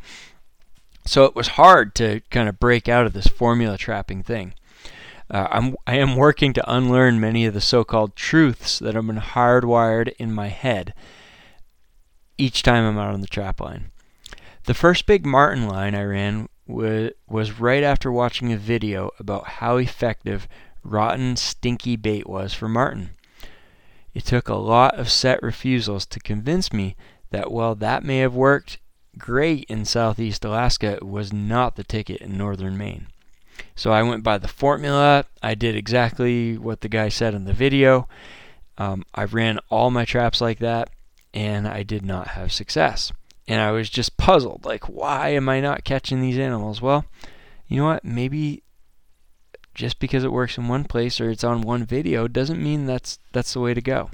so 1.07 1.25
it 1.25 1.35
was 1.35 1.49
hard 1.49 1.95
to 1.95 2.21
kind 2.29 2.49
of 2.49 2.59
break 2.59 2.89
out 2.89 3.05
of 3.05 3.13
this 3.13 3.27
formula 3.27 3.77
trapping 3.77 4.23
thing. 4.23 4.53
Uh, 5.29 5.47
I'm 5.51 5.75
I 5.85 5.97
am 5.97 6.15
working 6.15 6.53
to 6.53 6.73
unlearn 6.73 7.19
many 7.19 7.45
of 7.45 7.53
the 7.53 7.61
so-called 7.61 8.15
truths 8.15 8.79
that 8.79 8.95
have 8.95 9.07
been 9.07 9.17
hardwired 9.17 10.13
in 10.17 10.31
my 10.31 10.47
head 10.47 10.93
each 12.37 12.63
time 12.63 12.85
I'm 12.85 12.97
out 12.97 13.13
on 13.13 13.21
the 13.21 13.27
trap 13.27 13.59
line. 13.59 13.91
The 14.65 14.73
first 14.73 15.05
big 15.05 15.25
marten 15.25 15.67
line 15.67 15.95
I 15.95 16.03
ran 16.03 16.49
was 16.67 17.59
right 17.59 17.83
after 17.83 18.11
watching 18.11 18.51
a 18.51 18.57
video 18.57 19.11
about 19.19 19.47
how 19.47 19.77
effective 19.77 20.47
rotten, 20.83 21.35
stinky 21.35 21.95
bait 21.95 22.27
was 22.27 22.53
for 22.53 22.67
marten. 22.67 23.11
It 24.13 24.25
took 24.25 24.49
a 24.49 24.55
lot 24.55 24.97
of 24.99 25.11
set 25.11 25.41
refusals 25.41 26.05
to 26.07 26.19
convince 26.19 26.73
me 26.73 26.95
that 27.31 27.51
while 27.51 27.75
that 27.75 28.03
may 28.03 28.19
have 28.19 28.33
worked 28.33 28.79
great 29.17 29.65
in 29.65 29.85
southeast 29.85 30.45
Alaska, 30.45 30.99
was 31.01 31.33
not 31.33 31.75
the 31.75 31.83
ticket 31.83 32.21
in 32.21 32.37
northern 32.37 32.77
Maine. 32.77 33.07
So 33.75 33.91
I 33.91 34.03
went 34.03 34.23
by 34.23 34.37
the 34.37 34.47
formula. 34.47 35.25
I 35.41 35.55
did 35.55 35.75
exactly 35.75 36.57
what 36.57 36.81
the 36.81 36.89
guy 36.89 37.09
said 37.09 37.33
in 37.33 37.45
the 37.45 37.53
video. 37.53 38.07
Um, 38.77 39.03
I 39.13 39.23
ran 39.25 39.59
all 39.69 39.91
my 39.91 40.05
traps 40.05 40.41
like 40.41 40.59
that, 40.59 40.89
and 41.33 41.67
I 41.67 41.83
did 41.83 42.05
not 42.05 42.29
have 42.29 42.51
success. 42.51 43.11
And 43.47 43.61
I 43.61 43.71
was 43.71 43.89
just 43.89 44.17
puzzled 44.17 44.65
like, 44.65 44.89
why 44.89 45.29
am 45.29 45.47
I 45.47 45.61
not 45.61 45.83
catching 45.83 46.21
these 46.21 46.37
animals? 46.37 46.81
Well, 46.81 47.05
you 47.67 47.77
know 47.77 47.85
what? 47.85 48.03
Maybe 48.03 48.63
just 49.73 49.99
because 49.99 50.23
it 50.23 50.31
works 50.31 50.57
in 50.57 50.67
one 50.67 50.83
place 50.83 51.21
or 51.21 51.29
it's 51.29 51.43
on 51.43 51.61
one 51.61 51.85
video 51.85 52.27
doesn't 52.27 52.61
mean 52.61 52.87
that's 52.87 53.19
that's 53.31 53.53
the 53.53 53.59
way 53.59 53.73
to 53.73 53.81
go. 53.81 54.09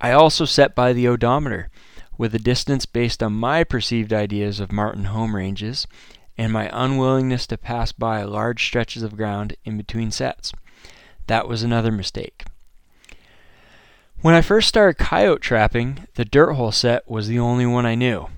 I 0.00 0.12
also 0.12 0.44
set 0.44 0.74
by 0.74 0.92
the 0.92 1.08
odometer 1.08 1.68
with 2.20 2.34
a 2.34 2.38
distance 2.38 2.84
based 2.84 3.22
on 3.22 3.32
my 3.32 3.64
perceived 3.64 4.12
ideas 4.12 4.60
of 4.60 4.70
marten 4.70 5.04
home 5.04 5.34
ranges 5.34 5.86
and 6.36 6.52
my 6.52 6.68
unwillingness 6.70 7.46
to 7.46 7.56
pass 7.56 7.92
by 7.92 8.22
large 8.22 8.62
stretches 8.62 9.02
of 9.02 9.16
ground 9.16 9.56
in 9.64 9.78
between 9.78 10.10
sets. 10.10 10.52
That 11.28 11.48
was 11.48 11.62
another 11.62 11.90
mistake. 11.90 12.44
When 14.20 14.34
I 14.34 14.42
first 14.42 14.68
started 14.68 15.02
coyote 15.02 15.40
trapping, 15.40 16.06
the 16.16 16.26
dirt 16.26 16.52
hole 16.52 16.72
set 16.72 17.10
was 17.10 17.26
the 17.26 17.38
only 17.38 17.64
one 17.64 17.86
I 17.86 17.94
knew. 17.94 18.28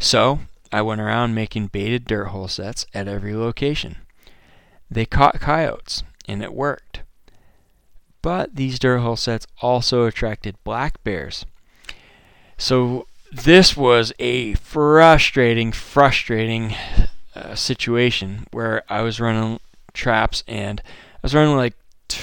So, 0.00 0.40
I 0.72 0.82
went 0.82 1.00
around 1.00 1.32
making 1.32 1.68
baited 1.68 2.06
dirt 2.06 2.30
hole 2.30 2.48
sets 2.48 2.86
at 2.92 3.06
every 3.06 3.36
location. 3.36 3.98
They 4.90 5.06
caught 5.06 5.38
coyotes, 5.38 6.02
and 6.26 6.42
it 6.42 6.52
worked. 6.52 7.02
But 8.20 8.56
these 8.56 8.80
dirt 8.80 8.98
hole 8.98 9.14
sets 9.14 9.46
also 9.60 10.06
attracted 10.06 10.56
black 10.64 11.04
bears. 11.04 11.46
So 12.58 13.06
this 13.32 13.74
was 13.74 14.12
a 14.18 14.52
frustrating, 14.54 15.72
frustrating 15.72 16.74
uh, 17.34 17.54
situation 17.54 18.46
where 18.50 18.82
I 18.90 19.00
was 19.00 19.20
running 19.20 19.58
traps 19.94 20.44
and 20.46 20.82
I 20.84 21.18
was 21.22 21.34
running 21.34 21.56
like 21.56 21.74
t- 22.08 22.20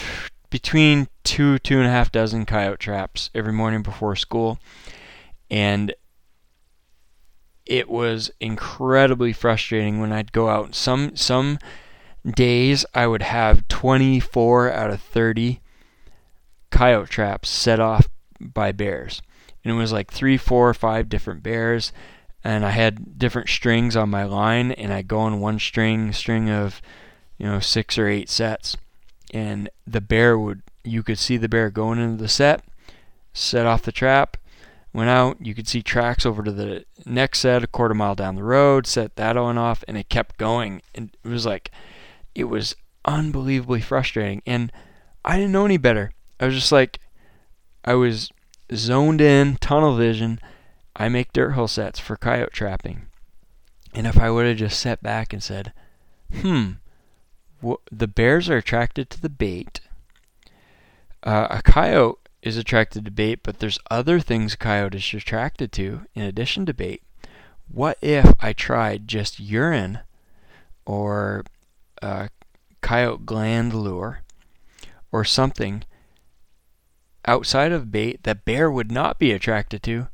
between 0.52 1.08
two, 1.24 1.58
two 1.60 1.78
and 1.78 1.88
a 1.88 1.92
half 1.92 2.12
dozen 2.12 2.46
coyote 2.46 2.80
traps 2.80 3.32
every 3.34 3.52
morning 3.52 3.82
before 3.82 4.16
school. 4.16 4.60
And 5.50 5.96
it 7.66 7.90
was 7.90 8.30
incredibly 8.40 9.34
frustrating 9.34 10.00
when 10.00 10.12
I'd 10.12 10.32
go 10.32 10.48
out. 10.48 10.76
Some 10.76 11.16
some 11.16 11.58
days 12.24 12.86
I 12.94 13.08
would 13.08 13.24
have 13.24 13.68
24 13.68 14.72
out 14.72 14.92
of 14.92 15.02
30 15.02 15.60
coyote 16.70 17.10
traps 17.10 17.50
set 17.50 17.80
off 17.80 18.08
by 18.40 18.72
bears. 18.72 19.24
And 19.64 19.74
it 19.74 19.78
was 19.78 19.92
like 19.92 20.12
three, 20.12 20.38
four, 20.38 20.70
or 20.70 20.74
five 20.74 21.10
different 21.10 21.44
bears. 21.44 21.92
And 22.44 22.66
I 22.66 22.72
had 22.72 23.20
different 23.20 23.50
strings 23.50 23.96
on 23.96 24.10
my 24.10 24.24
line, 24.24 24.72
and 24.72 24.94
I'd 24.94 25.08
go 25.08 25.20
on 25.20 25.42
one 25.42 25.60
string, 25.60 26.14
string 26.14 26.50
of, 26.50 26.82
you 27.38 27.46
know, 27.46 27.60
six 27.60 27.98
or 27.98 28.08
eight 28.08 28.30
sets. 28.30 28.78
And 29.34 29.70
the 29.86 30.02
bear 30.02 30.40
would, 30.40 30.62
you 30.84 31.04
could 31.04 31.18
see 31.18 31.38
the 31.38 31.50
bear 31.50 31.70
going 31.70 32.00
into 32.00 32.22
the 32.22 32.30
set, 32.30 32.64
set 33.34 33.66
off 33.66 33.84
the 33.84 33.92
trap, 33.92 34.38
went 34.94 35.10
out. 35.10 35.38
You 35.46 35.54
could 35.54 35.68
see 35.68 35.82
tracks 35.82 36.26
over 36.26 36.42
to 36.44 36.52
the 36.52 36.86
next 37.06 37.40
set, 37.40 37.64
a 37.64 37.68
quarter 37.68 37.94
mile 37.94 38.16
down 38.16 38.36
the 38.36 38.44
road, 38.44 38.88
set 38.88 39.18
that 39.18 39.38
on 39.38 39.58
off, 39.58 39.84
and 39.88 39.98
it 39.98 40.10
kept 40.10 40.38
going. 40.38 40.82
And 40.96 41.16
it 41.24 41.28
was 41.28 41.46
like, 41.46 41.72
it 42.34 42.46
was 42.46 42.76
unbelievably 43.06 43.82
frustrating. 43.82 44.42
And 44.46 44.72
I 45.26 45.36
didn't 45.36 45.52
know 45.52 45.66
any 45.66 45.78
better. 45.78 46.12
I 46.40 46.46
was 46.46 46.56
just 46.56 46.72
like, 46.72 47.00
I 47.84 47.94
was 47.96 48.32
zoned 48.74 49.22
in, 49.22 49.58
tunnel 49.58 49.96
vision. 49.96 50.40
I 50.96 51.10
make 51.10 51.34
dirt 51.34 51.52
hole 51.52 51.68
sets 51.68 52.00
for 52.00 52.16
coyote 52.16 52.52
trapping. 52.52 53.08
And 53.94 54.06
if 54.06 54.20
I 54.20 54.30
would 54.30 54.46
have 54.46 54.58
just 54.58 54.80
sat 54.80 55.02
back 55.02 55.34
and 55.34 55.42
said, 55.42 55.74
hmm, 56.34 56.74
wh- 57.66 57.82
the 57.92 58.08
bears 58.08 58.50
are 58.50 58.58
attracted 58.58 59.10
to 59.10 59.22
the 59.22 59.30
bait. 59.30 59.82
Uh, 61.24 61.48
a 61.50 61.62
coyote 61.62 62.20
is 62.42 62.58
attracted 62.58 63.06
to 63.06 63.12
bait, 63.12 63.42
but 63.44 63.60
there's 63.60 63.80
other 63.90 64.20
things 64.20 64.54
a 64.54 64.58
coyote 64.58 64.98
is 64.98 65.14
attracted 65.14 65.72
to 65.74 66.02
in 66.14 66.24
addition 66.24 66.66
to 66.66 66.74
bait. 66.74 67.02
What 67.68 67.98
if 68.02 68.34
I 68.40 68.54
tried 68.54 69.08
just 69.08 69.40
urine 69.40 70.00
or 70.86 71.44
uh, 72.02 72.30
coyote 72.82 73.26
gland 73.26 73.74
lure 73.74 74.22
or 75.12 75.26
something 75.26 75.84
outside 77.26 77.72
of 77.72 77.92
bait 77.92 78.24
that 78.24 78.46
bear 78.46 78.70
would 78.70 78.92
not 78.92 79.20
be 79.20 79.32
attracted 79.32 79.84
to, 79.84 80.08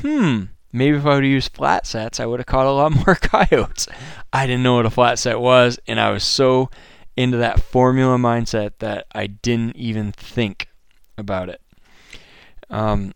hmm, 0.00 0.44
maybe 0.72 0.96
if 0.96 1.04
I 1.04 1.14
would 1.14 1.24
have 1.24 1.30
used 1.30 1.54
flat 1.54 1.86
sets, 1.86 2.20
I 2.20 2.26
would 2.26 2.40
have 2.40 2.46
caught 2.46 2.66
a 2.66 2.72
lot 2.72 2.92
more 3.06 3.14
coyotes. 3.14 3.88
I 4.32 4.46
didn't 4.46 4.62
know 4.62 4.76
what 4.76 4.86
a 4.86 4.90
flat 4.90 5.18
set 5.18 5.40
was, 5.40 5.78
and 5.86 6.00
I 6.00 6.10
was 6.10 6.24
so 6.24 6.70
into 7.16 7.36
that 7.36 7.60
formula 7.60 8.16
mindset 8.16 8.72
that 8.78 9.06
I 9.12 9.26
didn't 9.26 9.76
even 9.76 10.12
think 10.12 10.68
about 11.18 11.48
it. 11.48 11.60
Um, 12.70 13.12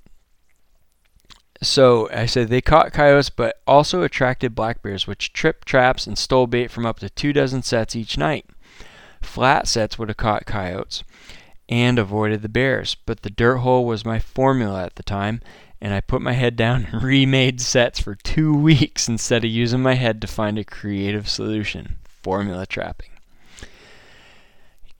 so 1.62 2.10
I 2.10 2.26
said 2.26 2.48
they 2.48 2.60
caught 2.60 2.92
coyotes, 2.92 3.30
but 3.30 3.62
also 3.66 4.02
attracted 4.02 4.54
black 4.54 4.82
bears, 4.82 5.06
which 5.06 5.32
tripped 5.32 5.66
traps 5.66 6.06
and 6.06 6.18
stole 6.18 6.46
bait 6.46 6.70
from 6.70 6.84
up 6.84 6.98
to 6.98 7.08
two 7.08 7.32
dozen 7.32 7.62
sets 7.62 7.96
each 7.96 8.18
night. 8.18 8.44
Flat 9.22 9.66
sets 9.66 9.98
would 9.98 10.08
have 10.08 10.18
caught 10.18 10.44
coyotes 10.44 11.02
and 11.68 11.98
avoided 11.98 12.42
the 12.42 12.48
bears, 12.48 12.96
but 13.06 13.22
the 13.22 13.30
dirt 13.30 13.58
hole 13.58 13.84
was 13.84 14.04
my 14.04 14.18
formula 14.18 14.84
at 14.84 14.96
the 14.96 15.02
time, 15.02 15.40
and 15.80 15.92
I 15.92 16.00
put 16.00 16.22
my 16.22 16.32
head 16.32 16.56
down 16.56 16.88
and 16.92 17.02
remade 17.02 17.60
sets 17.60 18.00
for 18.00 18.14
two 18.14 18.54
weeks 18.54 19.08
instead 19.08 19.44
of 19.44 19.50
using 19.50 19.82
my 19.82 19.94
head 19.94 20.20
to 20.20 20.26
find 20.26 20.58
a 20.58 20.64
creative 20.64 21.28
solution 21.28 21.96
formula 22.22 22.66
trapping. 22.66 23.10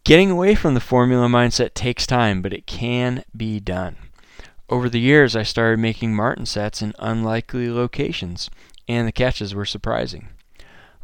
Getting 0.04 0.30
away 0.30 0.54
from 0.54 0.74
the 0.74 0.80
formula 0.80 1.26
mindset 1.26 1.74
takes 1.74 2.06
time, 2.06 2.40
but 2.40 2.52
it 2.52 2.66
can 2.66 3.24
be 3.36 3.58
done. 3.58 3.96
Over 4.68 4.88
the 4.88 5.00
years, 5.00 5.34
I 5.34 5.42
started 5.42 5.78
making 5.78 6.14
marten 6.14 6.46
sets 6.46 6.82
in 6.82 6.92
unlikely 6.98 7.68
locations, 7.70 8.50
and 8.88 9.06
the 9.06 9.12
catches 9.12 9.54
were 9.54 9.64
surprising. 9.64 10.28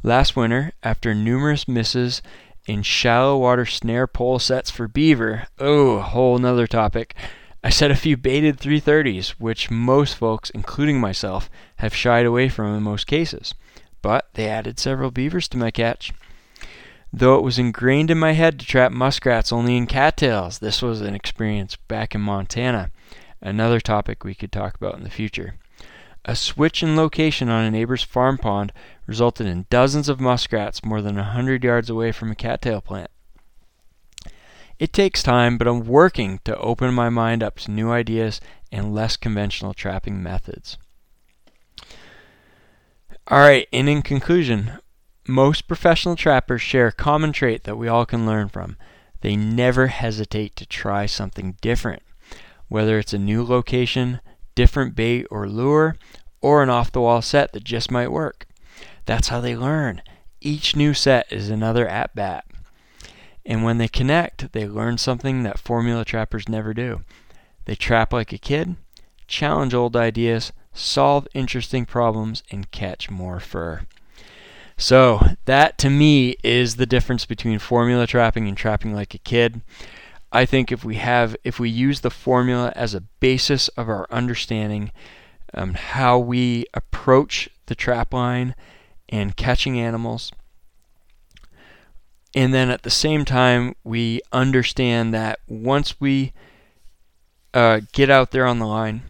Last 0.05 0.37
winter, 0.37 0.73
after 0.83 1.15
numerous 1.15 1.67
misses 1.67 2.23
in 2.67 2.83
shallow 2.83 3.39
water 3.39 3.67
snare 3.67 4.07
pole 4.07 4.39
sets 4.39 4.71
for 4.71 4.89
beaver, 4.89 5.47
oh, 5.59 5.97
a 5.97 6.03
whole 6.03 6.39
nother 6.39 6.67
topic, 6.67 7.15
I 7.65 7.71
set 7.71 7.91
a 7.91 7.97
few 7.97 8.17
baited 8.17 8.59
330s, 8.59 9.31
which 9.39 9.71
most 9.71 10.17
folks, 10.17 10.51
including 10.51 11.01
myself, 11.01 11.49
have 11.77 11.95
shied 11.95 12.27
away 12.27 12.49
from 12.49 12.75
in 12.75 12.83
most 12.83 13.07
cases. 13.07 13.55
But 14.01 14.29
they 14.35 14.49
added 14.49 14.79
several 14.79 15.11
beavers 15.11 15.49
to 15.49 15.57
my 15.57 15.71
catch. 15.71 16.13
Though 17.13 17.37
it 17.37 17.43
was 17.43 17.59
ingrained 17.59 18.11
in 18.11 18.19
my 18.19 18.33
head 18.33 18.59
to 18.59 18.67
trap 18.67 18.91
muskrats 18.91 19.53
only 19.53 19.77
in 19.77 19.87
cattails, 19.87 20.59
this 20.59 20.83
was 20.83 21.01
an 21.01 21.15
experience 21.15 21.77
back 21.77 22.15
in 22.15 22.21
Montana 22.21 22.91
another 23.43 23.81
topic 23.81 24.25
we 24.25 24.35
could 24.35 24.53
talk 24.53 24.77
about 24.77 24.95
in 24.95 25.03
the 25.03 25.11
future. 25.11 25.57
A 26.25 26.37
switch 26.37 26.83
in 26.83 26.97
location 26.97 27.49
on 27.49 27.65
a 27.65 27.71
neighbor's 27.71 28.05
farm 28.05 28.39
pond 28.39 28.73
resulted 29.07 29.47
in 29.47 29.67
dozens 29.71 30.09
of 30.09 30.21
muskrats 30.21 30.85
more 30.85 31.03
than 31.03 31.19
a 31.19 31.25
hundred 31.25 31.65
yards 31.65 31.91
away 31.91 32.13
from 32.13 32.31
a 32.31 32.37
cattail 32.37 32.81
plant. 32.81 33.11
It 34.79 34.93
takes 34.93 35.23
time, 35.23 35.59
but 35.59 35.69
I'm 35.69 35.85
working 35.85 36.41
to 36.45 36.57
open 36.59 36.93
my 36.95 37.09
mind 37.09 37.43
up 37.43 37.57
to 37.61 37.71
new 37.71 37.91
ideas 37.91 38.41
and 38.71 38.95
less 38.95 39.17
conventional 39.17 39.75
trapping 39.75 40.23
methods. 40.23 40.79
Alright, 43.31 43.69
and 43.73 43.89
in 43.89 44.03
conclusion, 44.03 44.79
most 45.29 45.69
professional 45.69 46.17
trappers 46.17 46.63
share 46.63 46.89
a 46.89 46.93
common 46.93 47.33
trait 47.33 47.65
that 47.65 47.77
we 47.77 47.87
all 47.87 48.05
can 48.05 48.27
learn 48.27 48.49
from. 48.49 48.77
They 49.21 49.37
never 49.37 49.87
hesitate 49.87 50.57
to 50.57 50.67
try 50.67 51.07
something 51.07 51.57
different, 51.61 52.03
whether 52.67 52.99
it's 52.99 53.13
a 53.13 53.19
new 53.19 53.45
location, 53.45 54.21
different 54.57 54.97
bait 54.97 55.27
or 55.31 55.49
lure, 55.49 55.97
or 56.41 56.63
an 56.63 56.71
off 56.71 56.91
the 56.91 57.01
wall 57.01 57.23
set 57.23 57.53
that 57.53 57.63
just 57.63 57.91
might 57.91 58.11
work. 58.11 58.47
That's 59.07 59.29
how 59.29 59.41
they 59.41 59.57
learn. 59.57 60.03
Each 60.41 60.77
new 60.77 60.95
set 60.95 61.31
is 61.33 61.51
another 61.51 61.87
at 61.87 62.15
bat. 62.15 62.45
And 63.45 63.65
when 63.65 63.79
they 63.79 63.89
connect, 63.89 64.53
they 64.53 64.69
learn 64.69 64.99
something 64.99 65.43
that 65.43 65.59
formula 65.59 66.05
trappers 66.05 66.49
never 66.49 66.73
do. 66.73 67.03
They 67.65 67.75
trap 67.75 68.13
like 68.13 68.33
a 68.33 68.39
kid, 68.39 68.77
challenge 69.27 69.75
old 69.75 69.97
ideas, 69.97 70.53
solve 70.73 71.29
interesting 71.35 71.85
problems, 71.85 72.43
and 72.51 72.71
catch 72.71 73.11
more 73.11 73.41
fur. 73.41 73.83
So, 74.77 75.21
that 75.45 75.79
to 75.79 75.91
me 75.91 76.37
is 76.43 76.77
the 76.77 76.87
difference 76.87 77.27
between 77.27 77.59
formula 77.59 78.07
trapping 78.07 78.49
and 78.49 78.57
trapping 78.57 78.95
like 78.95 79.15
a 79.15 79.19
kid. 79.19 79.61
I 80.33 80.47
think 80.47 80.73
if 80.73 80.85
we 80.85 80.97
have 80.97 81.37
if 81.45 81.61
we 81.61 81.69
use 81.69 82.01
the 82.01 82.11
formula 82.11 82.73
as 82.75 82.95
a 82.95 83.03
basis 83.21 83.69
of 83.69 83.89
our 83.89 84.07
understanding 84.11 84.91
um, 85.55 85.75
how 85.75 86.19
we 86.19 86.65
approach 86.73 87.51
the 87.67 87.75
trap 87.75 88.15
line 88.15 88.55
and 89.13 89.37
catching 89.37 89.79
animals 89.79 90.33
and 92.35 92.53
then 92.53 92.69
at 92.69 92.83
the 92.83 92.91
same 92.91 93.25
time 93.25 93.77
we 93.85 94.21
understand 94.33 95.15
that 95.15 95.39
once 95.47 96.01
we 96.01 96.33
uh, 97.55 97.81
get 97.93 98.11
out 98.11 98.33
there 98.33 98.47
on 98.47 98.59
the 98.59 98.67
line 98.67 99.03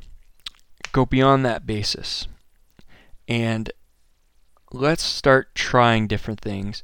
go 0.93 1.07
beyond 1.07 1.47
that 1.47 1.65
basis 1.67 2.29
and 3.29 3.73
let's 4.73 5.03
start 5.03 5.55
trying 5.55 6.07
different 6.07 6.41
things 6.41 6.83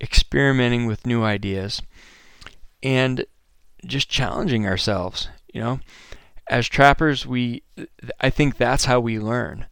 experimenting 0.00 0.86
with 0.86 1.06
new 1.06 1.22
ideas 1.22 1.82
and 2.82 3.24
just 3.86 4.08
challenging 4.08 4.66
ourselves. 4.66 5.28
You 5.52 5.60
know, 5.60 5.80
as 6.48 6.68
trappers, 6.68 7.26
we 7.26 7.62
I 8.20 8.30
think 8.30 8.56
that's 8.56 8.84
how 8.84 9.00
we 9.00 9.18
learn. 9.18 9.66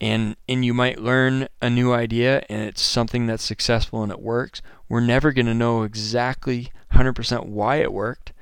And 0.00 0.36
and 0.48 0.64
you 0.64 0.72
might 0.74 1.00
learn 1.00 1.48
a 1.60 1.68
new 1.68 1.92
idea 1.92 2.44
and 2.48 2.62
it's 2.62 2.82
something 2.82 3.26
that's 3.26 3.42
successful 3.42 4.02
and 4.02 4.12
it 4.12 4.20
works. 4.20 4.62
We're 4.88 5.00
never 5.00 5.32
going 5.32 5.46
to 5.46 5.54
know 5.54 5.82
exactly 5.82 6.70
100% 6.92 7.46
why 7.46 7.76
it 7.76 7.92
worked, 7.92 8.32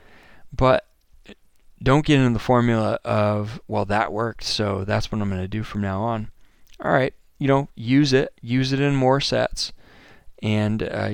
but 0.52 0.86
don't 1.82 2.04
get 2.04 2.20
into 2.20 2.32
the 2.32 2.38
formula 2.38 2.98
of 3.04 3.60
well 3.68 3.84
that 3.86 4.12
worked, 4.12 4.44
so 4.44 4.84
that's 4.84 5.10
what 5.10 5.20
I'm 5.20 5.30
going 5.30 5.40
to 5.40 5.48
do 5.48 5.62
from 5.62 5.80
now 5.80 6.02
on. 6.02 6.30
All 6.80 6.92
right, 6.92 7.14
you 7.38 7.48
know, 7.48 7.68
use 7.74 8.12
it, 8.12 8.32
use 8.42 8.72
it 8.72 8.80
in 8.80 8.94
more 8.94 9.20
sets, 9.20 9.72
and 10.42 10.82
uh, 10.82 11.10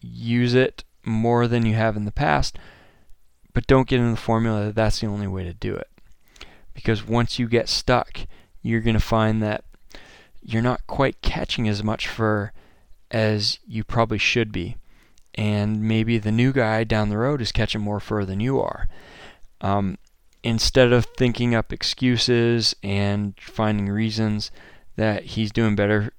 use 0.00 0.54
it 0.54 0.84
more 1.04 1.46
than 1.46 1.66
you 1.66 1.74
have 1.74 1.96
in 1.96 2.06
the 2.06 2.12
past 2.12 2.58
but 3.54 3.68
don't 3.68 3.88
get 3.88 4.00
in 4.00 4.10
the 4.10 4.16
formula 4.16 4.66
that 4.66 4.74
that's 4.74 5.00
the 5.00 5.06
only 5.06 5.28
way 5.28 5.44
to 5.44 5.54
do 5.54 5.74
it. 5.74 5.88
Because 6.74 7.06
once 7.06 7.38
you 7.38 7.48
get 7.48 7.68
stuck, 7.68 8.26
you're 8.60 8.80
going 8.80 8.94
to 8.94 9.00
find 9.00 9.42
that 9.42 9.64
you're 10.44 10.62
not 10.62 10.86
quite 10.86 11.22
catching 11.22 11.68
as 11.68 11.82
much 11.82 12.08
fur 12.08 12.52
as 13.10 13.58
you 13.66 13.84
probably 13.84 14.18
should 14.18 14.52
be. 14.52 14.76
And 15.34 15.82
maybe 15.82 16.18
the 16.18 16.30
new 16.30 16.52
guy 16.52 16.84
down 16.84 17.08
the 17.08 17.18
road 17.18 17.40
is 17.40 17.50
catching 17.50 17.80
more 17.80 17.98
fur 17.98 18.24
than 18.24 18.40
you 18.40 18.60
are. 18.60 18.88
Um, 19.60 19.98
instead 20.42 20.92
of 20.92 21.06
thinking 21.16 21.54
up 21.54 21.72
excuses 21.72 22.76
and 22.82 23.34
finding 23.40 23.88
reasons 23.88 24.50
that 24.96 25.24
he's 25.24 25.50
doing 25.50 25.74
better 25.74 26.12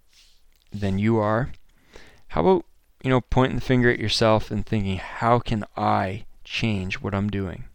than 0.74 1.00
you 1.00 1.18
are, 1.18 1.52
how 2.30 2.42
about 2.42 2.66
you 3.04 3.10
know 3.10 3.22
pointing 3.22 3.56
the 3.56 3.62
finger 3.62 3.90
at 3.90 4.00
yourself 4.00 4.52
and 4.52 4.66
thinking, 4.66 4.98
how 4.98 5.40
can 5.40 5.64
I 5.78 6.26
change 6.46 7.02
what 7.02 7.14
I'm 7.14 7.30
doing. 7.30 7.66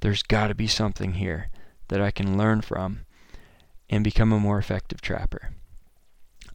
There's 0.00 0.22
got 0.22 0.48
to 0.48 0.54
be 0.54 0.68
something 0.68 1.14
here 1.14 1.50
that 1.88 2.00
I 2.00 2.12
can 2.12 2.38
learn 2.38 2.60
from 2.60 3.00
and 3.90 4.04
become 4.04 4.32
a 4.32 4.38
more 4.38 4.58
effective 4.58 5.00
trapper. 5.00 5.54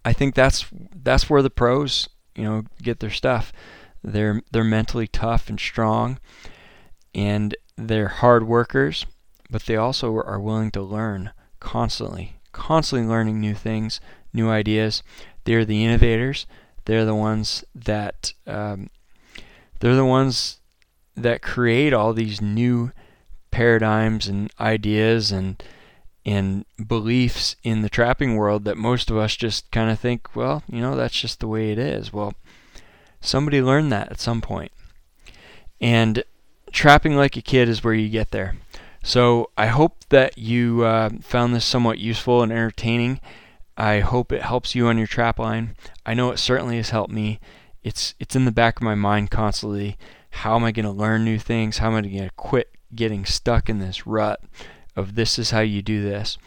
I 0.06 0.14
think 0.14 0.36
that's 0.36 0.66
that's 0.72 1.30
where 1.30 1.42
the 1.42 1.50
pros, 1.50 2.10
you 2.36 2.44
know, 2.44 2.64
get 2.82 3.00
their 3.00 3.10
stuff. 3.10 3.54
They're 4.04 4.42
they're 4.52 4.64
mentally 4.64 5.08
tough 5.08 5.50
and 5.50 5.60
strong 5.60 6.20
and 7.16 7.56
they're 7.78 8.08
hard 8.08 8.48
workers, 8.48 9.06
but 9.50 9.64
they 9.64 9.76
also 9.76 10.16
are 10.16 10.40
willing 10.40 10.72
to 10.72 10.82
learn 10.82 11.32
constantly, 11.60 12.40
constantly 12.52 13.08
learning 13.08 13.40
new 13.40 13.56
things, 13.56 14.00
new 14.34 14.50
ideas. 14.50 15.04
They're 15.46 15.66
the 15.66 15.84
innovators. 15.84 16.46
They're 16.86 17.06
the 17.06 17.16
ones 17.16 17.64
that 17.74 18.34
um, 18.46 18.90
they're 19.80 19.96
the 19.96 20.06
ones 20.06 20.60
that 21.16 21.42
create 21.42 21.94
all 21.94 22.14
these 22.14 22.42
new 22.42 22.92
paradigms 23.52 24.28
and 24.28 24.52
ideas 24.60 25.32
and 25.32 25.62
and 26.26 26.66
beliefs 26.88 27.56
in 27.64 27.82
the 27.82 27.90
trapping 27.90 28.36
world 28.36 28.66
that 28.66 28.78
most 28.78 29.12
of 29.12 29.18
us 29.18 29.36
just 29.36 29.70
kind 29.72 29.90
of 29.90 30.00
think, 30.00 30.36
well, 30.36 30.64
you 30.68 30.82
know, 30.82 30.96
that's 30.96 31.20
just 31.20 31.40
the 31.40 31.48
way 31.48 31.72
it 31.72 31.78
is. 31.78 32.14
Well, 32.14 32.34
somebody 33.22 33.62
learned 33.62 33.92
that 33.92 34.12
at 34.12 34.20
some 34.20 34.42
point. 34.42 34.72
And 35.82 36.24
trapping 36.72 37.16
like 37.16 37.36
a 37.36 37.42
kid 37.42 37.68
is 37.68 37.84
where 37.84 37.94
you 37.94 38.10
get 38.10 38.32
there. 38.32 38.56
So 39.04 39.50
I 39.58 39.68
hope 39.68 40.06
that 40.10 40.38
you 40.38 40.84
uh, 40.84 41.10
found 41.22 41.54
this 41.54 41.66
somewhat 41.66 42.00
useful 42.00 42.42
and 42.42 42.52
entertaining. 42.52 43.20
I 43.76 44.00
hope 44.00 44.32
it 44.32 44.44
helps 44.44 44.76
you 44.76 44.88
on 44.88 44.98
your 44.98 45.08
trap 45.08 45.40
line. 45.40 45.76
I 46.06 46.14
know 46.14 46.32
it 46.32 46.38
certainly 46.38 46.78
has 46.78 46.92
helped 46.92 47.12
me. 47.12 47.40
It's 47.84 48.14
it's 48.18 48.36
in 48.36 48.46
the 48.46 48.52
back 48.52 48.78
of 48.78 48.84
my 48.84 48.96
mind 48.96 49.30
constantly 49.30 49.98
how 50.34 50.56
am 50.56 50.64
I 50.64 50.72
going 50.72 50.86
to 50.86 50.92
learn 50.92 51.24
new 51.24 51.38
things? 51.38 51.78
How 51.78 51.90
am 51.90 51.96
I 51.96 52.02
going 52.02 52.18
to 52.18 52.30
quit 52.36 52.72
getting 52.96 53.24
stuck 53.24 53.70
in 53.70 53.80
this 53.80 54.08
rut 54.08 54.42
of 54.96 55.16
this 55.16 55.40
is 55.40 55.52
how 55.52 55.62
you 55.62 55.82
do 55.82 56.04
this? 56.04 56.38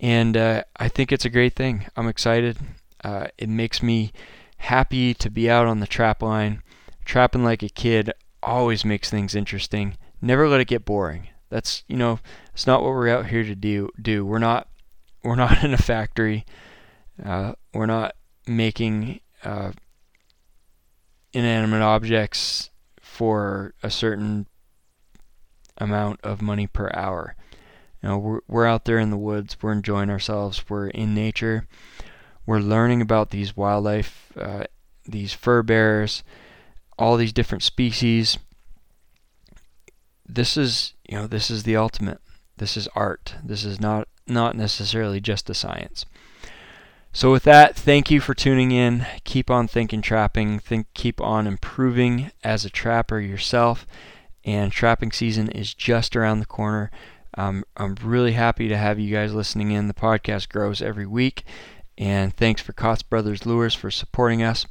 And 0.00 0.36
uh, 0.36 0.64
I 0.76 0.88
think 0.88 1.12
it's 1.12 1.24
a 1.24 1.30
great 1.30 1.54
thing. 1.54 1.86
I'm 1.96 2.08
excited. 2.08 2.58
Uh, 3.04 3.28
it 3.38 3.48
makes 3.48 3.82
me 3.82 4.12
happy 4.58 5.14
to 5.14 5.30
be 5.30 5.50
out 5.50 5.66
on 5.66 5.80
the 5.80 5.86
trap 5.86 6.22
line. 6.22 6.62
Trapping 7.04 7.44
like 7.44 7.62
a 7.62 7.68
kid 7.68 8.12
always 8.42 8.84
makes 8.84 9.10
things 9.10 9.34
interesting. 9.34 9.96
Never 10.20 10.48
let 10.48 10.60
it 10.60 10.68
get 10.68 10.84
boring. 10.84 11.28
That's 11.50 11.84
you 11.86 11.96
know, 11.96 12.20
it's 12.52 12.66
not 12.66 12.82
what 12.82 12.90
we're 12.90 13.08
out 13.08 13.26
here 13.26 13.44
to 13.44 13.54
do. 13.54 13.90
Do 14.00 14.24
we're 14.24 14.38
not 14.38 14.68
we're 15.22 15.36
not 15.36 15.62
in 15.64 15.74
a 15.74 15.78
factory. 15.78 16.44
Uh, 17.22 17.54
we're 17.74 17.86
not 17.86 18.14
making 18.46 19.20
uh, 19.44 19.72
inanimate 21.32 21.82
objects 21.82 22.70
for 23.00 23.74
a 23.82 23.90
certain 23.90 24.46
amount 25.78 26.20
of 26.22 26.42
money 26.42 26.66
per 26.66 26.90
hour. 26.94 27.36
You 28.02 28.08
know, 28.08 28.18
we're, 28.18 28.40
we're 28.48 28.66
out 28.66 28.84
there 28.84 28.98
in 28.98 29.10
the 29.10 29.16
woods, 29.16 29.56
we're 29.62 29.72
enjoying 29.72 30.10
ourselves, 30.10 30.64
we're 30.68 30.88
in 30.88 31.14
nature, 31.14 31.66
we're 32.46 32.58
learning 32.58 33.00
about 33.00 33.30
these 33.30 33.56
wildlife, 33.56 34.32
uh, 34.36 34.64
these 35.04 35.32
fur 35.32 35.62
bearers, 35.62 36.24
all 36.98 37.16
these 37.16 37.32
different 37.32 37.62
species. 37.62 38.38
This 40.28 40.56
is, 40.56 40.94
you 41.08 41.16
know, 41.16 41.26
this 41.26 41.50
is 41.50 41.62
the 41.62 41.76
ultimate. 41.76 42.20
This 42.56 42.76
is 42.76 42.88
art. 42.94 43.34
This 43.42 43.64
is 43.64 43.80
not 43.80 44.08
not 44.26 44.56
necessarily 44.56 45.20
just 45.20 45.50
a 45.50 45.54
science. 45.54 46.06
So 47.12 47.30
with 47.30 47.42
that, 47.42 47.76
thank 47.76 48.10
you 48.10 48.20
for 48.20 48.34
tuning 48.34 48.70
in. 48.70 49.04
Keep 49.24 49.50
on 49.50 49.68
thinking 49.68 50.00
trapping. 50.00 50.58
Think 50.58 50.86
keep 50.94 51.20
on 51.20 51.46
improving 51.46 52.30
as 52.42 52.64
a 52.64 52.70
trapper 52.70 53.20
yourself. 53.20 53.86
And 54.44 54.72
trapping 54.72 55.12
season 55.12 55.48
is 55.48 55.74
just 55.74 56.16
around 56.16 56.40
the 56.40 56.46
corner. 56.46 56.90
Um, 57.36 57.64
I'm 57.76 57.94
really 58.02 58.32
happy 58.32 58.68
to 58.68 58.76
have 58.76 58.98
you 58.98 59.14
guys 59.14 59.34
listening 59.34 59.70
in. 59.70 59.88
The 59.88 59.94
podcast 59.94 60.48
grows 60.48 60.82
every 60.82 61.06
week. 61.06 61.44
And 61.98 62.34
thanks 62.34 62.60
for 62.62 62.72
Kaatz 62.72 63.02
Brothers 63.08 63.46
Lures 63.46 63.74
for 63.74 63.90
supporting 63.90 64.42
us. 64.42 64.66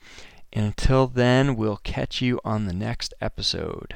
And 0.53 0.66
until 0.66 1.07
then, 1.07 1.55
we'll 1.55 1.78
catch 1.78 2.22
you 2.22 2.39
on 2.43 2.66
the 2.66 2.74
next 2.74 3.14
episode. 3.22 3.95